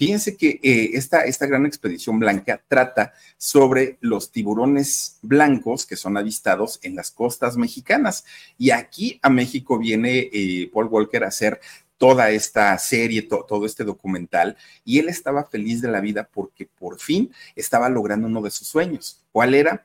Fíjense 0.01 0.35
que 0.35 0.59
eh, 0.63 0.93
esta, 0.95 1.27
esta 1.27 1.45
gran 1.45 1.67
expedición 1.67 2.19
blanca 2.19 2.63
trata 2.67 3.13
sobre 3.37 3.99
los 4.01 4.33
tiburones 4.33 5.19
blancos 5.21 5.85
que 5.85 5.95
son 5.95 6.17
avistados 6.17 6.79
en 6.83 6.97
las 6.97 7.11
costas 7.11 7.59
mexicanas. 7.59 8.25
Y 8.57 8.71
aquí 8.71 9.19
a 9.21 9.29
México 9.29 9.79
viene 9.79 10.31
eh, 10.33 10.71
Paul 10.73 10.87
Walker 10.87 11.23
a 11.23 11.29
hacer 11.29 11.61
toda 11.99 12.31
esta 12.31 12.79
serie, 12.79 13.21
todo 13.21 13.67
este 13.67 13.85
documental, 13.85 14.57
y 14.87 15.01
él 15.01 15.11
estaba 15.11 15.45
feliz 15.45 15.83
de 15.83 15.89
la 15.89 16.01
vida 16.01 16.27
porque 16.33 16.65
por 16.65 16.99
fin 16.99 17.31
estaba 17.55 17.91
logrando 17.91 18.27
uno 18.27 18.41
de 18.41 18.51
sus 18.51 18.69
sueños. 18.69 19.23
¿Cuál 19.33 19.55
era? 19.55 19.85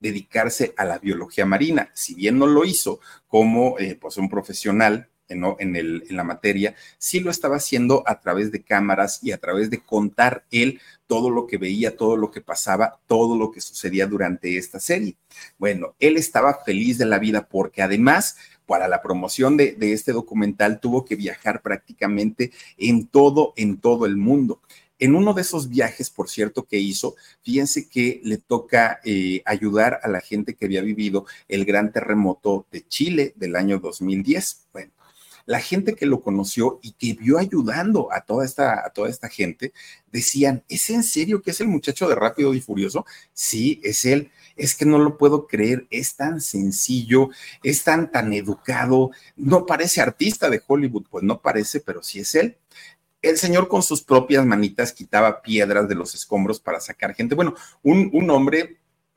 dedicarse 0.00 0.74
a 0.76 0.84
la 0.84 1.00
biología 1.00 1.44
marina. 1.44 1.90
Si 1.92 2.14
bien 2.14 2.38
no 2.38 2.46
lo 2.46 2.64
hizo 2.64 3.00
como 3.26 3.76
eh, 3.80 3.98
pues 4.00 4.16
un 4.16 4.28
profesional 4.28 5.08
en, 5.28 5.76
en 5.76 6.16
la 6.16 6.24
materia, 6.24 6.74
sí 6.98 7.20
lo 7.20 7.30
estaba 7.30 7.56
haciendo 7.56 8.02
a 8.06 8.20
través 8.20 8.50
de 8.52 8.62
cámaras 8.62 9.20
y 9.22 9.32
a 9.32 9.38
través 9.38 9.70
de 9.70 9.80
contar 9.80 10.44
él 10.50 10.80
todo 11.06 11.30
lo 11.30 11.46
que 11.46 11.58
veía, 11.58 11.96
todo 11.96 12.16
lo 12.16 12.30
que 12.30 12.40
pasaba, 12.40 13.00
todo 13.06 13.36
lo 13.36 13.50
que 13.50 13.60
sucedía 13.60 14.06
durante 14.06 14.56
esta 14.56 14.80
serie. 14.80 15.16
Bueno, 15.58 15.94
él 15.98 16.16
estaba 16.16 16.62
feliz 16.64 16.98
de 16.98 17.06
la 17.06 17.18
vida 17.18 17.48
porque 17.48 17.82
además 17.82 18.36
para 18.66 18.88
la 18.88 19.00
promoción 19.00 19.56
de, 19.56 19.72
de, 19.72 19.94
este 19.94 20.12
documental 20.12 20.78
tuvo 20.78 21.04
que 21.06 21.16
viajar 21.16 21.62
prácticamente 21.62 22.52
en 22.76 23.06
todo, 23.06 23.54
en 23.56 23.78
todo 23.78 24.04
el 24.04 24.16
mundo. 24.16 24.60
En 25.00 25.14
uno 25.14 25.32
de 25.32 25.42
esos 25.42 25.68
viajes, 25.68 26.10
por 26.10 26.28
cierto, 26.28 26.64
que 26.64 26.78
hizo, 26.78 27.14
fíjense 27.42 27.88
que 27.88 28.20
le 28.24 28.36
toca 28.36 29.00
eh, 29.04 29.42
ayudar 29.44 30.00
a 30.02 30.08
la 30.08 30.20
gente 30.20 30.54
que 30.54 30.64
había 30.64 30.82
vivido 30.82 31.24
el 31.46 31.64
gran 31.64 31.92
terremoto 31.92 32.66
de 32.72 32.86
Chile 32.86 33.32
del 33.36 33.54
año 33.54 33.78
2010. 33.78 34.66
Bueno, 34.72 34.92
la 35.48 35.60
gente 35.60 35.94
que 35.94 36.04
lo 36.04 36.20
conoció 36.20 36.78
y 36.82 36.92
que 36.92 37.18
vio 37.18 37.38
ayudando 37.38 38.12
a 38.12 38.20
toda 38.20 38.44
esta, 38.44 38.84
a 38.86 38.90
toda 38.90 39.08
esta 39.08 39.30
gente, 39.30 39.72
decían, 40.12 40.62
¿es 40.68 40.90
en 40.90 41.02
serio 41.02 41.40
que 41.40 41.52
es 41.52 41.60
el 41.62 41.68
muchacho 41.68 42.06
de 42.06 42.14
Rápido 42.14 42.52
y 42.52 42.60
Furioso? 42.60 43.06
Sí, 43.32 43.80
es 43.82 44.04
él. 44.04 44.30
es 44.56 44.74
que 44.74 44.84
no 44.84 44.98
lo 44.98 45.16
puedo 45.16 45.46
creer, 45.46 45.86
es 45.88 46.16
tan 46.16 46.42
sencillo, 46.42 47.30
es 47.62 47.82
tan, 47.82 48.12
tan 48.12 48.34
educado, 48.34 49.10
no 49.36 49.64
parece 49.64 50.02
artista 50.02 50.50
de 50.50 50.60
Hollywood, 50.66 51.06
pues 51.08 51.24
no 51.24 51.40
parece, 51.40 51.80
pero 51.80 52.02
sí 52.02 52.20
es 52.20 52.34
él. 52.34 52.58
El 53.22 53.38
señor 53.38 53.68
con 53.68 53.82
sus 53.82 54.02
propias 54.02 54.44
manitas 54.44 54.92
quitaba 54.92 55.40
piedras 55.40 55.88
de 55.88 55.94
los 55.94 56.14
escombros 56.14 56.60
para 56.60 56.78
sacar 56.78 57.14
gente. 57.14 57.34
Bueno, 57.34 57.54
un, 57.82 58.10
un 58.12 58.28
hombre 58.28 58.77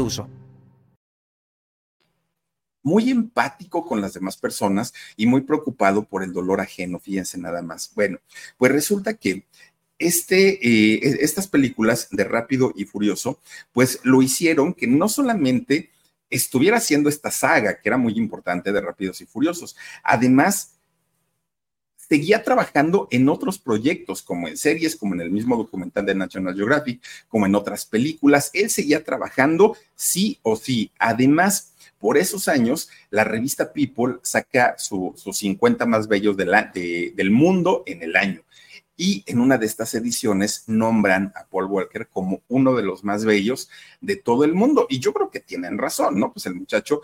uso. 0.00 0.28
Muy 2.82 3.10
empático 3.10 3.84
con 3.84 4.00
las 4.00 4.14
demás 4.14 4.36
personas 4.36 4.94
y 5.16 5.26
muy 5.26 5.42
preocupado 5.42 6.04
por 6.04 6.22
el 6.22 6.32
dolor 6.32 6.60
ajeno, 6.60 6.98
fíjense 6.98 7.36
nada 7.38 7.60
más. 7.60 7.92
Bueno, 7.94 8.18
pues 8.56 8.72
resulta 8.72 9.14
que 9.14 9.44
este, 9.98 10.66
eh, 10.66 11.18
estas 11.20 11.48
películas 11.48 12.08
de 12.10 12.24
Rápido 12.24 12.72
y 12.76 12.84
Furioso, 12.84 13.40
pues 13.72 14.00
lo 14.04 14.22
hicieron 14.22 14.72
que 14.74 14.86
no 14.86 15.08
solamente 15.08 15.90
estuviera 16.30 16.76
haciendo 16.76 17.08
esta 17.08 17.30
saga, 17.30 17.80
que 17.80 17.88
era 17.88 17.96
muy 17.96 18.16
importante 18.16 18.72
de 18.72 18.80
Rápidos 18.80 19.20
y 19.20 19.26
Furiosos, 19.26 19.76
además 20.02 20.77
seguía 22.08 22.42
trabajando 22.42 23.08
en 23.10 23.28
otros 23.28 23.58
proyectos, 23.58 24.22
como 24.22 24.48
en 24.48 24.56
series, 24.56 24.96
como 24.96 25.14
en 25.14 25.20
el 25.20 25.30
mismo 25.30 25.56
documental 25.56 26.06
de 26.06 26.14
National 26.14 26.54
Geographic, 26.54 27.02
como 27.28 27.46
en 27.46 27.54
otras 27.54 27.84
películas. 27.84 28.50
Él 28.54 28.70
seguía 28.70 29.04
trabajando 29.04 29.76
sí 29.94 30.38
o 30.42 30.56
sí. 30.56 30.90
Además, 30.98 31.74
por 31.98 32.16
esos 32.16 32.48
años, 32.48 32.88
la 33.10 33.24
revista 33.24 33.72
People 33.72 34.16
saca 34.22 34.76
sus 34.78 35.20
50 35.36 35.84
más 35.84 36.08
bellos 36.08 36.36
del 36.36 37.30
mundo 37.30 37.82
en 37.86 38.02
el 38.02 38.16
año. 38.16 38.42
Y 38.96 39.22
en 39.26 39.38
una 39.38 39.58
de 39.58 39.66
estas 39.66 39.94
ediciones 39.94 40.64
nombran 40.66 41.32
a 41.36 41.46
Paul 41.46 41.66
Walker 41.66 42.08
como 42.08 42.42
uno 42.48 42.74
de 42.74 42.82
los 42.82 43.04
más 43.04 43.24
bellos 43.24 43.68
de 44.00 44.16
todo 44.16 44.44
el 44.44 44.54
mundo. 44.54 44.86
Y 44.88 44.98
yo 44.98 45.12
creo 45.12 45.30
que 45.30 45.40
tienen 45.40 45.78
razón, 45.78 46.18
¿no? 46.18 46.32
Pues 46.32 46.46
el 46.46 46.56
muchacho 46.56 47.02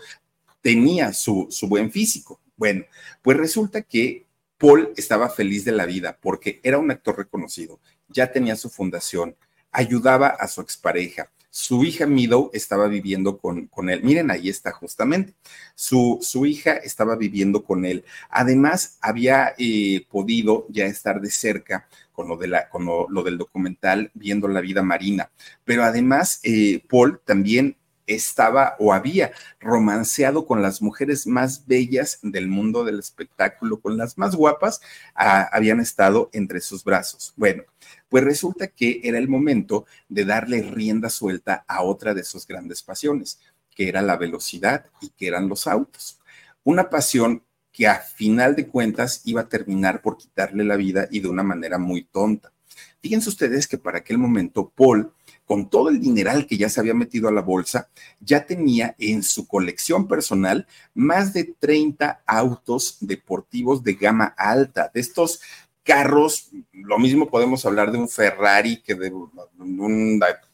tenía 0.61 1.13
su, 1.13 1.47
su 1.49 1.67
buen 1.67 1.91
físico. 1.91 2.41
Bueno, 2.57 2.85
pues 3.21 3.37
resulta 3.37 3.81
que 3.81 4.24
Paul 4.57 4.93
estaba 4.95 5.29
feliz 5.29 5.65
de 5.65 5.71
la 5.71 5.85
vida 5.85 6.17
porque 6.21 6.59
era 6.63 6.77
un 6.77 6.91
actor 6.91 7.17
reconocido, 7.17 7.79
ya 8.07 8.31
tenía 8.31 8.55
su 8.55 8.69
fundación, 8.69 9.35
ayudaba 9.71 10.27
a 10.27 10.47
su 10.47 10.61
expareja. 10.61 11.29
Su 11.49 11.85
hija 11.85 12.05
Meadow 12.05 12.49
estaba 12.51 12.87
viviendo 12.87 13.37
con, 13.37 13.67
con 13.67 13.89
él. 13.89 14.03
Miren, 14.03 14.29
ahí 14.29 14.49
está 14.49 14.73
justamente. 14.73 15.35
Su, 15.73 16.19
su, 16.21 16.45
hija 16.45 16.73
estaba 16.73 17.15
viviendo 17.15 17.63
con 17.63 17.85
él. 17.85 18.03
Además, 18.29 18.97
había 18.99 19.55
eh, 19.57 20.05
podido 20.09 20.65
ya 20.67 20.85
estar 20.85 21.21
de 21.21 21.29
cerca 21.29 21.87
con 22.11 22.27
lo, 22.27 22.35
de 22.35 22.47
la, 22.47 22.67
con 22.67 22.85
lo, 22.85 23.23
del 23.23 23.37
documental 23.37 24.11
Viendo 24.13 24.49
la 24.49 24.59
vida 24.59 24.83
marina. 24.83 25.31
Pero 25.63 25.85
además, 25.85 26.41
eh, 26.43 26.83
Paul 26.89 27.21
también 27.23 27.77
estaba 28.07 28.75
o 28.79 28.93
había 28.93 29.31
romanceado 29.59 30.45
con 30.45 30.61
las 30.61 30.81
mujeres 30.81 31.27
más 31.27 31.65
bellas 31.65 32.19
del 32.21 32.47
mundo 32.47 32.83
del 32.83 32.99
espectáculo, 32.99 33.79
con 33.79 33.97
las 33.97 34.17
más 34.17 34.35
guapas, 34.35 34.81
ah, 35.15 35.49
habían 35.51 35.79
estado 35.79 36.29
entre 36.33 36.61
sus 36.61 36.83
brazos. 36.83 37.33
Bueno, 37.35 37.63
pues 38.09 38.23
resulta 38.23 38.67
que 38.67 39.01
era 39.03 39.17
el 39.17 39.27
momento 39.27 39.85
de 40.09 40.25
darle 40.25 40.61
rienda 40.61 41.09
suelta 41.09 41.65
a 41.67 41.83
otra 41.83 42.13
de 42.13 42.23
sus 42.23 42.47
grandes 42.47 42.83
pasiones, 42.83 43.39
que 43.75 43.89
era 43.89 44.01
la 44.01 44.17
velocidad 44.17 44.85
y 45.01 45.09
que 45.09 45.27
eran 45.27 45.49
los 45.49 45.67
autos. 45.67 46.19
Una 46.63 46.89
pasión 46.89 47.43
que 47.71 47.87
a 47.87 47.95
final 47.95 48.55
de 48.55 48.67
cuentas 48.67 49.21
iba 49.25 49.41
a 49.41 49.49
terminar 49.49 50.01
por 50.01 50.17
quitarle 50.17 50.63
la 50.63 50.77
vida 50.77 51.09
y 51.11 51.19
de 51.19 51.27
una 51.27 51.43
manera 51.43 51.77
muy 51.77 52.05
tonta. 52.05 52.53
Fíjense 53.01 53.27
ustedes 53.27 53.67
que 53.67 53.77
para 53.77 53.97
aquel 53.97 54.17
momento 54.17 54.71
Paul 54.73 55.11
con 55.45 55.69
todo 55.69 55.89
el 55.89 55.99
dineral 55.99 56.47
que 56.47 56.57
ya 56.57 56.69
se 56.69 56.79
había 56.79 56.93
metido 56.93 57.27
a 57.27 57.31
la 57.31 57.41
bolsa, 57.41 57.89
ya 58.19 58.45
tenía 58.45 58.95
en 58.97 59.23
su 59.23 59.47
colección 59.47 60.07
personal 60.07 60.67
más 60.93 61.33
de 61.33 61.55
30 61.59 62.23
autos 62.25 62.97
deportivos 62.99 63.83
de 63.83 63.93
gama 63.93 64.33
alta, 64.37 64.91
de 64.93 65.01
estos 65.01 65.41
carros, 65.83 66.49
lo 66.73 66.97
mismo 66.97 67.29
podemos 67.29 67.65
hablar 67.65 67.91
de 67.91 67.99
un 67.99 68.09
Ferrari 68.09 68.81
que 68.81 68.95
de 68.95 69.13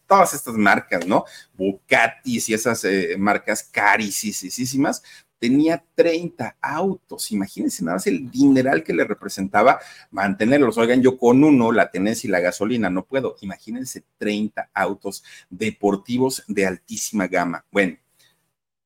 todas 0.06 0.34
estas 0.34 0.56
marcas, 0.56 1.08
¿no? 1.08 1.24
Bucattis 1.54 2.50
y 2.50 2.54
esas 2.54 2.84
eh, 2.84 3.16
marcas 3.18 3.64
carísimas, 3.64 5.02
tenía 5.42 5.84
30 5.96 6.58
autos. 6.62 7.32
Imagínense 7.32 7.84
nada 7.84 7.96
más 7.96 8.06
el 8.06 8.30
dineral 8.30 8.84
que 8.84 8.94
le 8.94 9.04
representaba 9.04 9.80
mantenerlos. 10.12 10.78
Oigan, 10.78 11.02
yo 11.02 11.18
con 11.18 11.44
uno, 11.44 11.72
la 11.72 11.90
tenencia 11.90 12.28
y 12.28 12.32
la 12.32 12.40
gasolina, 12.40 12.92
no 12.92 13.06
puedo. 13.06 13.36
Imagínense 13.42 14.04
30 14.20 14.70
autos 14.72 15.24
deportivos 15.50 16.44
de 16.48 16.68
altísima 16.68 17.28
gama. 17.28 17.66
Bueno, 17.72 17.98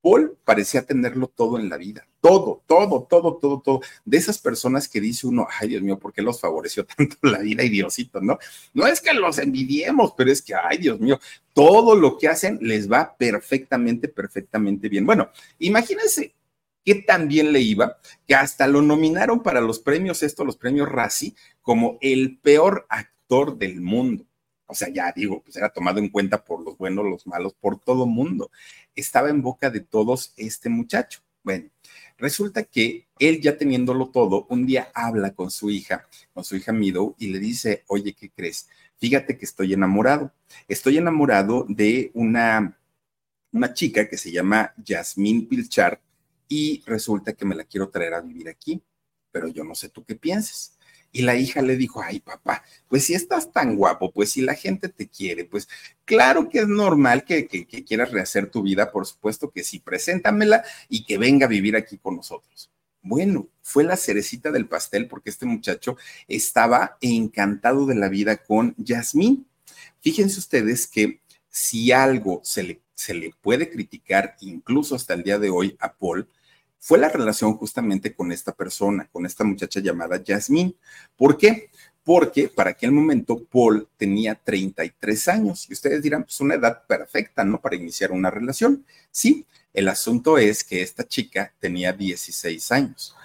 Paul 0.06 0.38
parecía 0.46 0.86
tenerlo 0.86 1.28
todo 1.28 1.58
en 1.58 1.68
la 1.68 1.78
vida, 1.78 2.08
todo, 2.22 2.62
todo, 2.68 3.08
todo, 3.10 3.38
todo, 3.38 3.60
todo. 3.60 3.82
De 4.06 4.18
esas 4.18 4.38
personas 4.38 4.88
que 4.88 5.02
dice 5.02 5.26
uno, 5.26 5.48
ay 5.60 5.68
Dios 5.68 5.82
mío, 5.82 5.98
¿por 5.98 6.14
qué 6.14 6.22
los 6.22 6.40
favoreció 6.40 6.86
tanto 6.98 7.18
la 7.24 7.40
vida 7.40 7.64
y 7.64 7.70
Diosito, 7.70 8.22
no? 8.22 8.38
No 8.76 8.86
es 8.86 9.02
que 9.02 9.14
los 9.16 9.40
envidiemos, 9.40 10.14
pero 10.16 10.32
es 10.32 10.44
que, 10.44 10.54
ay 10.54 10.78
Dios 10.78 11.00
mío, 11.00 11.20
todo 11.54 11.96
lo 11.96 12.20
que 12.20 12.28
hacen 12.28 12.60
les 12.62 12.90
va 12.90 13.18
perfectamente, 13.18 14.08
perfectamente 14.08 14.90
bien. 14.90 15.08
Bueno, 15.08 15.32
imagínense 15.58 16.35
que 16.86 16.96
tan 16.96 17.28
bien 17.28 17.52
le 17.52 17.62
iba, 17.62 17.98
que 18.28 18.36
hasta 18.36 18.68
lo 18.68 18.82
nominaron 18.82 19.42
para 19.42 19.60
los 19.60 19.80
premios, 19.80 20.22
esto, 20.22 20.46
los 20.46 20.56
premios 20.56 20.88
Razzie, 20.88 21.34
como 21.62 21.98
el 22.00 22.38
peor 22.38 22.86
actor 22.90 23.58
del 23.58 23.82
mundo. 23.82 24.26
O 24.68 24.76
sea, 24.76 24.90
ya 24.90 25.12
digo, 25.12 25.42
pues 25.44 25.56
era 25.58 25.70
tomado 25.70 26.00
en 26.00 26.10
cuenta 26.10 26.44
por 26.44 26.64
los 26.64 26.78
buenos, 26.78 27.06
los 27.06 27.28
malos, 27.28 27.54
por 27.54 27.80
todo 27.80 28.06
mundo. 28.06 28.52
Estaba 28.96 29.30
en 29.30 29.42
boca 29.42 29.70
de 29.70 29.82
todos 29.82 30.34
este 30.38 30.70
muchacho. 30.70 31.22
Bueno, 31.44 31.70
resulta 32.18 32.64
que 32.64 33.08
él 33.20 33.42
ya 33.42 33.58
teniéndolo 33.58 34.10
todo, 34.10 34.46
un 34.50 34.66
día 34.66 34.90
habla 34.94 35.34
con 35.34 35.52
su 35.52 35.70
hija, 35.70 36.08
con 36.34 36.44
su 36.44 36.56
hija 36.56 36.72
Mido, 36.72 37.16
y 37.20 37.28
le 37.28 37.40
dice, 37.40 37.84
oye, 37.88 38.14
¿qué 38.14 38.30
crees? 38.30 38.68
Fíjate 38.98 39.38
que 39.38 39.46
estoy 39.46 39.74
enamorado. 39.74 40.32
Estoy 40.68 40.98
enamorado 40.98 41.66
de 41.68 42.12
una, 42.14 42.78
una 43.52 43.74
chica 43.74 44.08
que 44.08 44.18
se 44.18 44.32
llama 44.32 44.74
Yasmín 44.78 45.48
Pilchard, 45.48 46.00
y 46.48 46.84
resulta 46.86 47.34
que 47.34 47.46
me 47.46 47.56
la 47.56 47.64
quiero 47.64 47.90
traer 47.90 48.14
a 48.14 48.22
vivir 48.22 48.50
aquí, 48.50 48.82
pero 49.32 49.48
yo 49.48 49.64
no 49.64 49.76
sé 49.76 49.90
tú 49.90 50.04
qué 50.06 50.16
pienses. 50.16 50.78
Y 51.12 51.22
la 51.22 51.38
hija 51.38 51.62
le 51.62 51.78
dijo, 51.78 52.02
ay 52.02 52.20
papá, 52.20 52.64
pues 52.90 53.06
si 53.06 53.14
estás 53.14 53.52
tan 53.52 53.78
guapo, 53.78 54.12
pues 54.12 54.32
si 54.32 54.42
la 54.42 54.54
gente 54.54 54.90
te 54.90 55.08
quiere, 55.08 55.46
pues 55.46 55.70
claro 56.04 56.50
que 56.50 56.60
es 56.60 56.68
normal 56.68 57.24
que, 57.24 57.48
que, 57.48 57.66
quieras 57.86 58.12
rehacer 58.12 58.52
tu 58.52 58.64
vida, 58.64 58.92
por 58.92 59.06
supuesto 59.06 59.50
que 59.50 59.64
sí, 59.64 59.80
preséntamela 59.80 60.66
y 60.90 61.06
que 61.06 61.18
venga 61.18 61.46
a 61.46 61.50
vivir 61.50 61.78
aquí 61.78 61.98
con 61.98 62.18
nosotros. 62.18 62.70
Bueno, 63.02 63.48
fue 63.62 63.86
la 63.86 63.96
cerecita 63.96 64.52
del 64.52 64.68
pastel 64.68 65.08
porque 65.08 65.30
este 65.30 65.46
muchacho 65.46 65.96
estaba 66.28 66.98
encantado 67.00 67.86
de 67.86 67.96
la 67.96 68.10
vida 68.10 68.38
con 68.38 68.76
Yasmín. 68.78 69.48
Fíjense 70.02 70.40
ustedes 70.40 70.86
que 70.86 71.22
si 71.48 71.94
algo 71.94 72.42
se 72.44 72.64
le, 72.64 72.82
se 72.94 73.14
le 73.14 73.32
puede 73.40 73.70
criticar, 73.70 74.36
incluso 74.42 74.96
hasta 74.96 75.14
el 75.14 75.24
día 75.24 75.40
de 75.40 75.50
hoy, 75.50 75.78
a 75.80 75.94
Paul, 75.94 76.28
fue 76.86 77.00
la 77.00 77.10
relación 77.10 77.58
justamente 77.58 78.14
con 78.14 78.32
esta 78.32 78.54
persona, 78.54 79.10
con 79.12 79.26
esta 79.26 79.44
muchacha 79.44 79.80
llamada 79.80 80.22
Jasmine. 80.24 80.76
¿Por 81.18 81.36
qué? 81.36 81.72
Porque 82.04 82.48
para 82.48 82.70
aquel 82.70 82.92
momento 82.92 83.44
Paul 83.44 83.90
tenía 83.98 84.36
33 84.36 85.28
años 85.30 85.68
y 85.68 85.74
ustedes 85.74 86.04
dirán, 86.04 86.26
pues 86.26 86.40
una 86.42 86.54
edad 86.54 86.86
perfecta, 86.86 87.44
¿no? 87.44 87.60
Para 87.60 87.76
iniciar 87.76 88.12
una 88.12 88.30
relación. 88.30 88.86
Sí, 89.10 89.48
el 89.74 89.88
asunto 89.88 90.38
es 90.38 90.64
que 90.64 90.84
esta 90.84 91.08
chica 91.08 91.52
tenía 91.60 91.92
16 91.92 92.72
años. 92.72 93.16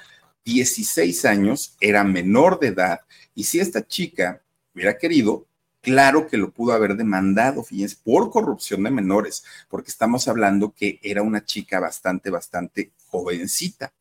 16 0.47 1.27
años, 1.27 1.77
era 1.83 2.03
menor 2.03 2.61
de 2.61 2.69
edad 2.69 3.01
y 3.35 3.45
si 3.45 3.61
esta 3.61 3.87
chica 3.87 4.41
hubiera 4.75 4.97
querido, 4.97 5.47
Claro 5.83 6.28
que 6.28 6.37
lo 6.37 6.53
pudo 6.53 6.72
haber 6.72 6.97
demandado, 6.97 7.62
fíjense, 7.64 7.97
por 8.05 8.31
corrupción 8.31 8.83
de 8.83 8.91
menores, 8.91 9.45
porque 9.68 9.91
estamos 9.91 10.28
hablando 10.28 10.72
que 10.74 10.99
era 11.03 11.22
una 11.22 11.45
chica 11.45 11.81
bastante, 11.81 12.31
bastante 12.31 12.93
jovencita. 13.07 13.93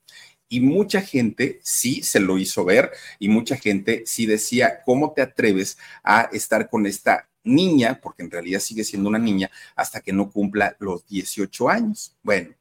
Y 0.49 0.61
mucha 0.61 1.01
gente 1.01 1.59
sí 1.63 2.01
se 2.03 2.19
lo 2.19 2.37
hizo 2.37 2.65
ver 2.65 2.91
y 3.19 3.29
mucha 3.29 3.55
gente 3.55 4.03
sí 4.05 4.25
decía, 4.25 4.81
¿cómo 4.83 5.13
te 5.13 5.21
atreves 5.21 5.77
a 6.03 6.23
estar 6.33 6.69
con 6.69 6.85
esta 6.85 7.29
niña, 7.43 7.99
porque 8.01 8.23
en 8.23 8.31
realidad 8.31 8.59
sigue 8.59 8.83
siendo 8.83 9.09
una 9.09 9.19
niña, 9.19 9.49
hasta 9.75 10.01
que 10.01 10.13
no 10.13 10.31
cumpla 10.31 10.75
los 10.79 11.05
18 11.07 11.69
años. 11.69 12.15
Bueno, 12.23 12.53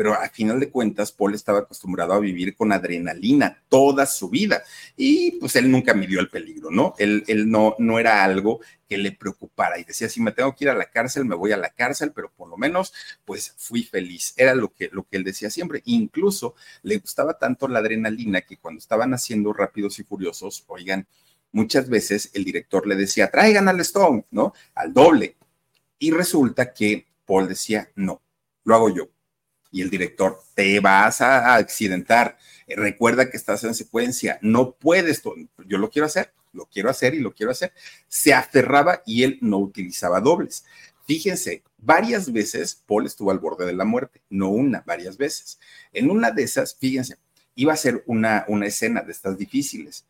pero 0.00 0.14
a 0.14 0.30
final 0.30 0.58
de 0.58 0.70
cuentas, 0.70 1.12
Paul 1.12 1.34
estaba 1.34 1.58
acostumbrado 1.58 2.14
a 2.14 2.20
vivir 2.20 2.56
con 2.56 2.72
adrenalina 2.72 3.62
toda 3.68 4.06
su 4.06 4.30
vida 4.30 4.62
y 4.96 5.32
pues 5.32 5.56
él 5.56 5.70
nunca 5.70 5.92
midió 5.92 6.20
el 6.20 6.30
peligro, 6.30 6.70
¿no? 6.70 6.94
Él, 6.96 7.22
él 7.26 7.50
no, 7.50 7.74
no 7.78 7.98
era 7.98 8.24
algo 8.24 8.60
que 8.88 8.96
le 8.96 9.12
preocupara 9.12 9.78
y 9.78 9.84
decía, 9.84 10.08
si 10.08 10.22
me 10.22 10.32
tengo 10.32 10.56
que 10.56 10.64
ir 10.64 10.70
a 10.70 10.74
la 10.74 10.86
cárcel, 10.86 11.26
me 11.26 11.34
voy 11.34 11.52
a 11.52 11.58
la 11.58 11.68
cárcel, 11.68 12.12
pero 12.14 12.32
por 12.32 12.48
lo 12.48 12.56
menos 12.56 12.94
pues 13.26 13.52
fui 13.58 13.82
feliz. 13.82 14.32
Era 14.38 14.54
lo 14.54 14.72
que, 14.72 14.88
lo 14.90 15.06
que 15.06 15.18
él 15.18 15.22
decía 15.22 15.50
siempre. 15.50 15.82
Incluso 15.84 16.54
le 16.82 16.96
gustaba 16.96 17.36
tanto 17.38 17.68
la 17.68 17.80
adrenalina 17.80 18.40
que 18.40 18.56
cuando 18.56 18.78
estaban 18.78 19.12
haciendo 19.12 19.52
Rápidos 19.52 19.98
y 19.98 20.04
Furiosos, 20.04 20.64
oigan, 20.68 21.06
muchas 21.52 21.90
veces 21.90 22.30
el 22.32 22.44
director 22.44 22.86
le 22.86 22.96
decía, 22.96 23.30
traigan 23.30 23.68
al 23.68 23.80
Stone, 23.80 24.24
¿no? 24.30 24.54
Al 24.74 24.94
doble. 24.94 25.36
Y 25.98 26.10
resulta 26.10 26.72
que 26.72 27.06
Paul 27.26 27.48
decía, 27.48 27.90
no, 27.96 28.22
lo 28.64 28.74
hago 28.74 28.88
yo 28.88 29.10
y 29.70 29.82
el 29.82 29.90
director, 29.90 30.40
te 30.54 30.80
vas 30.80 31.20
a 31.20 31.54
accidentar. 31.54 32.36
Recuerda 32.68 33.30
que 33.30 33.36
estás 33.36 33.64
en 33.64 33.74
secuencia, 33.74 34.38
no 34.42 34.72
puedes, 34.72 35.22
yo 35.66 35.78
lo 35.78 35.90
quiero 35.90 36.06
hacer, 36.06 36.32
lo 36.52 36.66
quiero 36.66 36.90
hacer 36.90 37.14
y 37.14 37.20
lo 37.20 37.32
quiero 37.32 37.52
hacer. 37.52 37.72
Se 38.08 38.32
aferraba 38.32 39.02
y 39.06 39.22
él 39.22 39.38
no 39.40 39.58
utilizaba 39.58 40.20
dobles. 40.20 40.64
Fíjense, 41.06 41.62
varias 41.78 42.32
veces 42.32 42.82
Paul 42.86 43.06
estuvo 43.06 43.30
al 43.30 43.38
borde 43.38 43.66
de 43.66 43.72
la 43.72 43.84
muerte, 43.84 44.22
no 44.30 44.48
una, 44.50 44.82
varias 44.86 45.16
veces. 45.16 45.58
En 45.92 46.10
una 46.10 46.30
de 46.30 46.44
esas, 46.44 46.76
fíjense, 46.76 47.16
iba 47.54 47.72
a 47.72 47.76
ser 47.76 48.02
una, 48.06 48.44
una 48.48 48.66
escena 48.66 49.02
de 49.02 49.12
estas 49.12 49.36
difíciles. 49.36 50.04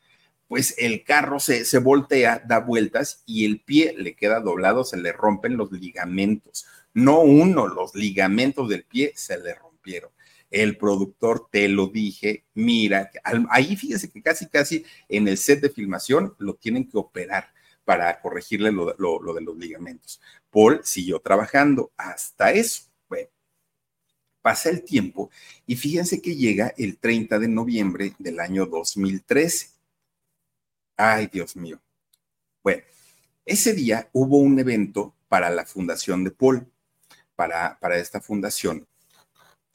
Pues 0.51 0.75
el 0.77 1.05
carro 1.05 1.41
se, 1.41 1.65
se 1.65 1.79
voltea, 1.79 2.43
da 2.47 2.59
vueltas 2.59 3.23
y 3.25 3.47
el 3.47 3.63
pie 3.63 3.95
le 3.97 4.15
queda 4.17 4.41
doblado, 4.41 4.85
se 4.85 4.99
le 4.99 5.13
rompen 5.13 5.57
los 5.57 5.73
ligamentos 5.73 6.67
no 6.95 7.21
uno, 7.21 7.69
los 7.69 7.95
ligamentos 7.95 8.69
del 8.69 8.85
pie 8.85 9.13
se 9.15 9.39
le 9.39 9.55
rompieron. 9.55 10.11
El 10.51 10.77
productor, 10.77 11.49
te 11.51 11.69
lo 11.69 11.87
dije, 11.87 12.45
mira, 12.55 13.11
ahí 13.51 13.77
fíjese 13.77 14.11
que 14.11 14.21
casi, 14.21 14.49
casi 14.49 14.85
en 15.09 15.29
el 15.29 15.39
set 15.39 15.61
de 15.61 15.71
filmación 15.71 16.35
lo 16.39 16.55
tienen 16.55 16.89
que 16.89 16.99
operar 16.99 17.53
para 17.85 18.21
corregirle 18.21 18.73
lo, 18.73 18.87
de 18.87 19.41
los 19.41 19.57
ligamentos. 19.57 20.21
Paul 20.51 20.81
siguió 20.83 21.21
trabajando 21.21 21.93
hasta 21.97 22.53
eso. 22.53 22.85
Bueno, 23.09 23.29
pasa 24.43 24.71
el 24.71 24.83
tiempo 24.83 25.31
y 25.67 25.77
fíjense 25.77 26.21
que 26.21 26.35
llega 26.35 26.75
el 26.77 26.99
30 26.99 27.39
de 27.39 27.49
noviembre 27.49 28.15
del 28.19 28.41
año 28.41 28.67
2013. 28.67 29.69
Ay, 31.03 31.29
Dios 31.33 31.57
mío. 31.57 31.81
Bueno, 32.63 32.83
ese 33.47 33.73
día 33.73 34.11
hubo 34.13 34.37
un 34.37 34.59
evento 34.59 35.15
para 35.29 35.49
la 35.49 35.65
fundación 35.65 36.25
de 36.25 36.31
Paul 36.31 36.71
para, 37.35 37.79
esta 37.97 38.21
fundación 38.21 38.87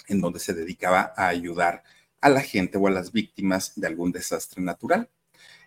en 0.07 0.21
donde 0.21 0.39
se 0.39 0.53
dedicaba 0.53 1.13
a 1.17 1.30
ayudar 1.30 1.84
a 2.21 2.30
la 2.30 2.41
gente 2.41 2.78
o 2.78 2.86
a 2.86 2.91
las 2.91 3.11
víctimas 3.11 3.73
de 3.76 3.88
algún 3.88 4.11
desastre 4.11 4.61
natural. 4.61 5.09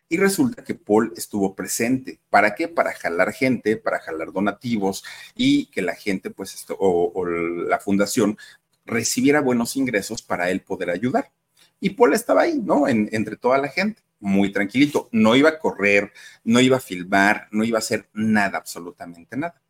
Y 0.09 0.17
resulta 0.17 0.63
que 0.63 0.77
Paul 0.77 1.13
estuvo 1.17 1.57
presente. 1.57 2.21
¿Para 2.31 2.55
qué? 2.55 2.69
Para 2.69 2.93
jalar 2.93 3.33
gente, 3.33 3.77
para 3.77 3.99
jalar 3.99 4.31
donativos 4.31 5.03
y 5.35 5.67
que 5.67 5.83
la 5.83 5.97
gente, 5.97 6.31
pues, 6.31 6.55
esto, 6.55 6.77
o, 6.79 7.27
la 7.27 7.81
fundación 7.81 8.39
recibiera 8.87 9.41
buenos 9.41 9.75
ingresos 9.75 10.23
para 10.23 10.51
él 10.51 10.61
poder 10.61 10.91
ayudar. 10.91 11.33
Y 11.81 11.91
Paul 11.91 12.15
estaba 12.15 12.43
ahí, 12.43 12.61
¿no? 12.65 12.87
entre 12.87 13.37
toda 13.37 13.59
la 13.59 13.69
gente, 13.69 14.01
muy 14.21 14.53
tranquilito. 14.53 15.09
No 15.13 15.37
iba 15.37 15.51
a 15.51 15.59
correr, 15.59 16.13
no 16.45 16.61
iba 16.61 16.79
a 16.79 16.81
filmar, 16.81 17.49
no 17.51 17.65
iba 17.65 17.79
a 17.79 17.81
hacer 17.81 18.09
nada, 18.13 18.59
absolutamente 18.59 19.37
nada 19.37 19.61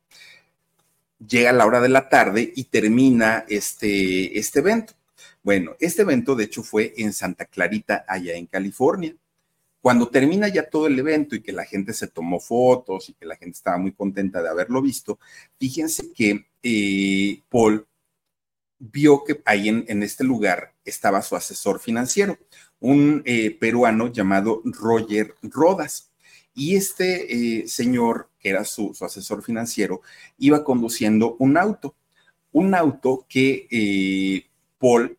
llega 1.27 1.53
la 1.53 1.67
hora 1.67 1.81
de 1.81 1.89
la 1.89 2.09
tarde 2.09 2.53
y 2.55 2.65
termina 2.65 3.45
este, 3.49 4.39
este 4.39 4.61
evento. 4.61 4.95
Bueno, 5.43 5.77
este 5.81 6.03
evento 6.03 6.35
de 6.35 6.45
hecho 6.45 6.63
fue 6.63 6.95
en 6.97 7.13
Santa 7.13 7.47
Clarita, 7.47 8.05
allá 8.07 8.35
en 8.35 8.47
California. 8.47 9.15
Cuando 9.81 10.09
termina 10.09 10.49
ya 10.49 10.69
todo 10.69 10.87
el 10.87 10.99
evento 10.99 11.37
y 11.37 11.41
que 11.41 11.53
la 11.53 11.65
gente 11.65 11.93
se 11.93 12.09
tomó 12.09 12.41
fotos 12.41 13.09
y 13.09 13.15
que 13.15 13.25
la 13.25 13.37
gente 13.37 13.57
estaba 13.57 13.79
muy 13.79 13.93
contenta 13.93 14.43
de 14.43 14.49
haberlo 14.49 14.83
visto, 14.83 15.19
fíjense 15.59 16.13
que 16.13 16.47
eh, 16.63 17.43
Paul 17.49 17.87
vio 18.79 19.25
que 19.25 19.41
ahí 19.45 19.69
en, 19.69 20.03
este 20.03 20.25
lugar 20.25 20.75
estaba 20.85 21.23
su 21.23 21.37
asesor 21.37 21.81
financiero, 21.81 22.39
un 22.81 23.23
eh, 23.25 23.51
peruano 23.51 24.13
llamado 24.13 24.63
Roger 24.65 25.35
Rodas. 25.43 26.11
Y 26.55 26.77
este 26.77 27.61
eh, 27.61 27.69
señor, 27.69 28.31
que 28.39 28.51
era 28.51 28.65
su, 28.65 28.97
asesor 29.01 29.43
financiero, 29.43 30.03
iba 30.39 30.65
conduciendo 30.65 31.37
un 31.39 31.57
auto, 31.57 31.95
un 32.53 32.75
auto 32.75 33.27
que 33.29 33.69
eh, 33.71 34.47
Paul 34.79 35.19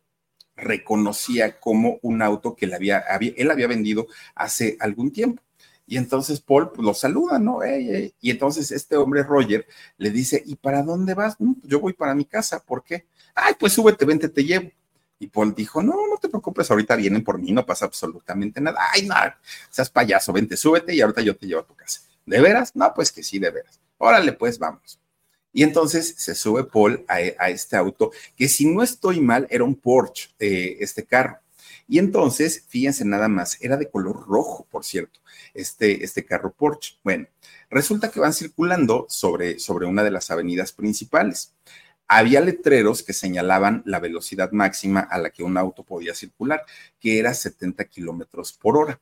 reconocía 0.56 1.58
como 1.58 1.98
un 2.02 2.20
auto 2.22 2.54
que 2.54 2.72
había, 2.74 2.98
él 2.98 3.50
había 3.50 3.66
vendido 3.66 4.06
hace 4.34 4.76
algún 4.80 5.10
tiempo. 5.10 5.42
Y 5.90 5.96
entonces 5.96 6.40
Paul 6.40 6.70
pues, 6.70 6.86
lo 6.86 6.94
saluda, 6.94 7.40
¿no? 7.40 7.58
Y 7.66 8.30
entonces 8.30 8.70
este 8.70 8.96
hombre, 8.96 9.24
Roger, 9.24 9.66
le 9.98 10.10
dice, 10.10 10.40
¿y 10.46 10.54
para 10.54 10.84
dónde 10.84 11.14
vas? 11.14 11.34
Mm, 11.40 11.54
yo 11.64 11.80
voy 11.80 11.94
para 11.94 12.14
mi 12.14 12.24
casa, 12.24 12.60
¿por 12.60 12.84
qué? 12.84 13.08
Ay, 13.34 13.54
pues 13.58 13.72
súbete, 13.72 14.04
vente, 14.04 14.28
te 14.28 14.44
llevo. 14.44 14.70
Y 15.18 15.26
Paul 15.26 15.52
dijo, 15.52 15.82
no, 15.82 15.94
no 16.08 16.16
te 16.18 16.28
preocupes, 16.28 16.70
ahorita 16.70 16.94
vienen 16.94 17.24
por 17.24 17.40
mí, 17.40 17.50
no 17.50 17.66
pasa 17.66 17.86
absolutamente 17.86 18.60
nada. 18.60 18.78
Ay, 18.94 19.04
no, 19.04 19.16
seas 19.68 19.90
payaso, 19.90 20.32
vente, 20.32 20.56
súbete 20.56 20.94
y 20.94 21.00
ahorita 21.00 21.22
yo 21.22 21.36
te 21.36 21.48
llevo 21.48 21.62
a 21.62 21.66
tu 21.66 21.74
casa. 21.74 22.02
¿De 22.24 22.40
veras? 22.40 22.76
No, 22.76 22.94
pues 22.94 23.10
que 23.10 23.24
sí, 23.24 23.40
de 23.40 23.50
veras. 23.50 23.80
Órale, 23.98 24.32
pues 24.34 24.60
vamos. 24.60 25.00
Y 25.52 25.64
entonces 25.64 26.14
se 26.16 26.36
sube 26.36 26.62
Paul 26.62 27.04
a, 27.08 27.18
este 27.50 27.76
auto, 27.76 28.12
que 28.36 28.48
si 28.48 28.64
no 28.64 28.84
estoy 28.84 29.18
mal, 29.18 29.48
era 29.50 29.64
un 29.64 29.74
Porsche, 29.74 30.30
eh, 30.38 30.76
este 30.78 31.04
carro. 31.04 31.40
Y 31.90 31.98
entonces, 31.98 32.64
fíjense 32.68 33.04
nada 33.04 33.28
más, 33.28 33.58
era 33.60 33.76
de 33.76 33.90
color 33.90 34.26
rojo, 34.26 34.64
por 34.70 34.84
cierto, 34.84 35.18
este, 35.52 36.04
este 36.04 36.24
carro 36.24 36.52
Porsche. 36.52 36.94
Bueno, 37.02 37.26
resulta 37.68 38.10
que 38.10 38.20
van 38.20 38.32
circulando 38.32 39.06
sobre, 39.08 39.58
sobre 39.58 39.86
una 39.86 40.04
de 40.04 40.12
las 40.12 40.30
avenidas 40.30 40.72
principales 40.72 41.52
había 42.12 42.40
letreros 42.40 43.04
que 43.04 43.12
señalaban 43.12 43.82
la 43.86 44.00
velocidad 44.00 44.50
máxima 44.50 44.98
a 44.98 45.16
la 45.16 45.30
que 45.30 45.44
un 45.44 45.56
auto 45.56 45.84
podía 45.84 46.12
circular, 46.12 46.64
que 46.98 47.20
era 47.20 47.32
70 47.32 47.84
kilómetros 47.84 48.52
por 48.52 48.76
hora. 48.76 49.00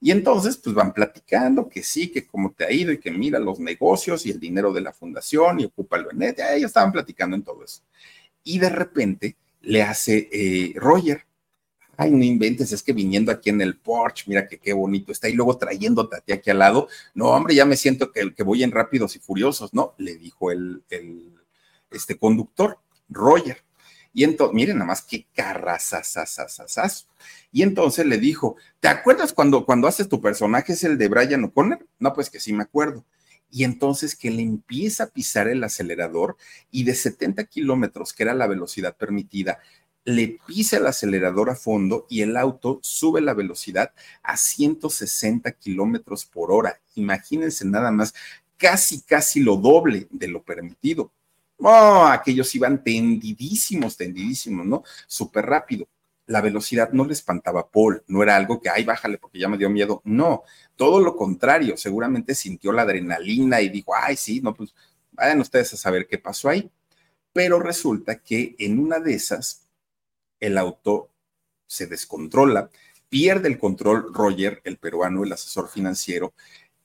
Y 0.00 0.12
entonces, 0.12 0.56
pues 0.56 0.72
van 0.72 0.92
platicando 0.92 1.68
que 1.68 1.82
sí, 1.82 2.08
que 2.08 2.24
cómo 2.24 2.52
te 2.52 2.64
ha 2.64 2.70
ido 2.70 2.92
y 2.92 2.98
que 2.98 3.10
mira 3.10 3.40
los 3.40 3.58
negocios 3.58 4.26
y 4.26 4.30
el 4.30 4.38
dinero 4.38 4.72
de 4.72 4.80
la 4.80 4.92
fundación 4.92 5.58
y 5.58 5.64
ocúpalo 5.64 6.12
en 6.12 6.22
ella. 6.22 6.54
Ellos 6.54 6.68
estaban 6.68 6.92
platicando 6.92 7.34
en 7.34 7.42
todo 7.42 7.64
eso. 7.64 7.82
Y 8.44 8.60
de 8.60 8.68
repente 8.68 9.36
le 9.62 9.82
hace 9.82 10.28
eh, 10.30 10.72
Roger, 10.76 11.25
ay, 11.96 12.10
no 12.10 12.24
inventes, 12.24 12.72
es 12.72 12.82
que 12.82 12.92
viniendo 12.92 13.32
aquí 13.32 13.50
en 13.50 13.60
el 13.60 13.76
Porsche, 13.76 14.24
mira 14.26 14.46
que 14.46 14.58
qué 14.58 14.72
bonito 14.72 15.12
está, 15.12 15.28
y 15.28 15.32
luego 15.32 15.56
trayéndote 15.56 16.16
a 16.16 16.20
ti 16.20 16.32
aquí 16.32 16.50
al 16.50 16.58
lado, 16.58 16.88
no, 17.14 17.26
hombre, 17.26 17.54
ya 17.54 17.64
me 17.64 17.76
siento 17.76 18.12
que, 18.12 18.34
que 18.34 18.42
voy 18.42 18.62
en 18.62 18.70
rápidos 18.70 19.16
y 19.16 19.18
furiosos, 19.18 19.72
¿no? 19.74 19.94
Le 19.98 20.16
dijo 20.16 20.50
el, 20.50 20.82
el 20.90 21.32
este 21.90 22.18
conductor, 22.18 22.78
Roger. 23.08 23.62
Y 24.12 24.24
entonces, 24.24 24.54
miren 24.54 24.76
nada 24.78 24.86
más 24.86 25.02
qué 25.02 25.26
carrazazazazazaz. 25.34 27.06
Y 27.52 27.62
entonces 27.62 28.06
le 28.06 28.18
dijo, 28.18 28.56
¿te 28.80 28.88
acuerdas 28.88 29.32
cuando, 29.32 29.66
cuando 29.66 29.88
haces 29.88 30.08
tu 30.08 30.22
personaje 30.22 30.72
es 30.72 30.84
el 30.84 30.96
de 30.96 31.08
Brian 31.08 31.44
O'Connor? 31.44 31.86
No, 31.98 32.14
pues 32.14 32.30
que 32.30 32.40
sí 32.40 32.52
me 32.52 32.62
acuerdo. 32.62 33.04
Y 33.50 33.64
entonces 33.64 34.16
que 34.16 34.30
le 34.30 34.42
empieza 34.42 35.04
a 35.04 35.08
pisar 35.08 35.48
el 35.48 35.62
acelerador 35.62 36.36
y 36.70 36.84
de 36.84 36.94
70 36.94 37.44
kilómetros, 37.44 38.12
que 38.12 38.22
era 38.22 38.34
la 38.34 38.46
velocidad 38.46 38.96
permitida, 38.96 39.58
le 40.06 40.38
pisa 40.46 40.76
el 40.76 40.86
acelerador 40.86 41.50
a 41.50 41.56
fondo 41.56 42.06
y 42.08 42.22
el 42.22 42.36
auto 42.36 42.78
sube 42.80 43.20
la 43.20 43.34
velocidad 43.34 43.92
a 44.22 44.36
160 44.36 45.50
kilómetros 45.52 46.24
por 46.24 46.52
hora. 46.52 46.80
Imagínense 46.94 47.64
nada 47.64 47.90
más, 47.90 48.14
casi, 48.56 49.02
casi 49.02 49.40
lo 49.40 49.56
doble 49.56 50.06
de 50.10 50.28
lo 50.28 50.44
permitido. 50.44 51.12
Oh, 51.58 52.06
aquellos 52.06 52.54
iban 52.54 52.84
tendidísimos, 52.84 53.96
tendidísimos, 53.96 54.64
¿no? 54.64 54.84
Súper 55.08 55.44
rápido. 55.44 55.88
La 56.26 56.40
velocidad 56.40 56.90
no 56.92 57.04
le 57.04 57.12
espantaba 57.12 57.62
a 57.62 57.68
Paul, 57.68 58.04
no 58.06 58.22
era 58.22 58.36
algo 58.36 58.60
que, 58.60 58.70
ay, 58.70 58.84
bájale 58.84 59.18
porque 59.18 59.40
ya 59.40 59.48
me 59.48 59.58
dio 59.58 59.68
miedo. 59.70 60.02
No, 60.04 60.44
todo 60.76 61.00
lo 61.00 61.16
contrario, 61.16 61.76
seguramente 61.76 62.36
sintió 62.36 62.70
la 62.70 62.82
adrenalina 62.82 63.60
y 63.60 63.70
dijo, 63.70 63.92
ay, 63.96 64.16
sí, 64.16 64.40
no, 64.40 64.54
pues 64.54 64.72
vayan 65.10 65.40
ustedes 65.40 65.72
a 65.74 65.76
saber 65.76 66.06
qué 66.06 66.18
pasó 66.18 66.48
ahí. 66.48 66.70
Pero 67.32 67.58
resulta 67.58 68.20
que 68.22 68.54
en 68.58 68.78
una 68.78 69.00
de 69.00 69.14
esas, 69.14 69.65
el 70.46 70.58
auto 70.58 71.10
se 71.66 71.86
descontrola, 71.86 72.70
pierde 73.08 73.48
el 73.48 73.58
control 73.58 74.12
Roger, 74.12 74.60
el 74.64 74.78
peruano, 74.78 75.24
el 75.24 75.32
asesor 75.32 75.68
financiero, 75.68 76.34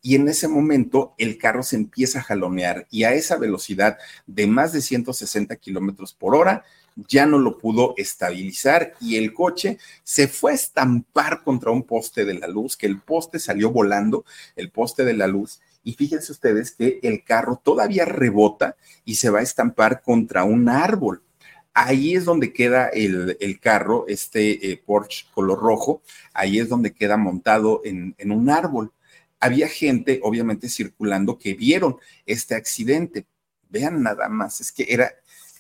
y 0.02 0.16
en 0.16 0.28
ese 0.28 0.48
momento 0.48 1.14
el 1.18 1.38
carro 1.38 1.62
se 1.62 1.76
empieza 1.76 2.20
a 2.20 2.24
jalonear 2.24 2.88
y 2.90 3.04
a 3.04 3.14
esa 3.14 3.38
velocidad 3.38 4.00
de 4.26 4.48
más 4.48 4.74
de 4.74 4.82
160 4.82 5.56
kilómetros 5.58 6.14
por 6.14 6.36
hora, 6.36 6.64
ya 6.96 7.26
no 7.26 7.38
lo 7.38 7.58
pudo 7.58 7.94
estabilizar 7.98 8.94
y 9.00 9.18
el 9.18 9.34
coche 9.34 9.78
se 10.04 10.28
fue 10.28 10.52
a 10.52 10.56
estampar 10.56 11.44
contra 11.44 11.72
un 11.72 11.84
poste 11.84 12.26
de 12.26 12.34
la 12.34 12.48
luz, 12.48 12.76
que 12.76 12.88
el 12.88 13.00
poste 13.00 13.40
salió 13.40 13.72
volando, 13.72 14.26
el 14.56 14.72
poste 14.72 15.06
de 15.06 15.14
la 15.14 15.28
luz, 15.28 15.62
y 15.84 15.94
fíjense 15.94 16.32
ustedes 16.32 16.72
que 16.72 17.00
el 17.04 17.24
carro 17.24 17.62
todavía 17.64 18.06
rebota 18.06 18.76
y 19.06 19.16
se 19.16 19.30
va 19.30 19.40
a 19.40 19.44
estampar 19.44 20.02
contra 20.02 20.44
un 20.44 20.70
árbol. 20.70 21.24
Ahí 21.74 22.16
es 22.16 22.26
donde 22.26 22.52
queda 22.52 22.88
el, 22.90 23.60
carro, 23.62 24.06
este 24.08 24.72
eh, 24.72 24.78
Porsche 24.86 25.26
color 25.34 25.60
rojo, 25.60 26.02
ahí 26.34 26.60
es 26.60 26.68
donde 26.68 26.94
queda 26.94 27.16
montado 27.16 27.82
en, 27.86 28.14
en 28.18 28.32
un 28.32 28.50
árbol. 28.50 28.92
Había 29.40 29.70
gente, 29.70 30.20
obviamente, 30.24 30.70
circulando 30.70 31.38
que 31.38 31.54
vieron 31.54 31.98
este 32.26 32.56
accidente. 32.56 33.26
Vean 33.70 34.04
nada 34.04 34.28
más, 34.28 34.60
es 34.60 34.72
que 34.72 34.86
era, 34.90 35.14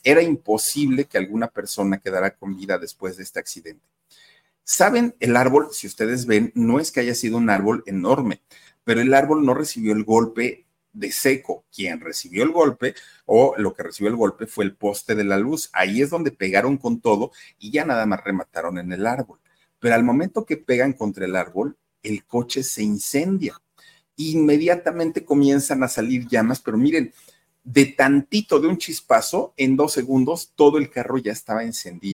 era 0.04 0.22
imposible 0.22 1.06
que 1.06 1.18
alguna 1.18 1.48
persona 1.48 2.00
quedara 2.00 2.36
con 2.36 2.58
vida 2.58 2.78
después 2.78 3.18
de 3.18 3.24
este 3.24 3.40
accidente. 3.40 3.86
Saben, 4.64 5.16
el 5.20 5.36
árbol, 5.36 5.70
si 5.72 5.88
ustedes 5.88 6.26
ven, 6.26 6.52
no 6.56 6.80
es 6.80 6.92
que 6.92 7.00
haya 7.00 7.16
sido 7.16 7.38
un 7.38 7.50
árbol 7.50 7.84
enorme, 7.88 8.42
pero 8.84 9.02
el 9.02 9.14
árbol 9.14 9.46
no 9.46 9.54
recibió 9.54 9.94
el 9.94 10.04
golpe 10.04 10.66
de 10.94 11.12
seco. 11.12 11.66
Quien 11.74 12.00
recibió 12.00 12.44
el 12.44 12.52
golpe 12.52 12.96
o 13.26 13.56
lo 13.58 13.74
que 13.74 13.84
recibió 13.84 14.10
el 14.10 14.18
golpe 14.18 14.48
fue 14.48 14.66
el 14.66 14.76
poste 14.76 15.16
de 15.16 15.24
la 15.24 15.38
luz. 15.38 15.70
Ahí 15.74 16.02
es 16.02 16.10
donde 16.10 16.32
pegaron 16.32 16.78
con 16.78 17.00
todo 17.02 17.32
y 17.60 17.72
ya 17.72 17.86
nada 17.86 18.06
más 18.06 18.24
remataron 18.24 18.78
en 18.78 18.92
el 18.92 19.06
árbol. 19.06 19.40
Pero 19.80 19.96
al 19.96 20.04
momento 20.04 20.46
que 20.46 20.58
pegan 20.58 20.94
contra 20.94 21.26
el 21.26 21.36
árbol, 21.36 21.78
el 22.04 22.26
coche 22.26 22.64
se 22.64 22.84
incendia. 22.84 23.60
Inmediatamente 24.16 25.26
comienzan 25.26 25.84
a 25.84 25.88
salir 25.88 26.28
llamas, 26.28 26.60
pero 26.60 26.78
miren, 26.78 27.14
de 27.64 27.86
tantito 27.86 28.60
de 28.60 28.68
un 28.68 28.78
chispazo, 28.78 29.54
en 29.58 29.76
dos 29.76 29.94
segundos 29.94 30.52
todo 30.56 30.78
el 30.78 30.90
carro 30.90 31.18
ya 31.18 31.32
estaba 31.32 31.64
encendido. 31.64 32.14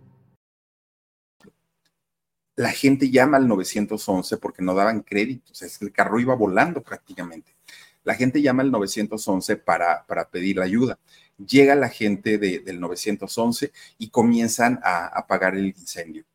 La 2.55 2.71
gente 2.71 3.09
llama 3.09 3.37
al 3.37 3.47
911 3.47 4.37
porque 4.37 4.61
no 4.61 4.73
daban 4.73 5.01
créditos. 5.01 5.61
Es 5.61 5.77
que 5.77 5.85
el 5.85 5.91
carro 5.91 6.19
iba 6.19 6.35
volando 6.35 6.81
prácticamente. 6.81 7.55
La 8.03 8.15
gente 8.15 8.41
llama 8.41 8.63
al 8.63 8.71
911 8.71 9.57
para, 9.57 10.05
para 10.05 10.29
pedir 10.29 10.59
ayuda. 10.59 10.99
Llega 11.37 11.75
la 11.75 11.89
gente 11.89 12.37
del 12.37 12.79
911 12.79 13.71
y 13.97 14.09
comienzan 14.09 14.79
a 14.83 15.07
apagar 15.07 15.55
el 15.55 15.67
incendio. 15.67 16.25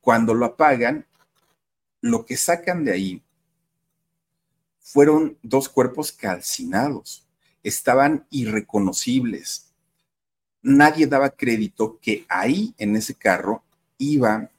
Cuando 0.00 0.34
lo 0.34 0.46
apagan, 0.46 1.06
lo 2.00 2.24
que 2.24 2.36
sacan 2.36 2.84
de 2.84 2.92
ahí 2.92 3.22
fueron 4.80 5.38
dos 5.42 5.68
cuerpos 5.68 6.12
calcinados 6.12 7.24
estaban 7.64 8.26
irreconocibles. 8.30 9.72
Nadie 10.62 11.06
daba 11.06 11.30
crédito 11.30 11.98
que 12.00 12.24
ahí 12.28 12.74
en 12.78 12.94
ese 12.94 13.14
carro 13.14 13.64
iba 13.98 14.50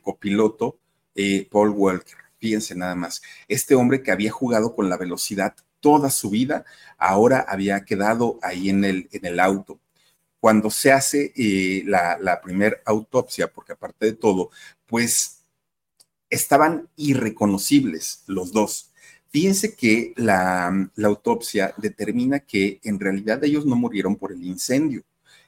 copiloto 0.00 0.78
eh, 1.14 1.48
Paul 1.50 1.70
Walker. 1.70 2.16
Fíjense 2.38 2.74
nada 2.74 2.94
más, 2.94 3.22
este 3.48 3.74
hombre 3.74 4.02
que 4.02 4.10
había 4.10 4.30
jugado 4.30 4.74
con 4.74 4.88
la 4.88 4.96
velocidad 4.96 5.54
toda 5.80 6.10
su 6.10 6.30
vida, 6.30 6.64
ahora 6.98 7.44
había 7.48 7.84
quedado 7.84 8.38
ahí 8.42 8.70
en 8.70 8.84
el, 8.84 9.08
en 9.12 9.26
el 9.26 9.40
auto. 9.40 9.80
Cuando 10.40 10.70
se 10.70 10.92
hace 10.92 11.32
eh, 11.36 11.82
la, 11.86 12.18
la 12.20 12.40
primera 12.40 12.78
autopsia, 12.84 13.48
porque 13.48 13.72
aparte 13.72 14.06
de 14.06 14.12
todo, 14.12 14.50
pues 14.86 15.42
estaban 16.30 16.88
irreconocibles 16.96 18.24
los 18.26 18.52
dos. 18.52 18.92
Fíjense 19.32 19.74
que 19.74 20.12
la, 20.16 20.90
autopsia 21.04 21.72
determina 21.78 22.40
que 22.40 22.80
en 22.84 23.00
realidad 23.00 23.42
ellos 23.44 23.64
no 23.64 23.76
murieron 23.76 24.16
por 24.16 24.32
el 24.32 24.44
incendio, 24.44 25.04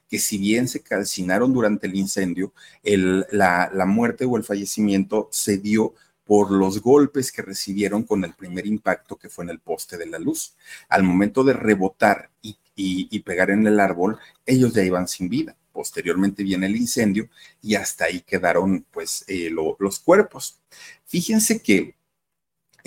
que 0.09 0.19
si 0.19 0.37
bien 0.37 0.67
se 0.67 0.81
calcinaron 0.81 1.53
durante 1.53 1.87
el 1.87 1.95
incendio, 1.95 2.53
la, 2.83 3.69
la 3.73 3.85
muerte 3.85 4.25
o 4.25 4.37
el 4.37 4.43
fallecimiento 4.43 5.29
se 5.31 5.57
dio 5.57 5.93
por 6.25 6.51
los 6.51 6.81
golpes 6.81 7.31
que 7.31 7.43
recibieron 7.43 8.03
con 8.03 8.23
el 8.23 8.33
primer 8.33 8.65
impacto 8.65 9.15
que 9.15 9.29
fue 9.29 9.45
en 9.45 9.51
el 9.51 9.59
poste 9.59 9.97
de 9.97 10.07
la 10.07 10.19
luz. 10.19 10.55
Al 10.89 11.03
momento 11.03 11.43
de 11.43 11.53
rebotar 11.53 12.31
y, 12.41 13.19
pegar 13.19 13.51
en 13.51 13.65
el 13.65 13.79
árbol, 13.79 14.17
ellos 14.45 14.73
ya 14.73 14.83
iban 14.83 15.07
sin 15.07 15.29
vida. 15.29 15.55
Posteriormente 15.71 16.43
viene 16.43 16.65
el 16.67 16.75
incendio 16.75 17.29
y 17.61 17.75
hasta 17.75 18.05
ahí 18.05 18.21
quedaron 18.21 18.85
pues 18.91 19.23
eh, 19.27 19.49
los 19.49 19.99
cuerpos. 19.99 20.59
Fíjense 21.05 21.61
que 21.61 21.94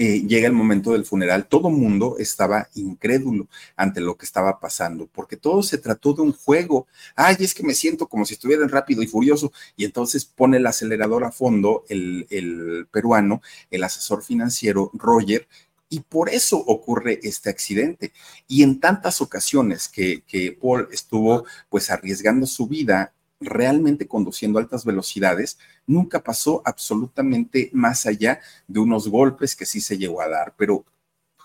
eh, 0.01 0.23
llega 0.29 0.47
el 0.47 0.53
momento 0.53 0.93
del 0.93 1.05
funeral, 1.05 1.49
todo 1.49 1.71
mundo 1.71 2.15
estaba 2.21 2.69
incrédulo 2.77 3.49
ante 3.75 4.01
lo 4.01 4.17
que 4.17 4.27
estaba 4.27 4.61
pasando, 4.61 5.09
porque 5.09 5.37
todo 5.37 5.61
se 5.65 5.77
trató 5.77 6.15
de 6.15 6.23
un 6.23 6.33
juego. 6.33 6.87
Ay, 7.17 7.35
es 7.41 7.53
que 7.53 7.65
me 7.65 7.75
siento 7.75 8.07
como 8.07 8.25
si 8.25 8.35
estuviera 8.35 8.63
en 8.63 8.69
rápido 8.69 9.03
y 9.03 9.09
furioso. 9.09 9.53
Y 9.77 9.85
entonces 9.85 10.25
pone 10.25 10.59
el 10.59 10.67
acelerador 10.67 11.25
a 11.25 11.33
fondo 11.33 11.85
el, 11.89 12.87
peruano, 12.93 13.43
el 13.73 13.83
asesor 13.83 14.23
financiero 14.23 14.93
Roger, 14.95 15.49
y 15.89 15.99
por 16.01 16.29
eso 16.29 16.59
ocurre 16.59 17.19
este 17.25 17.51
accidente. 17.51 18.13
Y 18.47 18.63
en 18.63 18.79
tantas 18.79 19.21
ocasiones 19.21 19.89
que, 19.89 20.23
que, 20.29 20.53
Paul 20.53 20.89
estuvo 20.93 21.45
pues 21.69 21.91
arriesgando 21.91 22.47
su 22.47 22.69
vida 22.69 23.15
realmente 23.41 24.09
conduciendo 24.09 24.59
a 24.59 24.63
altas 24.63 24.85
velocidades, 24.85 25.59
nunca 25.87 26.23
pasó 26.23 26.63
absolutamente 26.65 27.71
más 27.73 28.07
allá 28.07 28.41
de 28.67 28.81
unos 28.81 29.09
golpes 29.09 29.55
que 29.55 29.67
sí 29.67 29.81
se 29.81 29.99
llegó 29.99 30.21
a 30.21 30.29
dar, 30.29 30.55
pero 30.57 30.85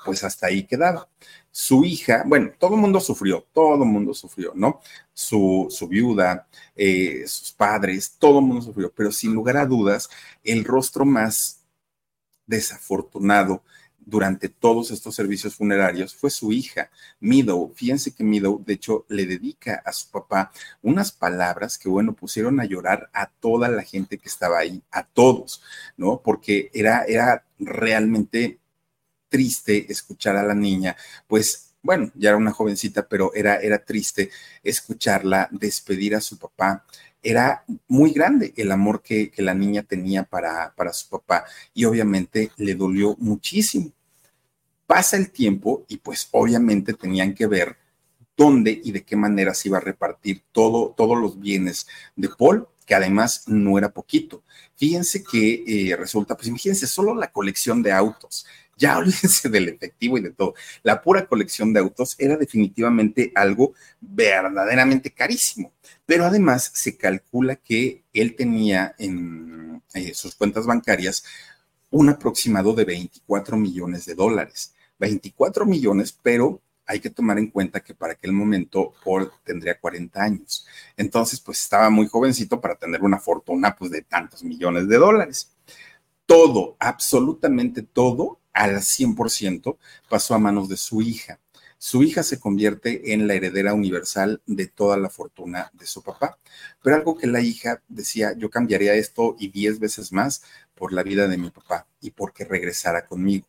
pues 0.03 0.23
hasta 0.23 0.47
ahí 0.47 0.63
quedaba. 0.65 1.07
Su 1.51 1.85
hija, 1.85 2.23
bueno, 2.25 2.51
todo 2.59 2.75
el 2.75 2.81
mundo 2.81 2.99
sufrió, 2.99 3.45
todo 3.53 3.83
el 3.83 3.89
mundo 3.89 4.13
sufrió, 4.13 4.53
¿no? 4.55 4.81
Su, 5.13 5.67
su 5.69 5.87
viuda, 5.87 6.47
eh, 6.75 7.23
sus 7.27 7.51
padres, 7.51 8.15
todo 8.17 8.39
el 8.39 8.45
mundo 8.45 8.61
sufrió, 8.63 8.91
pero 8.93 9.11
sin 9.11 9.33
lugar 9.33 9.57
a 9.57 9.65
dudas, 9.65 10.09
el 10.43 10.65
rostro 10.65 11.05
más 11.05 11.61
desafortunado 12.45 13.63
durante 14.05 14.49
todos 14.49 14.91
estos 14.91 15.15
servicios 15.15 15.55
funerarios 15.55 16.15
fue 16.15 16.29
su 16.29 16.51
hija, 16.51 16.89
Meadow. 17.19 17.71
Fíjense 17.75 18.13
que 18.13 18.23
Meadow, 18.23 18.63
de 18.65 18.73
hecho, 18.73 19.05
le 19.09 19.25
dedica 19.25 19.81
a 19.85 19.91
su 19.91 20.09
papá 20.09 20.51
unas 20.81 21.11
palabras 21.11 21.77
que, 21.77 21.89
bueno, 21.89 22.13
pusieron 22.13 22.59
a 22.59 22.65
llorar 22.65 23.09
a 23.13 23.27
toda 23.27 23.69
la 23.69 23.83
gente 23.83 24.17
que 24.17 24.29
estaba 24.29 24.59
ahí, 24.59 24.81
a 24.91 25.03
todos, 25.05 25.61
¿no? 25.97 26.21
Porque 26.23 26.69
era, 26.73 27.03
era 27.05 27.45
realmente 27.59 28.59
triste 29.29 29.91
escuchar 29.91 30.35
a 30.35 30.43
la 30.43 30.53
niña, 30.53 30.95
pues 31.27 31.73
bueno, 31.83 32.11
ya 32.15 32.29
era 32.29 32.37
una 32.37 32.51
jovencita, 32.51 33.07
pero 33.07 33.33
era, 33.35 33.57
era 33.57 33.83
triste 33.83 34.31
escucharla 34.63 35.49
despedir 35.51 36.15
a 36.15 36.21
su 36.21 36.37
papá. 36.37 36.85
Era 37.23 37.63
muy 37.87 38.11
grande 38.11 38.53
el 38.57 38.71
amor 38.71 39.01
que, 39.01 39.31
la 39.37 39.53
niña 39.53 39.81
tenía 39.83 40.23
para, 40.23 40.73
para 40.75 40.93
su 40.93 41.09
papá 41.09 41.45
y 41.73 41.85
obviamente 41.85 42.51
le 42.57 42.75
dolió 42.75 43.15
muchísimo. 43.17 43.91
Pasa 44.85 45.17
el 45.17 45.31
tiempo 45.31 45.85
y 45.87 45.97
pues 45.97 46.27
obviamente 46.31 46.93
tenían 46.93 47.33
que 47.33 47.47
ver 47.47 47.77
dónde 48.35 48.81
y 48.83 48.91
de 48.91 49.03
qué 49.03 49.15
manera 49.15 49.53
se 49.53 49.69
iba 49.69 49.77
a 49.77 49.81
repartir 49.81 50.43
todo, 50.51 50.93
todos 50.95 51.17
los 51.17 51.39
bienes 51.39 51.87
de 52.15 52.29
Paul, 52.29 52.67
que 52.85 52.95
además 52.95 53.43
no 53.47 53.77
era 53.77 53.89
poquito. 53.89 54.43
Fíjense 54.75 55.23
que 55.23 55.63
eh, 55.65 55.95
resulta, 55.95 56.35
pues 56.35 56.47
imagínense, 56.47 56.87
solo 56.87 57.15
la 57.15 57.31
colección 57.31 57.81
de 57.81 57.91
autos, 57.91 58.45
ya 58.77 58.97
olvídense 58.99 59.49
del 59.49 59.69
efectivo 59.69 60.17
y 60.17 60.21
de 60.21 60.31
todo, 60.31 60.53
la 60.83 61.01
pura 61.01 61.25
colección 61.25 61.73
de 61.73 61.79
autos 61.79 62.15
era 62.19 62.37
definitivamente 62.37 63.31
algo 63.35 63.73
verdaderamente 64.01 65.11
carísimo, 65.11 65.73
pero 66.05 66.25
además 66.25 66.71
se 66.73 66.97
calcula 66.97 67.55
que 67.55 68.03
él 68.13 68.35
tenía 68.35 68.95
en 68.97 69.81
eh, 69.93 70.13
sus 70.13 70.35
cuentas 70.35 70.65
bancarias 70.65 71.23
un 71.91 72.09
aproximado 72.09 72.73
de 72.73 72.85
24 72.85 73.55
millones 73.55 74.05
de 74.05 74.15
dólares. 74.15 74.73
24 74.99 75.65
millones, 75.65 76.17
pero 76.21 76.61
hay 76.85 76.99
que 76.99 77.09
tomar 77.09 77.37
en 77.37 77.47
cuenta 77.47 77.81
que 77.81 77.93
para 77.93 78.13
aquel 78.13 78.31
momento 78.31 78.93
Paul 79.03 79.31
tendría 79.43 79.79
40 79.79 80.21
años. 80.21 80.65
Entonces, 80.97 81.39
pues 81.39 81.59
estaba 81.61 81.89
muy 81.89 82.07
jovencito 82.07 82.59
para 82.59 82.75
tener 82.75 83.01
una 83.01 83.19
fortuna 83.19 83.75
pues 83.75 83.91
de 83.91 84.01
tantos 84.01 84.43
millones 84.43 84.87
de 84.87 84.97
dólares. 84.97 85.51
Todo, 86.25 86.75
absolutamente 86.79 87.83
todo, 87.83 88.39
al 88.53 88.81
100% 88.81 89.77
pasó 90.09 90.35
a 90.35 90.39
manos 90.39 90.69
de 90.69 90.77
su 90.77 91.01
hija. 91.01 91.39
su 91.77 92.01
hija 92.01 92.23
se 92.23 92.39
convierte 92.39 93.11
en 93.11 93.27
la 93.27 93.33
heredera 93.33 93.73
universal 93.73 94.41
de 94.45 94.67
toda 94.67 94.95
la 94.95 95.09
fortuna 95.09 95.69
de 95.73 95.85
su 95.85 96.01
papá. 96.01 96.37
Pero 96.81 96.95
algo 96.95 97.17
que 97.17 97.27
la 97.27 97.41
hija 97.41 97.81
decía, 97.89 98.33
yo 98.37 98.49
cambiaría 98.49 98.93
esto 98.93 99.35
y 99.37 99.49
diez 99.49 99.79
veces 99.79 100.13
más 100.13 100.43
por 100.75 100.93
la 100.93 101.03
vida 101.03 101.27
de 101.27 101.37
mi 101.37 101.49
papá 101.49 101.85
y 101.99 102.11
porque 102.11 102.45
regresara 102.45 103.05
conmigo. 103.05 103.47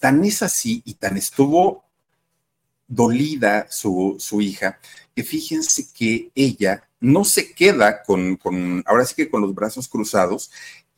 Tan 0.00 0.24
es 0.24 0.42
así 0.42 0.82
y 0.86 0.94
tan 0.94 1.18
estuvo 1.18 1.84
dolida 2.88 3.66
su, 3.70 4.16
su 4.18 4.40
hija, 4.40 4.78
que 5.14 5.22
fíjense 5.22 5.88
que 5.92 6.30
ella 6.34 6.88
no 7.00 7.24
se 7.24 7.52
queda 7.52 8.02
con, 8.02 8.36
con, 8.36 8.82
ahora 8.86 9.04
sí 9.04 9.14
que 9.14 9.28
con 9.28 9.42
los 9.42 9.54
brazos 9.54 9.88
cruzados 9.88 10.50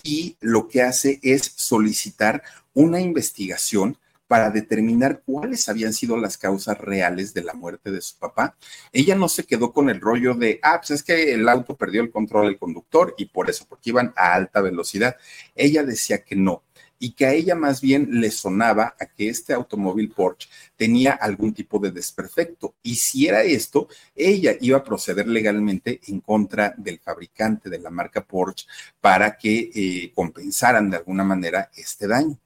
y 0.03 0.37
lo 0.41 0.69
que 0.69 0.83
hace 0.83 1.19
es 1.23 1.53
solicitar 1.57 2.43
una 2.79 3.01
investigación 3.01 3.99
para 4.29 4.51
determinar 4.51 5.23
cuáles 5.27 5.69
habían 5.69 5.93
sido 5.93 6.17
las 6.17 6.39
causas 6.39 6.79
reales 6.79 7.35
de 7.35 7.43
la 7.43 7.55
muerte 7.55 7.91
de 7.91 8.01
su 8.01 8.17
papá. 8.19 8.57
Ella 8.93 9.17
no 9.17 9.29
se 9.29 9.45
quedó 9.45 9.73
con 9.73 9.91
el 9.91 10.01
rollo 10.01 10.35
de, 10.35 10.61
ah, 10.63 10.79
pues 10.79 10.93
es 10.93 11.03
que 11.03 11.35
el 11.35 11.49
auto 11.49 11.77
perdió 11.77 12.03
el 12.03 12.13
control 12.13 12.47
del 12.47 12.59
conductor 12.59 13.17
y 13.19 13.27
por 13.27 13.51
eso, 13.51 13.67
porque 13.69 13.91
iban 13.91 14.13
a 14.17 14.35
alta 14.35 14.61
velocidad. 14.61 15.17
Ella 15.57 15.83
decía 15.83 16.23
que 16.23 16.37
no 16.37 16.63
y 17.01 17.13
que 17.13 17.27
a 17.27 17.33
ella 17.33 17.55
más 17.57 17.81
bien 17.81 18.21
le 18.21 18.31
sonaba 18.31 18.95
a 19.01 19.07
que 19.07 19.29
este 19.29 19.55
automóvil 19.55 20.11
Porsche 20.11 20.49
tenía 20.77 21.13
algún 21.13 21.55
tipo 21.55 21.79
de 21.79 21.91
desperfecto. 21.91 22.77
Y 22.83 22.97
si 22.97 23.27
era 23.27 23.43
esto, 23.43 23.89
ella 24.15 24.55
iba 24.61 24.79
a 24.79 24.85
proceder 24.85 25.27
legalmente 25.27 26.01
en 26.07 26.21
contra 26.21 26.75
del 26.77 27.01
fabricante 27.01 27.71
de 27.71 27.79
la 27.79 27.91
marca 27.91 28.25
Porsche 28.25 28.67
para 29.01 29.37
que 29.37 29.71
eh, 29.75 30.13
compensaran 30.15 30.91
de 30.91 30.99
alguna 30.99 31.25
manera 31.25 31.71
este 31.75 32.07
daño. 32.07 32.39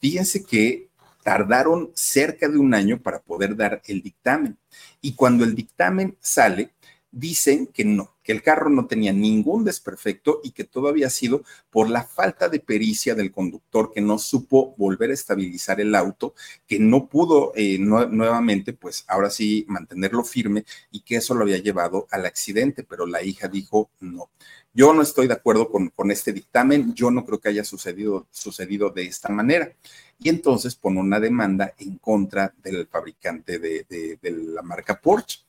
Fíjense 0.00 0.44
que 0.44 0.88
tardaron 1.22 1.90
cerca 1.94 2.48
de 2.48 2.58
un 2.58 2.74
año 2.74 3.00
para 3.02 3.20
poder 3.20 3.56
dar 3.56 3.82
el 3.86 4.02
dictamen. 4.02 4.58
Y 5.00 5.14
cuando 5.14 5.44
el 5.44 5.54
dictamen 5.54 6.16
sale, 6.20 6.70
dicen 7.10 7.66
que 7.66 7.84
no, 7.84 8.15
que 8.26 8.32
el 8.32 8.42
carro 8.42 8.68
no 8.68 8.86
tenía 8.86 9.12
ningún 9.12 9.64
desperfecto 9.64 10.40
y 10.42 10.50
que 10.50 10.64
todo 10.64 10.88
había 10.88 11.08
sido 11.10 11.44
por 11.70 11.88
la 11.88 12.02
falta 12.02 12.48
de 12.48 12.58
pericia 12.58 13.14
del 13.14 13.30
conductor 13.30 13.92
que 13.94 14.00
no 14.00 14.18
supo 14.18 14.74
volver 14.76 15.10
a 15.10 15.14
estabilizar 15.14 15.80
el 15.80 15.94
auto, 15.94 16.34
que 16.66 16.80
no 16.80 17.06
pudo 17.06 17.52
eh, 17.54 17.78
nuevamente, 17.78 18.72
pues 18.72 19.04
ahora 19.06 19.30
sí, 19.30 19.64
mantenerlo 19.68 20.24
firme 20.24 20.64
y 20.90 21.00
que 21.00 21.16
eso 21.16 21.34
lo 21.34 21.42
había 21.42 21.58
llevado 21.58 22.08
al 22.10 22.26
accidente, 22.26 22.82
pero 22.82 23.06
la 23.06 23.22
hija 23.22 23.46
dijo 23.46 23.90
no. 24.00 24.30
Yo 24.74 24.92
no 24.92 25.00
estoy 25.00 25.26
de 25.28 25.34
acuerdo 25.34 25.70
con, 25.70 25.88
con 25.90 26.10
este 26.10 26.32
dictamen, 26.32 26.92
yo 26.94 27.10
no 27.10 27.24
creo 27.24 27.40
que 27.40 27.48
haya 27.48 27.64
sucedido, 27.64 28.26
sucedido 28.30 28.90
de 28.90 29.06
esta 29.06 29.30
manera 29.30 29.72
y 30.18 30.28
entonces 30.28 30.74
pone 30.74 31.00
una 31.00 31.20
demanda 31.20 31.74
en 31.78 31.98
contra 31.98 32.52
del 32.62 32.86
fabricante 32.86 33.58
de, 33.58 34.18
la 34.22 34.62
marca 34.62 35.00
Porsche. 35.00 35.40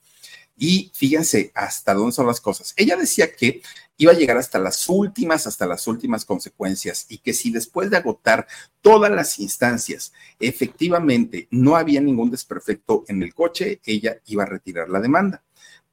Y 0.58 0.91
fíjense 0.93 1.51
hasta 1.53 1.93
dónde 1.93 2.14
son 2.14 2.26
las 2.26 2.41
cosas. 2.41 2.74
Ella 2.76 2.97
decía 2.97 3.34
que 3.34 3.62
iba 3.97 4.12
a 4.12 4.16
llegar 4.16 4.38
hasta 4.38 4.58
las 4.58 4.89
últimas, 4.89 5.45
hasta 5.45 5.68
las 5.68 5.86
últimas 5.88 6.26
consecuencias 6.26 7.05
y 7.10 7.20
que 7.20 7.34
si 7.34 7.51
después 7.51 7.89
de 7.89 7.97
agotar 7.97 8.47
todas 8.82 9.12
las 9.12 9.38
instancias, 9.39 10.14
efectivamente 10.39 11.47
no 11.51 11.76
había 11.76 12.01
ningún 12.01 12.32
desperfecto 12.32 13.05
en 13.08 13.22
el 13.22 13.34
coche, 13.34 13.82
ella 13.86 14.20
iba 14.26 14.43
a 14.43 14.47
retirar 14.47 14.89
la 14.89 14.99
demanda. 14.99 15.43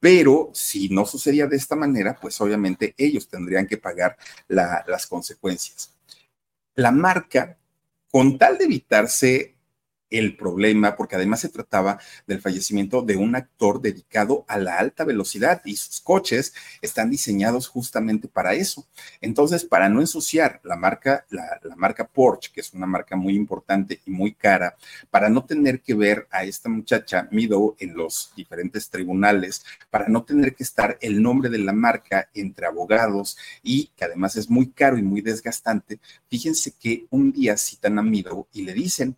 Pero 0.01 0.51
si 0.53 0.89
no 0.89 1.07
sucedía 1.07 1.47
de 1.47 1.57
esta 1.57 1.77
manera, 1.77 2.19
pues 2.21 2.39
obviamente 2.41 2.95
ellos 2.97 3.29
tendrían 3.29 3.67
que 3.67 3.79
pagar 3.79 4.17
las 4.49 5.07
consecuencias. 5.07 5.93
La 6.75 6.91
marca 6.91 7.59
con 8.11 8.39
tal 8.39 8.59
de 8.59 8.65
evitarse 8.65 9.54
el 10.11 10.37
problema, 10.37 10.97
porque 10.97 11.17
además 11.17 11.41
se 11.41 11.49
trataba 11.49 11.99
del 12.27 12.41
fallecimiento 12.41 13.03
de 13.03 13.17
un 13.17 13.35
actor 13.37 13.81
dedicado 13.81 14.45
a 14.49 14.59
la 14.59 14.79
alta 14.79 15.05
velocidad 15.05 15.63
y 15.65 15.77
sus 15.77 16.01
coches 16.01 16.55
están 16.83 17.11
diseñados 17.11 17.69
justamente 17.69 18.29
para 18.29 18.55
eso. 18.55 18.87
Entonces, 19.21 19.65
para 19.65 19.89
no 19.89 20.01
ensuciar 20.01 20.61
la 20.65 20.77
marca, 20.77 21.27
la, 21.31 21.61
marca 21.77 22.07
Porsche, 22.07 22.51
que 22.53 22.61
es 22.61 22.73
una 22.73 22.87
marca 22.87 23.17
muy 23.17 23.35
importante 23.35 24.01
y 24.05 24.11
muy 24.11 24.35
cara, 24.35 24.77
para 25.11 25.29
no 25.29 25.45
tener 25.45 25.81
que 25.81 25.95
ver 25.95 26.29
a 26.31 26.45
esta 26.45 26.69
muchacha 26.69 27.29
Mido 27.31 27.75
en 27.79 27.95
los 27.95 28.33
diferentes 28.37 28.91
tribunales, 28.91 29.65
para 29.91 30.09
no 30.09 30.25
tener 30.25 30.55
que 30.55 30.63
estar 30.63 30.99
el 31.01 31.23
nombre 31.23 31.51
de 31.51 31.59
la 31.59 31.73
marca 31.73 32.29
entre 32.35 32.67
abogados 32.67 33.37
y 33.63 33.89
que 33.97 34.05
además 34.05 34.37
es 34.37 34.49
muy 34.49 34.71
caro 34.71 34.99
y 34.99 35.03
muy 35.03 35.21
desgastante, 35.21 36.01
fíjense 36.29 36.73
que 36.79 37.07
un 37.11 37.33
día 37.33 37.57
citan 37.57 37.99
a 37.99 38.03
Mido 38.03 38.49
y 38.53 38.63
le 38.63 38.75
dicen, 38.75 39.17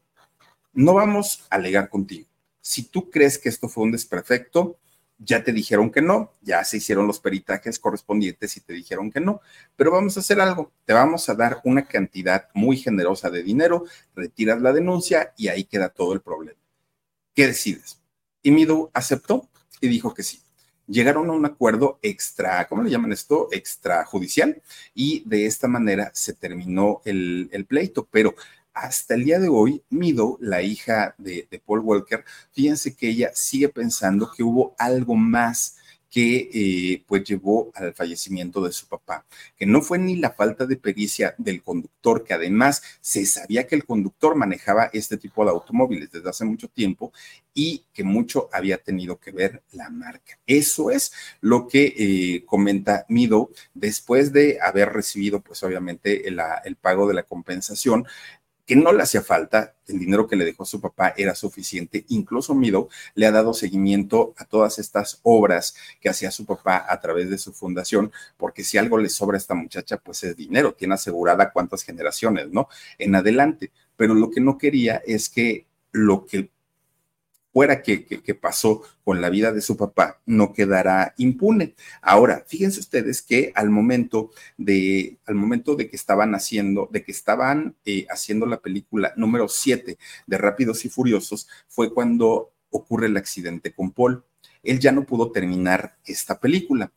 no 0.76 0.94
vamos 0.94 1.44
a 1.50 1.56
alegar 1.56 1.88
contigo. 1.88 2.28
Si 2.60 2.82
tú 2.82 3.10
crees 3.10 3.38
que 3.38 3.48
esto 3.48 3.68
fue 3.68 3.84
un 3.84 3.92
desperfecto, 3.92 4.78
ya 5.18 5.42
te 5.42 5.52
dijeron 5.52 5.90
que 5.90 6.02
no, 6.02 6.32
ya 6.42 6.62
se 6.64 6.76
hicieron 6.76 7.06
los 7.06 7.18
peritajes 7.18 7.78
correspondientes 7.78 8.56
y 8.56 8.60
te 8.60 8.74
dijeron 8.74 9.10
que 9.10 9.20
no, 9.20 9.40
pero 9.74 9.90
vamos 9.90 10.16
a 10.16 10.20
hacer 10.20 10.38
algo, 10.38 10.72
te 10.84 10.92
vamos 10.92 11.28
a 11.30 11.34
dar 11.34 11.60
una 11.64 11.86
cantidad 11.86 12.48
muy 12.52 12.76
generosa 12.76 13.30
de 13.30 13.42
dinero, 13.42 13.84
retiras 14.14 14.60
la 14.60 14.74
denuncia 14.74 15.32
y 15.38 15.48
ahí 15.48 15.64
queda 15.64 15.88
todo 15.88 16.12
el 16.12 16.20
problema. 16.20 16.58
¿Qué 17.34 17.46
decides? 17.46 17.98
Y 18.42 18.50
Mido 18.50 18.90
aceptó 18.92 19.48
y 19.80 19.88
dijo 19.88 20.12
que 20.12 20.22
sí. 20.22 20.42
Llegaron 20.86 21.30
a 21.30 21.32
un 21.32 21.46
acuerdo 21.46 21.98
extra, 22.02 22.68
¿cómo 22.68 22.82
le 22.82 22.90
llaman 22.90 23.12
esto? 23.12 23.48
Extrajudicial 23.50 24.62
y 24.94 25.26
de 25.26 25.46
esta 25.46 25.66
manera 25.66 26.10
se 26.14 26.34
terminó 26.34 27.00
el, 27.04 27.48
el 27.50 27.64
pleito, 27.64 28.06
pero 28.08 28.34
hasta 28.76 29.14
el 29.14 29.24
día 29.24 29.40
de 29.40 29.48
hoy, 29.48 29.82
Mido, 29.88 30.36
la 30.38 30.60
hija 30.60 31.14
de, 31.16 31.48
Paul 31.64 31.80
Walker, 31.80 32.24
fíjense 32.52 32.94
que 32.94 33.08
ella 33.08 33.30
sigue 33.34 33.70
pensando 33.70 34.30
que 34.30 34.42
hubo 34.42 34.74
algo 34.78 35.14
más 35.16 35.78
que 36.10 36.50
eh, 36.52 37.04
pues 37.06 37.24
llevó 37.24 37.72
al 37.74 37.94
fallecimiento 37.94 38.62
de 38.62 38.72
su 38.72 38.86
papá, 38.86 39.26
que 39.56 39.66
no 39.66 39.80
fue 39.80 39.98
ni 39.98 40.16
la 40.16 40.30
falta 40.30 40.66
de 40.66 40.76
pericia 40.76 41.34
del 41.38 41.62
conductor, 41.62 42.22
que 42.22 42.34
además 42.34 42.82
se 43.00 43.24
sabía 43.26 43.66
que 43.66 43.74
el 43.74 43.84
conductor 43.84 44.34
manejaba 44.34 44.90
este 44.92 45.16
tipo 45.16 45.44
de 45.44 45.50
automóviles 45.50 46.12
desde 46.12 46.28
hace 46.28 46.44
mucho 46.44 46.68
tiempo 46.68 47.12
y 47.54 47.84
que 47.92 48.04
mucho 48.04 48.48
había 48.52 48.78
tenido 48.78 49.18
que 49.18 49.32
ver 49.32 49.62
la 49.72 49.88
marca. 49.90 50.38
Eso 50.46 50.90
es 50.90 51.12
lo 51.40 51.66
que 51.66 51.94
eh, 51.96 52.44
comenta 52.46 53.06
Mido 53.08 53.50
después 53.74 54.32
de 54.32 54.58
haber 54.60 54.90
recibido 54.90 55.40
pues 55.40 55.62
obviamente 55.62 56.28
el 56.28 56.76
pago 56.76 57.08
de 57.08 57.14
la 57.14 57.22
compensación 57.24 58.06
que 58.66 58.76
no 58.76 58.92
le 58.92 59.02
hacía 59.02 59.22
falta, 59.22 59.76
el 59.86 59.98
dinero 60.00 60.26
que 60.26 60.34
le 60.34 60.44
dejó 60.44 60.64
su 60.64 60.80
papá 60.80 61.14
era 61.16 61.34
suficiente. 61.36 62.04
Incluso 62.08 62.54
Mido 62.54 62.88
le 63.14 63.26
ha 63.26 63.30
dado 63.30 63.54
seguimiento 63.54 64.34
a 64.36 64.44
todas 64.44 64.80
estas 64.80 65.20
obras 65.22 65.76
que 66.00 66.08
hacía 66.08 66.32
su 66.32 66.44
papá 66.44 66.84
a 66.88 67.00
través 67.00 67.30
de 67.30 67.38
su 67.38 67.52
fundación, 67.52 68.12
porque 68.36 68.64
si 68.64 68.76
algo 68.76 68.98
le 68.98 69.08
sobra 69.08 69.36
a 69.36 69.38
esta 69.38 69.54
muchacha, 69.54 69.98
pues 69.98 70.24
es 70.24 70.36
dinero, 70.36 70.74
tiene 70.74 70.94
asegurada 70.94 71.52
cuántas 71.52 71.82
generaciones, 71.82 72.50
¿no? 72.50 72.68
En 72.98 73.14
adelante. 73.14 73.70
Pero 73.96 74.14
lo 74.14 74.30
que 74.30 74.40
no 74.40 74.58
quería 74.58 75.00
es 75.06 75.28
que 75.28 75.66
lo 75.92 76.26
que 76.26 76.50
fuera 77.56 77.80
que, 77.80 78.34
pasó 78.38 78.82
con 79.02 79.22
la 79.22 79.30
vida 79.30 79.50
de 79.50 79.62
su 79.62 79.78
papá 79.78 80.20
no 80.26 80.52
quedará 80.52 81.14
impune. 81.16 81.74
Ahora, 82.02 82.44
fíjense 82.46 82.80
ustedes 82.80 83.22
que 83.22 83.50
al 83.54 83.70
momento 83.70 84.30
de, 84.58 85.16
al 85.24 85.36
momento 85.36 85.74
de 85.74 85.88
que 85.88 85.96
estaban 85.96 86.34
haciendo, 86.34 86.86
de 86.92 87.02
que 87.02 87.12
estaban 87.12 87.74
eh, 87.86 88.06
haciendo 88.10 88.44
la 88.44 88.60
película 88.60 89.14
número 89.16 89.48
7 89.48 89.96
de 90.26 90.36
Rápidos 90.36 90.84
y 90.84 90.90
Furiosos, 90.90 91.48
fue 91.66 91.94
cuando 91.94 92.52
ocurre 92.68 93.06
el 93.06 93.16
accidente 93.16 93.72
con 93.72 93.90
Paul. 93.90 94.22
Él 94.62 94.78
ya 94.78 94.92
no 94.92 95.06
pudo 95.06 95.32
terminar 95.32 95.96
esta 96.04 96.38
película. 96.38 96.92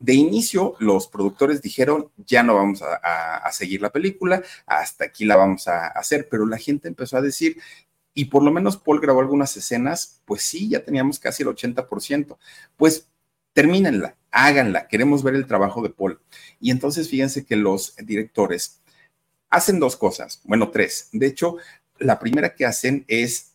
De 0.00 0.14
inicio, 0.14 0.74
los 0.80 1.06
productores 1.06 1.62
dijeron, 1.62 2.10
ya 2.16 2.42
no 2.42 2.56
vamos 2.56 2.82
a, 2.82 3.36
a, 3.36 3.52
seguir 3.52 3.80
la 3.80 3.92
película, 3.92 4.42
hasta 4.66 5.04
aquí 5.04 5.24
la 5.24 5.36
vamos 5.36 5.68
a 5.68 5.86
hacer, 5.86 6.26
pero 6.28 6.46
la 6.46 6.58
gente 6.58 6.88
empezó 6.88 7.16
a 7.16 7.22
decir, 7.22 7.58
y 8.14 8.26
por 8.26 8.42
lo 8.42 8.50
menos 8.50 8.76
Paul 8.76 9.00
grabó 9.00 9.20
algunas 9.20 9.56
escenas, 9.56 10.20
pues 10.24 10.42
sí, 10.42 10.68
ya 10.68 10.84
teníamos 10.84 11.18
casi 11.18 11.42
el 11.42 11.48
80%. 11.48 12.36
Pues 12.76 13.08
termínenla, 13.52 14.16
háganla, 14.30 14.88
queremos 14.88 15.22
ver 15.22 15.34
el 15.34 15.46
trabajo 15.46 15.82
de 15.82 15.90
Paul. 15.90 16.20
Y 16.60 16.70
entonces 16.70 17.08
fíjense 17.08 17.44
que 17.44 17.56
los 17.56 17.94
directores 17.96 18.80
hacen 19.48 19.80
dos 19.80 19.96
cosas, 19.96 20.40
bueno, 20.44 20.70
tres. 20.70 21.08
De 21.12 21.26
hecho, 21.26 21.56
la 21.98 22.18
primera 22.18 22.54
que 22.54 22.66
hacen 22.66 23.04
es, 23.08 23.54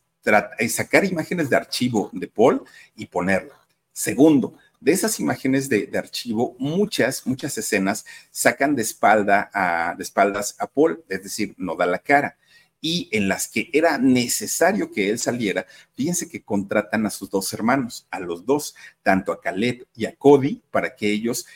sacar 0.70 1.06
imágenes 1.06 1.50
de 1.50 1.56
archivo 1.56 2.10
de 2.12 2.28
Paul 2.28 2.64
y 2.96 3.06
ponerla. 3.06 3.54
Segundo, 3.94 4.58
de 4.80 4.92
esas 4.92 5.20
imágenes 5.20 5.70
de, 5.70 5.90
archivo, 5.98 6.56
muchas, 6.60 7.28
muchas 7.28 7.58
escenas 7.58 8.06
sacan 8.32 8.76
de, 8.76 8.82
espalda 8.82 9.50
a, 9.54 9.96
de 9.96 10.04
espaldas 10.04 10.56
a 10.60 10.68
Paul, 10.68 11.04
es 11.10 11.24
decir, 11.24 11.54
no 11.58 11.76
da 11.76 11.86
la 11.86 12.00
cara 12.00 12.38
y 12.86 13.10
en 13.12 13.28
las 13.28 13.48
que 13.48 13.68
era 13.74 13.98
necesario 13.98 14.92
que 14.92 15.10
él 15.10 15.18
saliera, 15.18 15.66
fíjense 15.96 16.30
que 16.30 16.44
contratan 16.44 17.08
a 17.08 17.10
sus 17.10 17.32
dos 17.32 17.52
hermanos, 17.52 18.06
a 18.12 18.20
los 18.20 18.46
dos, 18.46 18.76
tanto 19.02 19.32
a 19.32 19.42
Caleb 19.42 19.88
y 19.96 20.06
a 20.06 20.16
Cody, 20.16 20.62
para 20.70 20.96
que 20.96 21.10
ellos 21.10 21.48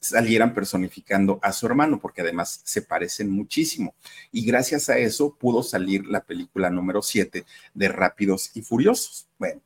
salieran 0.00 0.54
personificando 0.54 1.40
a 1.42 1.52
su 1.52 1.66
hermano, 1.66 2.00
porque 2.00 2.22
además 2.22 2.62
se 2.64 2.80
parecen 2.80 3.28
muchísimo. 3.28 3.94
Y 4.32 4.46
gracias 4.46 4.88
a 4.88 4.96
eso 4.96 5.36
pudo 5.38 5.62
salir 5.62 6.06
la 6.06 6.24
película 6.24 6.70
número 6.70 7.02
7 7.02 7.44
de 7.74 7.88
Rápidos 7.88 8.50
y 8.54 8.62
Furiosos. 8.62 9.28
Bueno, 9.38 9.60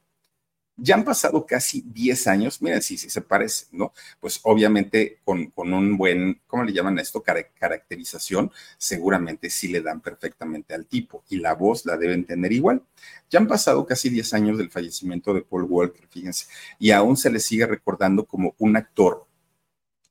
Ya 0.76 0.94
han 0.94 1.04
pasado 1.04 1.46
casi 1.46 1.82
10 1.86 2.26
años, 2.28 2.62
miren, 2.62 2.80
sí, 2.80 2.96
sí 2.96 3.10
se 3.10 3.20
parece, 3.20 3.66
¿no? 3.72 3.92
Pues 4.20 4.40
obviamente 4.42 5.20
con, 5.24 5.52
un 5.54 5.96
buen, 5.98 6.40
¿cómo 6.46 6.64
le 6.64 6.72
llaman 6.72 6.98
a 6.98 7.02
esto? 7.02 7.22
caracterización, 7.22 8.50
seguramente 8.78 9.50
sí 9.50 9.68
le 9.68 9.82
dan 9.82 10.00
perfectamente 10.00 10.74
al 10.74 10.86
tipo 10.86 11.24
y 11.28 11.36
la 11.38 11.54
voz 11.54 11.84
la 11.84 11.96
deben 11.98 12.24
tener 12.24 12.52
igual. 12.52 12.82
Ya 13.30 13.38
han 13.38 13.48
pasado 13.48 13.84
casi 13.86 14.08
10 14.08 14.34
años 14.34 14.58
del 14.58 14.70
fallecimiento 14.70 15.34
de 15.34 15.42
Paul 15.42 15.64
Walker, 15.64 16.06
fíjense, 16.08 16.46
y 16.78 16.90
aún 16.90 17.16
se 17.16 17.30
le 17.30 17.40
sigue 17.40 17.66
recordando 17.66 18.24
como 18.24 18.54
un 18.58 18.76
actor 18.76 19.26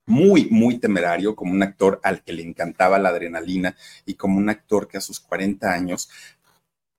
muy, 0.05 0.47
muy 0.49 0.77
temerario, 0.77 1.35
como 1.35 1.53
un 1.53 1.63
actor 1.63 1.99
al 2.03 2.23
que 2.23 2.33
le 2.33 2.43
encantaba 2.43 2.99
la 2.99 3.09
adrenalina 3.09 3.75
y 4.05 4.15
como 4.15 4.37
un 4.37 4.49
actor 4.49 4.87
que 4.87 4.97
a 4.97 5.01
sus 5.01 5.19
40 5.19 5.71
años, 5.71 6.09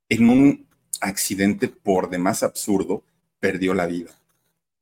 en 0.08 0.28
un 0.28 0.66
accidente 1.00 1.68
por 1.68 2.10
demás 2.10 2.42
absurdo, 2.42 3.04
perdió 3.43 3.74
la 3.74 3.86
vida. 3.86 4.12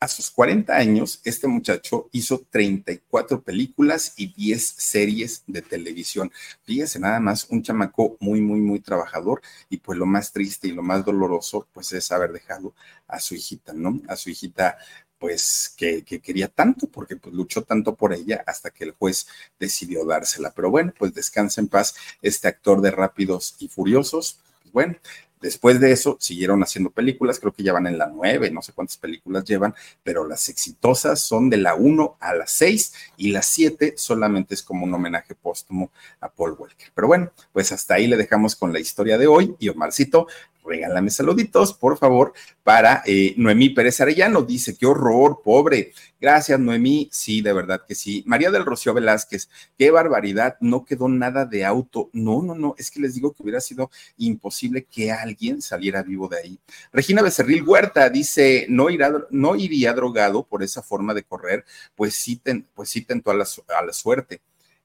A 0.00 0.06
sus 0.06 0.30
40 0.30 0.76
años, 0.76 1.22
este 1.24 1.46
muchacho 1.46 2.11
hizo 2.12 2.46
34 2.50 3.42
películas 3.42 4.12
y 4.18 4.34
10 4.34 4.62
series 4.62 5.44
de 5.46 5.62
televisión. 5.62 6.30
Fíjese 6.64 6.98
nada 7.00 7.20
más, 7.20 7.46
un 7.48 7.62
chamaco 7.62 8.18
muy, 8.20 8.42
muy, 8.42 8.61
muy 8.61 8.80
trabajador 8.80 9.40
y 9.70 9.78
pues 9.78 9.98
lo 9.98 10.04
más 10.04 10.30
triste 10.32 10.68
y 10.68 10.72
lo 10.72 10.82
más 10.82 11.06
doloroso 11.06 11.66
pues 11.72 11.90
es 11.92 12.12
haber 12.12 12.32
dejado 12.32 12.74
a 13.08 13.18
su 13.18 13.34
hijita, 13.34 13.72
¿no? 13.72 13.98
A 14.08 14.16
su 14.16 14.28
hijita 14.28 14.76
pues 15.18 15.74
que, 15.76 16.04
quería 16.04 16.48
tanto, 16.48 16.86
porque 16.86 17.16
pues 17.16 17.34
luchó 17.34 17.62
tanto 17.62 17.94
por 17.94 18.12
ella 18.12 18.44
hasta 18.46 18.70
que 18.70 18.84
el 18.84 18.92
juez 18.92 19.26
decidió 19.58 20.04
dársela. 20.04 20.52
Pero 20.52 20.70
bueno, 20.70 20.92
pues 20.98 21.14
descansa 21.14 21.62
en 21.62 21.68
paz 21.68 21.94
este 22.20 22.48
actor 22.48 22.82
de 22.82 22.90
Rápidos 22.90 23.56
y 23.58 23.68
Furiosos. 23.68 24.40
Pues 24.62 24.72
bueno, 24.72 24.96
Después 25.41 25.80
de 25.80 25.93
eso, 25.93 26.16
siguieron 26.20 26.62
haciendo 26.62 26.91
películas, 26.91 27.41
creo 27.41 27.53
que 27.53 27.62
ya 27.62 27.72
van 27.72 27.86
en 27.86 27.97
la 27.97 28.07
nueve, 28.07 28.51
no 28.51 28.61
sé 28.61 28.72
cuántas 28.72 28.99
películas 28.99 29.45
llevan, 29.45 29.74
pero 30.03 30.26
las 30.26 30.49
exitosas 30.49 31.20
son 31.20 31.49
de 31.49 31.57
la 31.57 31.74
uno 31.74 32.16
a 32.20 32.34
la 32.34 32.47
seis 32.47 32.93
y 33.16 33.30
la 33.30 33.41
siete 33.43 33.95
solamente 33.97 34.55
es 34.55 34.62
como 34.62 34.84
un 34.84 34.93
homenaje 34.93 35.34
póstumo 35.34 35.91
a 36.20 36.28
Paul 36.28 36.57
Walker. 36.59 36.93
Pero 36.95 37.07
bueno, 37.07 37.32
pues 37.53 37.72
hasta 37.72 37.95
ahí 37.95 38.07
le 38.07 38.16
dejamos 38.16 38.55
con 38.55 38.72
la 38.72 38.80
historia 38.80 39.16
de 39.16 39.26
hoy 39.26 39.57
y 39.59 39.68
Omarcito, 39.68 40.26
regálame 40.70 41.10
saluditos, 41.10 41.74
por 41.74 41.98
favor, 41.98 42.32
para 42.62 43.02
eh, 43.04 43.34
Noemí 43.36 43.70
Pérez 43.70 44.00
Arellano. 44.00 44.42
Dice, 44.42 44.76
qué 44.76 44.86
horror, 44.86 45.42
pobre. 45.44 45.92
Gracias, 46.20 46.60
Noemí. 46.60 47.08
Sí, 47.10 47.42
de 47.42 47.52
verdad 47.52 47.82
que 47.86 47.94
sí. 47.94 48.22
María 48.26 48.50
del 48.50 48.64
Rocío 48.64 48.94
Velázquez, 48.94 49.48
qué 49.76 49.90
barbaridad, 49.90 50.56
no 50.60 50.84
quedó 50.84 51.08
nada 51.08 51.44
de 51.44 51.64
auto. 51.64 52.08
No, 52.12 52.42
no, 52.42 52.54
no, 52.54 52.74
es 52.78 52.90
que 52.90 53.00
les 53.00 53.14
digo 53.14 53.32
que 53.32 53.42
hubiera 53.42 53.60
sido 53.60 53.90
imposible 54.16 54.84
que 54.84 55.10
alguien 55.10 55.60
saliera 55.60 56.02
vivo 56.02 56.28
de 56.28 56.38
ahí. 56.38 56.58
Regina 56.92 57.22
Becerril 57.22 57.64
Huerta 57.64 58.08
dice, 58.08 58.66
no, 58.68 58.90
irá, 58.90 59.12
no 59.30 59.56
iría 59.56 59.92
drogado 59.92 60.44
por 60.44 60.62
esa 60.62 60.82
forma 60.82 61.14
de 61.14 61.24
correr, 61.24 61.64
pues 61.96 62.14
sí, 62.14 62.40
pues 62.74 62.88
sí 62.90 63.02
tentó 63.02 63.32
a 63.32 63.34
la, 63.34 63.46
a 63.78 63.84
la 63.84 63.92
suerte. 63.92 64.40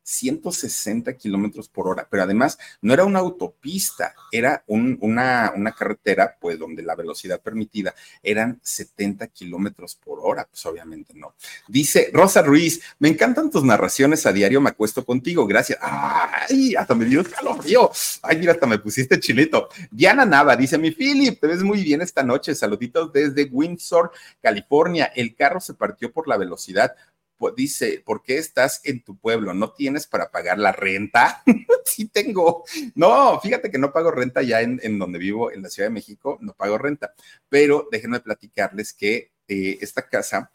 160 0.05 1.17
kilómetros 1.17 1.67
por 1.67 1.87
hora, 1.87 2.07
pero 2.09 2.23
además 2.23 2.59
no 2.81 2.93
era 2.93 3.03
una 3.05 3.19
autopista, 3.19 4.13
era 4.31 4.63
una, 4.67 5.51
carretera, 5.77 6.37
pues 6.39 6.59
donde 6.59 6.83
la 6.83 6.95
velocidad 6.95 7.41
permitida 7.41 7.93
eran 8.21 8.59
70 8.63 9.27
kilómetros 9.27 9.95
por 9.95 10.19
hora, 10.21 10.47
pues 10.49 10.63
obviamente 10.67 11.13
no. 11.15 11.33
Dice 11.67 12.11
Rosa 12.13 12.43
Ruiz, 12.43 12.81
me 12.99 13.09
encantan 13.09 13.49
tus 13.49 13.63
narraciones 13.63 14.25
a 14.27 14.31
diario, 14.31 14.61
me 14.61 14.69
acuesto 14.69 15.03
contigo, 15.03 15.47
gracias. 15.47 15.79
Ay, 15.81 16.75
hasta 16.75 16.93
me 16.93 17.05
dio 17.05 17.23
calor, 17.23 17.59
Ay, 18.21 18.37
mira, 18.37 18.53
hasta 18.53 18.67
me 18.67 18.77
pusiste 18.77 19.19
chilito. 19.19 19.69
Diana 19.89 20.25
Nava 20.25 20.55
dice, 20.55 20.77
mi 20.77 20.91
Philip, 20.91 21.39
te 21.39 21.47
ves 21.47 21.63
muy 21.63 21.83
bien 21.83 22.01
esta 22.01 22.21
noche, 22.21 22.53
saluditos 22.53 23.11
desde 23.11 23.49
Windsor, 23.51 24.11
California. 24.39 25.05
El 25.15 25.35
carro 25.35 25.59
se 25.59 25.73
partió 25.73 26.11
por 26.11 26.27
la 26.27 26.37
velocidad 26.37 26.95
dice, 27.55 28.01
¿por 28.05 28.23
qué 28.23 28.37
estás 28.37 28.81
en 28.83 29.03
tu 29.03 29.17
pueblo? 29.17 29.53
¿No 29.53 29.71
tienes 29.73 30.07
para 30.07 30.31
pagar 30.31 30.57
la 30.57 30.71
renta? 30.71 31.43
sí 31.85 32.07
tengo. 32.07 32.63
No, 32.95 33.39
fíjate 33.39 33.69
que 33.69 33.77
no 33.77 33.91
pago 33.91 34.11
renta 34.11 34.41
ya 34.41 34.61
en, 34.61 34.99
donde 34.99 35.19
vivo, 35.19 35.51
en 35.51 35.61
la 35.61 35.69
Ciudad 35.69 35.89
de 35.89 35.93
México, 35.93 36.37
no 36.41 36.53
pago 36.53 36.77
renta. 36.77 37.13
Pero 37.49 37.87
déjenme 37.91 38.19
platicarles 38.19 38.93
que 38.93 39.33
eh, 39.47 39.77
esta 39.81 40.07
casa, 40.07 40.51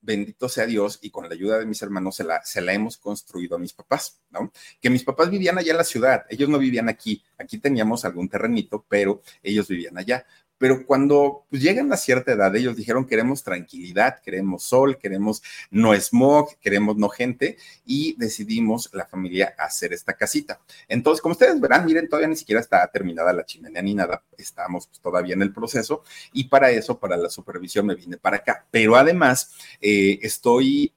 bendito 0.00 0.48
sea 0.48 0.66
Dios, 0.66 0.98
y 1.02 1.10
con 1.10 1.28
la 1.28 1.34
ayuda 1.34 1.58
de 1.58 1.66
mis 1.66 1.80
hermanos 1.82 2.16
se 2.16 2.24
la, 2.24 2.44
se 2.44 2.60
la 2.60 2.72
hemos 2.72 2.98
construido 2.98 3.56
a 3.56 3.58
mis 3.58 3.72
papás, 3.72 4.20
¿no? 4.30 4.52
Que 4.80 4.90
mis 4.90 5.04
papás 5.04 5.30
vivían 5.30 5.58
allá 5.58 5.72
en 5.72 5.78
la 5.78 5.84
ciudad, 5.84 6.26
ellos 6.28 6.48
no 6.48 6.58
vivían 6.58 6.88
aquí, 6.88 7.22
aquí 7.38 7.58
teníamos 7.58 8.04
algún 8.04 8.28
terrenito, 8.28 8.84
pero 8.88 9.22
ellos 9.42 9.68
vivían 9.68 9.96
allá 9.96 10.26
pero 10.64 10.86
cuando 10.86 11.44
pues, 11.50 11.60
llegan 11.60 11.92
a 11.92 11.96
cierta 11.98 12.32
edad, 12.32 12.56
ellos 12.56 12.74
dijeron 12.74 13.04
queremos 13.04 13.44
tranquilidad, 13.44 14.22
queremos 14.22 14.62
sol, 14.64 14.96
queremos 14.96 15.42
no 15.70 15.92
smog, 15.92 16.58
queremos 16.58 16.96
no 16.96 17.10
gente, 17.10 17.58
y 17.84 18.16
decidimos 18.16 18.88
la 18.94 19.04
familia 19.04 19.54
hacer 19.58 19.92
esta 19.92 20.14
casita. 20.14 20.62
Entonces, 20.88 21.20
como 21.20 21.32
ustedes 21.32 21.60
verán, 21.60 21.84
miren, 21.84 22.08
todavía 22.08 22.28
ni 22.28 22.36
siquiera 22.36 22.62
está 22.62 22.86
terminada 22.86 23.30
la 23.34 23.44
chimenea 23.44 23.82
ni 23.82 23.92
nada, 23.92 24.24
estamos 24.38 24.86
pues, 24.86 25.00
todavía 25.00 25.34
en 25.34 25.42
el 25.42 25.52
proceso, 25.52 26.02
y 26.32 26.44
para 26.44 26.70
eso, 26.70 26.98
para 26.98 27.18
la 27.18 27.28
supervisión, 27.28 27.84
me 27.84 27.94
vine 27.94 28.16
para 28.16 28.38
acá. 28.38 28.64
Pero 28.70 28.96
además, 28.96 29.52
eh, 29.82 30.18
estoy 30.22 30.94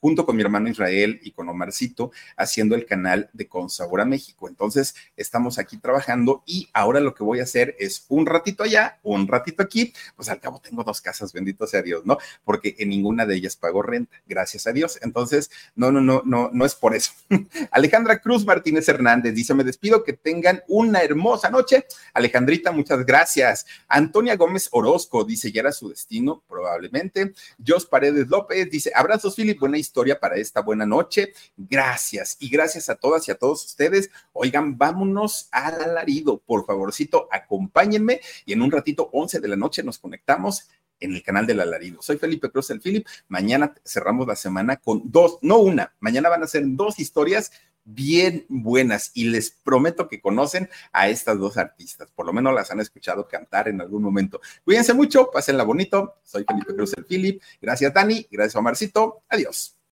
junto 0.00 0.24
con 0.24 0.36
mi 0.36 0.42
hermano 0.42 0.68
Israel 0.68 1.20
y 1.22 1.32
con 1.32 1.48
Omarcito, 1.48 2.12
haciendo 2.36 2.74
el 2.74 2.86
canal 2.86 3.30
de 3.32 3.48
Con 3.48 3.68
Sabor 3.70 4.00
a 4.00 4.04
México. 4.04 4.48
Entonces, 4.48 4.94
estamos 5.16 5.58
aquí 5.58 5.76
trabajando 5.78 6.42
y 6.46 6.68
ahora 6.72 7.00
lo 7.00 7.14
que 7.14 7.24
voy 7.24 7.40
a 7.40 7.44
hacer 7.44 7.76
es 7.78 8.04
un 8.08 8.26
ratito 8.26 8.62
allá, 8.62 8.98
un 9.02 9.26
ratito 9.26 9.62
aquí, 9.62 9.92
pues 10.16 10.28
al 10.28 10.40
cabo 10.40 10.60
tengo 10.60 10.84
dos 10.84 11.00
casas, 11.00 11.32
bendito 11.32 11.66
sea 11.66 11.82
Dios, 11.82 12.06
¿no? 12.06 12.18
Porque 12.44 12.76
en 12.78 12.90
ninguna 12.90 13.26
de 13.26 13.36
ellas 13.36 13.56
pago 13.56 13.82
renta, 13.82 14.16
gracias 14.26 14.66
a 14.66 14.72
Dios. 14.72 14.98
Entonces, 15.02 15.50
no, 15.74 15.90
no, 15.90 16.00
no, 16.00 16.22
no, 16.24 16.50
no 16.52 16.64
es 16.64 16.74
por 16.74 16.94
eso. 16.94 17.12
Alejandra 17.70 18.20
Cruz 18.20 18.44
Martínez 18.44 18.88
Hernández 18.88 19.34
dice, 19.34 19.54
me 19.54 19.64
despido, 19.64 20.04
que 20.04 20.12
tengan 20.12 20.62
una 20.68 21.02
hermosa 21.02 21.50
noche. 21.50 21.86
Alejandrita, 22.14 22.72
muchas 22.72 23.04
gracias. 23.04 23.66
Antonia 23.88 24.36
Gómez 24.36 24.68
Orozco 24.72 25.24
dice, 25.24 25.50
ya 25.50 25.60
era 25.62 25.72
su 25.72 25.88
destino, 25.88 26.42
probablemente. 26.48 27.32
Jos 27.64 27.86
Paredes 27.86 28.28
López 28.28 28.70
dice, 28.70 28.92
abrazos, 28.94 29.34
Philip, 29.34 29.58
buena 29.58 29.78
historia 29.78 29.87
para 30.20 30.36
esta 30.36 30.60
buena 30.60 30.86
noche. 30.86 31.32
Gracias 31.56 32.36
y 32.40 32.48
gracias 32.48 32.88
a 32.88 32.96
todas 32.96 33.26
y 33.28 33.30
a 33.30 33.36
todos 33.36 33.64
ustedes. 33.64 34.10
Oigan, 34.32 34.78
vámonos 34.78 35.48
al 35.50 35.80
alarido. 35.82 36.38
Por 36.38 36.66
favorcito, 36.66 37.28
acompáñenme 37.30 38.20
y 38.46 38.52
en 38.52 38.62
un 38.62 38.70
ratito, 38.70 39.10
11 39.12 39.40
de 39.40 39.48
la 39.48 39.56
noche, 39.56 39.82
nos 39.82 39.98
conectamos 39.98 40.68
en 41.00 41.14
el 41.14 41.22
canal 41.22 41.46
del 41.46 41.60
alarido. 41.60 42.02
Soy 42.02 42.18
Felipe 42.18 42.50
Cruz, 42.50 42.70
el 42.70 42.80
Philip. 42.80 43.06
Mañana 43.28 43.74
cerramos 43.84 44.26
la 44.26 44.36
semana 44.36 44.76
con 44.76 45.02
dos, 45.04 45.38
no 45.42 45.58
una, 45.58 45.94
mañana 46.00 46.28
van 46.28 46.42
a 46.42 46.46
ser 46.46 46.64
dos 46.66 46.98
historias 46.98 47.52
bien 47.90 48.44
buenas 48.48 49.10
y 49.14 49.24
les 49.24 49.50
prometo 49.50 50.08
que 50.08 50.20
conocen 50.20 50.68
a 50.92 51.08
estas 51.08 51.38
dos 51.38 51.56
artistas, 51.56 52.10
por 52.14 52.26
lo 52.26 52.34
menos 52.34 52.54
las 52.54 52.70
han 52.70 52.80
escuchado 52.80 53.26
cantar 53.26 53.68
en 53.68 53.80
algún 53.80 54.02
momento. 54.02 54.40
Cuídense 54.64 54.92
mucho, 54.92 55.30
pásenla 55.30 55.64
bonito. 55.64 56.16
Soy 56.22 56.44
Felipe 56.44 56.74
Cruz, 56.74 56.94
el 56.96 57.06
Philip. 57.06 57.42
Gracias 57.60 57.92
Dani, 57.94 58.26
gracias 58.30 58.56
Omarcito. 58.56 59.22
Adiós. 59.28 59.77